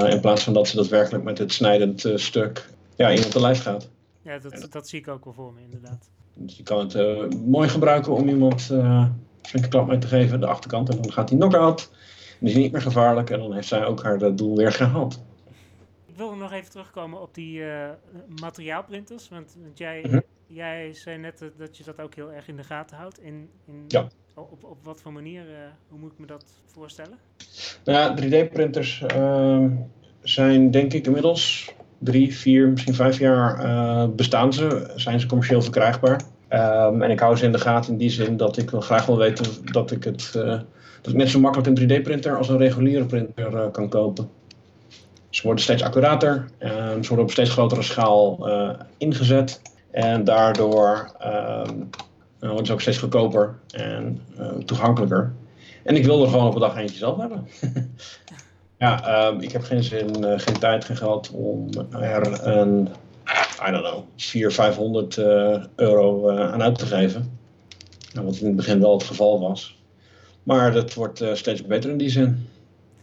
[0.08, 3.88] In plaats van dat ze daadwerkelijk met het snijdend stuk ja, iemand te lijf gaat.
[4.22, 6.10] Ja, dat, dat zie ik ook wel voor me, inderdaad.
[6.34, 10.06] Dus je kan het uh, mooi gebruiken om iemand uh, een flinke klap mee te
[10.06, 10.88] geven, de achterkant.
[10.88, 11.90] En dan gaat hij knock-out.
[12.40, 13.30] En is hij niet meer gevaarlijk.
[13.30, 15.22] En dan heeft zij ook haar doel weer gehaald.
[16.06, 17.88] Ik wil nog even terugkomen op die uh,
[18.40, 19.28] materiaalprinters.
[19.28, 20.20] Want, want jij, Mhm.
[20.46, 23.20] jij zei net dat- je dat ook heel erg in de gaten houdt.
[23.22, 24.06] In, in, Ja.
[24.34, 25.54] op, op wat voor manier, eh,
[25.88, 27.18] hoe moet ik me dat voorstellen?
[27.84, 29.70] Nou ja, 3D-printers ehm,
[30.22, 31.72] zijn denk ik inmiddels
[32.02, 34.90] drie, vier, misschien vijf jaar eh, bestaan ze.
[34.96, 36.22] Zijn ze commercieel verkrijgbaar.
[36.48, 39.06] Ehm, en ik hou ze in de gaten in die zin dat ik wel graag
[39.06, 40.60] wil weten dat ik het eh,
[41.00, 44.30] dat ik net zo makkelijk een 3D-printer als een reguliere printer eh, kan kopen.
[45.30, 48.48] Ze worden steeds accurater, ehm, ze worden op steeds grotere schaal
[48.98, 49.60] ingezet
[49.90, 51.74] en daardoor ehm,
[52.40, 54.20] worden ze ook steeds goedkoper en
[54.64, 55.32] toegankelijker.
[55.82, 57.46] En ik wil er gewoon op een dag eentje zelf hebben.
[58.82, 62.88] ja, ehm, ik heb geen zin, eh, geen tijd, geld om er een,
[63.68, 67.38] I don't know, 400, 500 eh, euro eh, aan uit te geven.
[68.12, 69.82] Nou, wat in het begin wel het geval was.
[70.42, 72.48] Maar dat wordt steeds beter in die zin.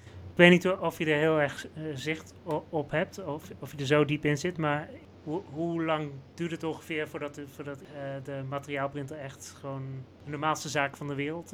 [0.03, 2.33] Ik weet niet of je er heel erg zicht
[2.69, 4.89] op hebt, of, of je er zo diep in zit, maar
[5.53, 7.79] hoe, lang duurt het ongeveer voordat, de, voordat
[8.23, 9.83] de materiaalprinter echt gewoon
[10.23, 11.53] de normaalste zaak van de wereld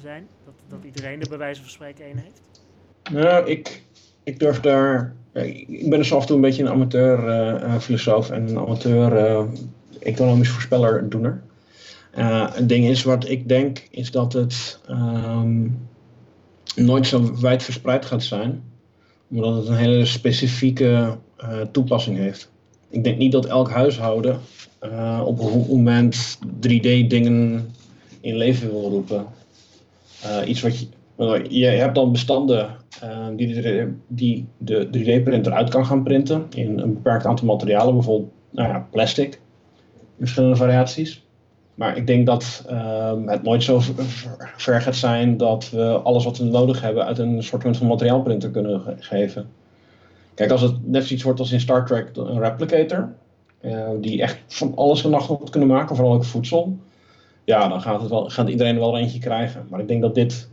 [0.00, 0.28] zijn?
[0.44, 2.53] Dat, dat iedereen er bij wijze van spreken één heeft?
[3.12, 3.82] Nou, ik,
[4.22, 5.14] ik durf daar.
[5.32, 9.46] Ik ben dus af en toe een beetje een amateur uh, filosoof en een amateur
[10.00, 11.42] economisch voorspeller doener.
[12.18, 15.88] Uh, het ding is, wat ik denk, is dat het um,
[16.76, 18.62] nooit zo wijd verspreid gaat zijn,
[19.30, 21.16] omdat het een hele specifieke
[21.72, 22.50] toepassing heeft.
[22.90, 24.40] Ik denk niet dat elk huishouden
[25.24, 27.70] op een moment 3D-dingen
[28.20, 29.26] in leven wil roepen.
[30.46, 30.86] Iets wat je,
[31.48, 32.76] je hebt dan bestanden
[33.36, 38.30] die, de, die de 3D-printer uit kan gaan printen in een beperkt aantal materialen, bijvoorbeeld
[38.50, 39.40] nou ja, plastic
[39.92, 41.24] in verschillende variaties.
[41.74, 43.80] Maar ik denk dat uh, het nooit zo
[44.56, 48.50] ver gaat zijn dat we alles wat we nodig hebben uit een soort van materiaalprinter
[48.50, 49.48] kunnen ge geven.
[50.34, 53.12] Kijk, als het net zoiets wordt als in Star Trek een replicator,
[53.60, 56.78] uh, die echt van alles en nog wat kunnen maken, vooral ook voedsel,
[57.44, 59.66] ja, dan gaat, het wel, gaat iedereen er wel eentje krijgen.
[59.70, 60.48] Maar ik denk dat dit.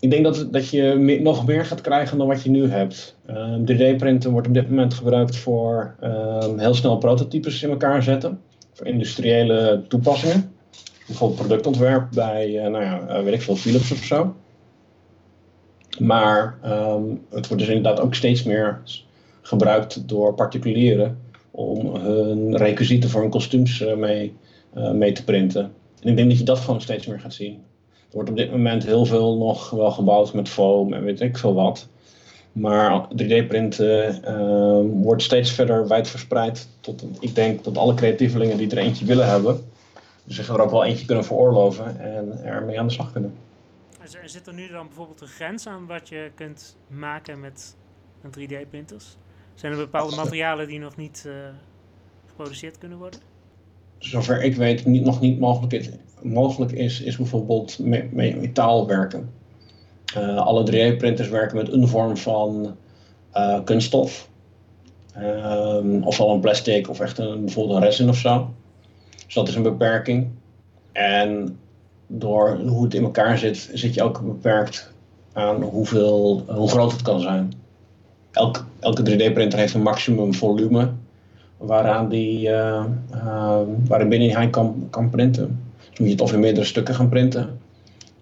[0.00, 3.16] Ik denk dat, dat je nog meer gaat krijgen dan wat je nu hebt.
[3.30, 8.40] Uh, 3D-printen wordt op dit moment gebruikt voor uh, heel snel prototypes in elkaar zetten.
[8.72, 10.52] Voor industriële toepassingen.
[11.06, 14.34] Bijvoorbeeld productontwerp bij, uh, nou ja, weet ik veel, Philips of zo.
[15.98, 18.80] Maar um, het wordt dus inderdaad ook steeds meer
[19.42, 21.18] gebruikt door particulieren
[21.50, 24.36] om hun requisieten voor hun kostuums mee,
[24.92, 25.72] mee te printen.
[26.02, 27.62] En ik denk dat je dat gewoon steeds meer gaat zien.
[28.10, 31.38] Er wordt op dit moment heel veel nog wel gebouwd met foam en weet ik
[31.38, 31.88] veel wat.
[32.52, 36.68] Maar 3D-printen uh, wordt steeds verder wijdverspreid.
[36.80, 39.64] Tot, ik denk dat alle creatievelingen die er eentje willen hebben,
[40.26, 43.34] zich er ook wel eentje kunnen veroorloven en ermee aan de slag kunnen.
[44.24, 47.76] Zit er nu dan bijvoorbeeld een grens aan wat je kunt maken met
[48.22, 49.16] een 3D-printers?
[49.54, 51.32] Zijn er bepaalde materialen die nog niet uh,
[52.26, 53.20] geproduceerd kunnen worden?
[53.98, 55.88] Zover ik weet, niet, nog niet mogelijk is,
[56.22, 59.30] mogelijk is, is bijvoorbeeld met metaal werken.
[60.16, 62.76] Uh, alle 3D-printers werken met een vorm van
[63.36, 64.28] uh, kunststof.
[65.18, 68.50] Um, ofwel een plastic of echt een, bijvoorbeeld een resin of zo.
[69.24, 70.28] Dus dat is een beperking.
[70.92, 71.58] En
[72.06, 74.92] door hoe het in elkaar zit, zit je ook beperkt
[75.32, 77.52] aan hoeveel, hoe groot het kan zijn.
[78.30, 80.90] Elk, elke 3D-printer heeft een maximum volume
[81.56, 82.84] waaraan die, uh,
[83.14, 85.69] uh, waarin binnen hij kan, kan printen.
[85.96, 87.60] Moet je het of in meerdere stukken gaan printen.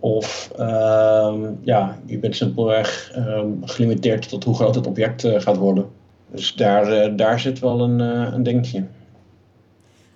[0.00, 5.56] Of uh, ja, je bent simpelweg ehm, gelimiteerd tot hoe groot het object eh, gaat
[5.56, 5.90] worden.
[6.30, 8.86] Dus daar, eh, daar zit wel een, een dingetje.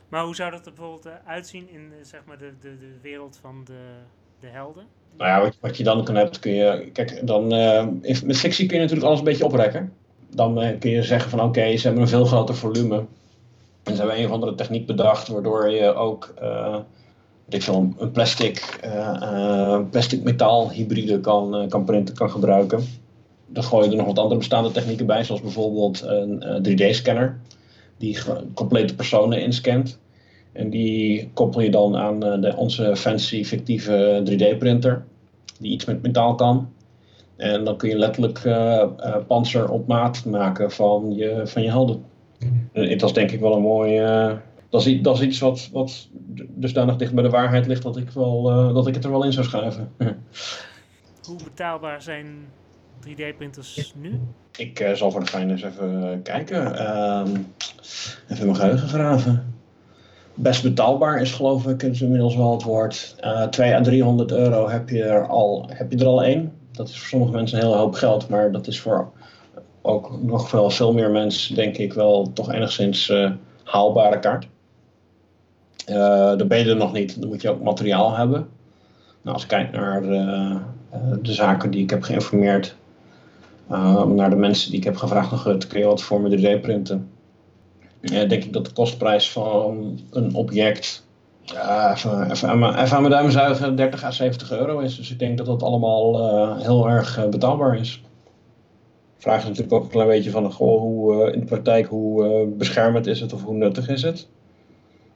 [0.08, 3.62] Maar hoe zou dat er bijvoorbeeld uitzien in zeg maar de, de, de wereld van
[3.64, 3.78] de,
[4.40, 4.84] de helden?
[5.16, 6.90] Nou ja, wat, wat je dan kan hebben, kun je.
[6.92, 7.46] Kijk, dan,
[8.24, 9.92] met fictie kun je natuurlijk alles een beetje oprekken.
[10.30, 13.04] Dan kun je zeggen van oké, ze hebben een veel groter volume.
[13.82, 16.34] En ze hebben een of andere techniek bedacht waardoor je ook
[17.54, 22.84] ik veel, een plastic, uh, plastic metaal hybride kan, uh, kan printen, kan gebruiken.
[23.46, 27.40] Dan gooi je er nog wat andere bestaande technieken bij, zoals bijvoorbeeld een 3D-scanner,
[27.96, 28.18] die
[28.54, 29.98] complete personen inscant.
[30.52, 35.04] En die koppel je dan aan de, onze fancy fictieve 3D-printer,
[35.58, 36.68] die iets met metaal kan.
[37.36, 38.40] En dan kun je letterlijk
[39.26, 42.04] panzer op maat maken van je, van je helden.
[42.72, 44.00] Dat is denk ik wel een mooi
[44.72, 46.08] dat is, dat is iets wat, wat
[46.48, 49.24] dusdanig dicht bij de waarheid ligt dat ik, wel, uh, dat ik het er wel
[49.24, 49.92] in zou schuiven.
[51.26, 52.26] Hoe betaalbaar zijn
[53.08, 54.20] 3D-printers nu?
[54.56, 56.72] Ik uh, zal voor de fijn eens even uh, kijken.
[56.74, 57.22] Uh,
[58.28, 59.54] even mijn geheugen graven.
[60.34, 63.16] Best betaalbaar is geloof ik is inmiddels wel het woord.
[63.50, 66.52] 2 à 300 euro heb je, er al, heb je er al één.
[66.70, 69.12] Dat is voor sommige mensen een hele hoop geld, maar dat is voor
[69.82, 73.12] ook nog wel veel meer mensen denk ik wel toch enigszins
[73.64, 74.46] haalbare kaart.
[75.88, 77.20] Uh, dan ben je er nog niet.
[77.20, 78.48] Dan moet je ook materiaal hebben.
[79.22, 80.58] Nou, als ik kijk naar de,
[80.94, 82.76] uh, de zaken die ik heb geïnformeerd,
[84.06, 87.10] naar de mensen die ik heb gevraagd nog kun je wat voor me 3D printen.
[88.00, 91.06] denk ik dat de kostprijs van een object
[91.42, 94.96] ja, even, aan mijn, duim zuigen 30 à 70 euro is.
[94.96, 98.02] Dus ik denk dat dat allemaal heel erg betaalbaar is.
[99.16, 103.20] Vraag natuurlijk ook een klein beetje van goh, hoe, in de praktijk hoe beschermend is
[103.20, 104.28] het of hoe nuttig is het.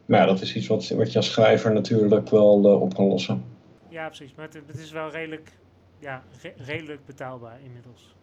[0.07, 3.07] Maar ja, dat is iets wat, wat je als schrijver natuurlijk wel uh, op kan
[3.07, 3.45] lossen.
[3.89, 4.35] Ja, precies.
[4.35, 5.53] Maar het, het is wel redelijk,
[5.99, 8.15] ja, re redelijk betaalbaar inmiddels.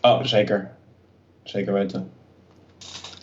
[0.00, 0.70] Oh, zeker.
[1.42, 2.10] Zeker weten.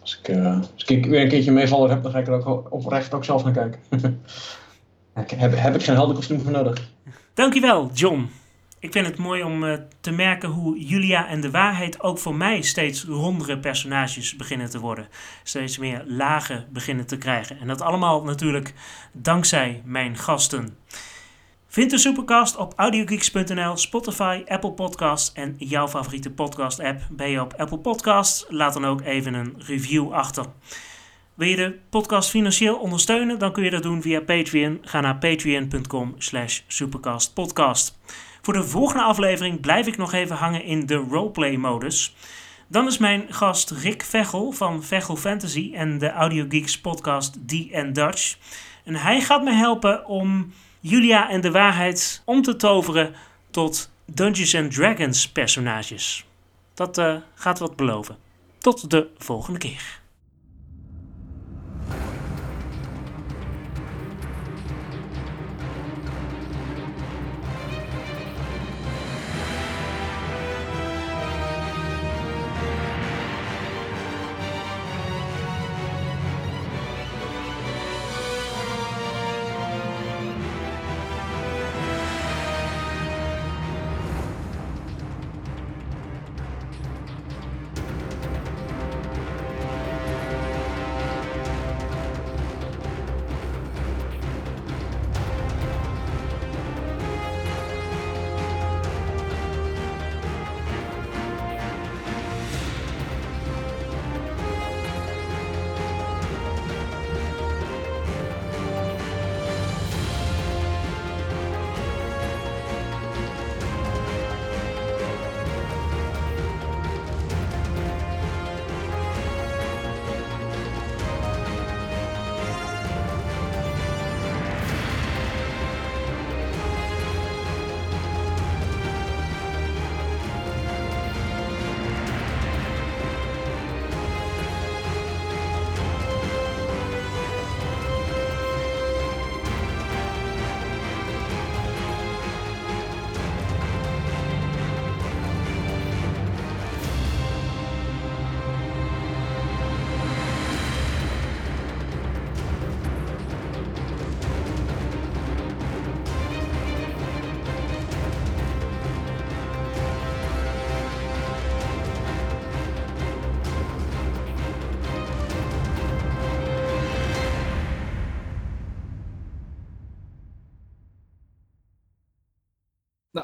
[0.01, 2.71] Als ik, uh, als ik weer een keertje meevaller heb, dan ga ik er ook
[2.71, 3.79] oprecht ook zelf naar kijken.
[5.13, 6.89] heb, heb ik geen heldenkostuum voor nodig.
[7.33, 8.29] Dankjewel, John.
[8.87, 12.35] Ik vind het mooi om uh, te merken hoe Julia en de waarheid ook voor
[12.35, 15.07] mij steeds rondere personages beginnen te worden.
[15.43, 17.59] Steeds meer lagen beginnen te krijgen.
[17.59, 18.73] En dat allemaal natuurlijk
[19.11, 20.77] dankzij mijn gasten.
[21.67, 27.01] Vind de Supercast op audiogeeks.nl, Spotify, Apple Podcasts en jouw favoriete podcast app.
[27.09, 28.45] Ben je op Apple Podcasts?
[28.49, 30.45] Laat dan ook even een review achter.
[31.33, 33.39] Wil je de podcast financieel ondersteunen?
[33.39, 34.77] Dan kun je dat doen via Patreon.
[34.81, 37.97] Ga naar patreon.com slash supercastpodcast.
[38.47, 42.15] Voor de volgende aflevering blijf ik nog even hangen in de roleplay-modus.
[42.67, 47.51] Dan is mijn gast Rick Vechel van Vechel Fantasy en de Audio Geeks podcast D
[47.95, 48.37] Dutch.
[48.83, 53.13] En hij gaat me helpen om Julia en de waarheid om te toveren
[53.51, 56.25] tot Dungeons and Dragons personages.
[56.73, 58.17] Dat uh, gaat wat beloven.
[58.57, 59.96] Tot de volgende keer.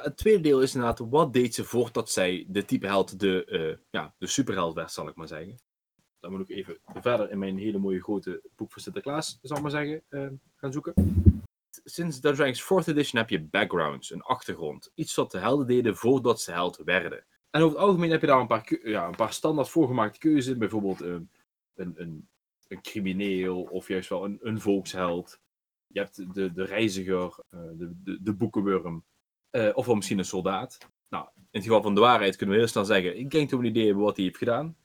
[0.03, 3.85] Het tweede deel is inderdaad, wat deed ze voordat zij de type held, de, uh,
[3.89, 5.59] ja, de superheld werd, zal ik maar zeggen.
[6.19, 9.61] Dan moet ik even verder in mijn hele mooie grote boek van Sinterklaas, zal ik
[9.63, 10.93] maar zeggen, uh, gaan zoeken.
[11.84, 14.91] Sinds Dungeons 4th edition heb je backgrounds, een achtergrond.
[14.95, 17.25] Iets wat de helden deden voordat ze held werden.
[17.49, 20.57] En over het algemeen heb je daar een paar, ja, een paar standaard voorgemaakte keuzes.
[20.57, 21.15] Bijvoorbeeld uh,
[21.75, 22.27] een, een,
[22.67, 25.39] een crimineel of juist wel een, een volksheld.
[25.88, 29.03] Je hebt de, de reiziger, de, de, de boekenworm.
[29.55, 30.77] Uh, of wel misschien een soldaat.
[31.09, 33.59] Nou, in het geval van de waarheid kunnen we heel snel zeggen: ik denk dat
[33.59, 34.77] we een idee hebben wat hij heeft gedaan.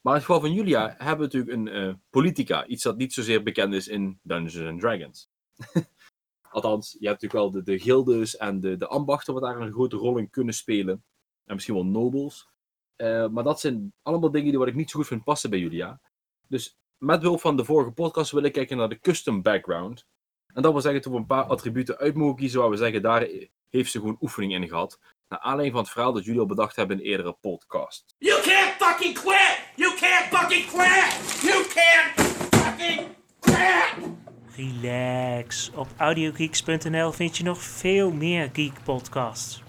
[0.00, 2.66] Maar in het geval van Julia hebben we natuurlijk een uh, politica.
[2.66, 5.28] Iets dat niet zozeer bekend is in Dungeons and Dragons.
[6.50, 9.72] Althans, je hebt natuurlijk wel de, de gildes en de, de ambachten wat daar een
[9.72, 11.04] grote rol in kunnen spelen.
[11.44, 12.48] En misschien wel nobels.
[12.96, 15.58] Uh, maar dat zijn allemaal dingen die wat ik niet zo goed vind passen bij
[15.58, 16.00] Julia.
[16.48, 20.06] Dus met behulp van de vorige podcast wil ik kijken naar de custom background.
[20.46, 23.02] En dat wil zeggen dat we een paar attributen uit mogen kiezen waar we zeggen,
[23.02, 23.28] daar
[23.70, 24.98] heeft ze gewoon oefening in gehad.
[25.28, 28.14] Naar aanleiding van het verhaal dat jullie al bedacht hebben in een eerdere podcast.
[28.18, 29.58] You can't fucking quit!
[29.76, 31.42] You can't fucking quit!
[31.42, 33.06] You can't fucking
[33.40, 34.14] quit!
[34.56, 35.70] Relax.
[35.74, 39.62] Op audiogeeks.nl vind je nog veel meer geek podcasts.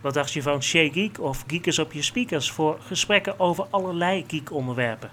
[0.00, 4.24] Wat dacht je van Shay Geek of Geekers op je speakers voor gesprekken over allerlei
[4.28, 5.10] geek onderwerpen?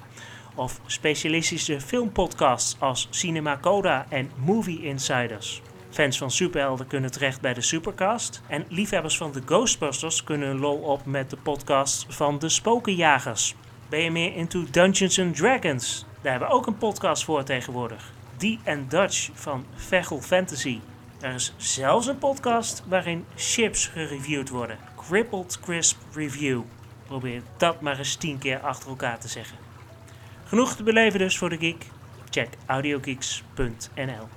[0.55, 5.61] Of specialistische filmpodcasts als Cinema Coda en Movie Insiders?
[5.97, 8.41] Fans van superhelden kunnen terecht bij de Supercast.
[8.47, 13.55] En liefhebbers van de Ghostbusters kunnen een lol op met de podcast van de Spokenjagers.
[13.89, 16.05] Ben je meer into Dungeons and Dragons?
[16.21, 18.11] Daar hebben we ook een podcast voor tegenwoordig.
[18.37, 20.79] Die and Dutch van Vechel Fantasy.
[21.21, 24.77] Er is zelfs een podcast waarin chips gereviewd worden.
[24.95, 26.61] Crippled Crisp Review.
[27.07, 29.57] Probeer dat maar eens tien keer achter elkaar te zeggen.
[30.43, 31.85] Genoeg te beleven dus voor de geek.
[32.29, 34.27] Check audiogeeks.nl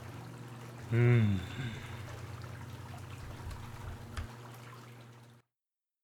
[0.91, 1.70] Hmm.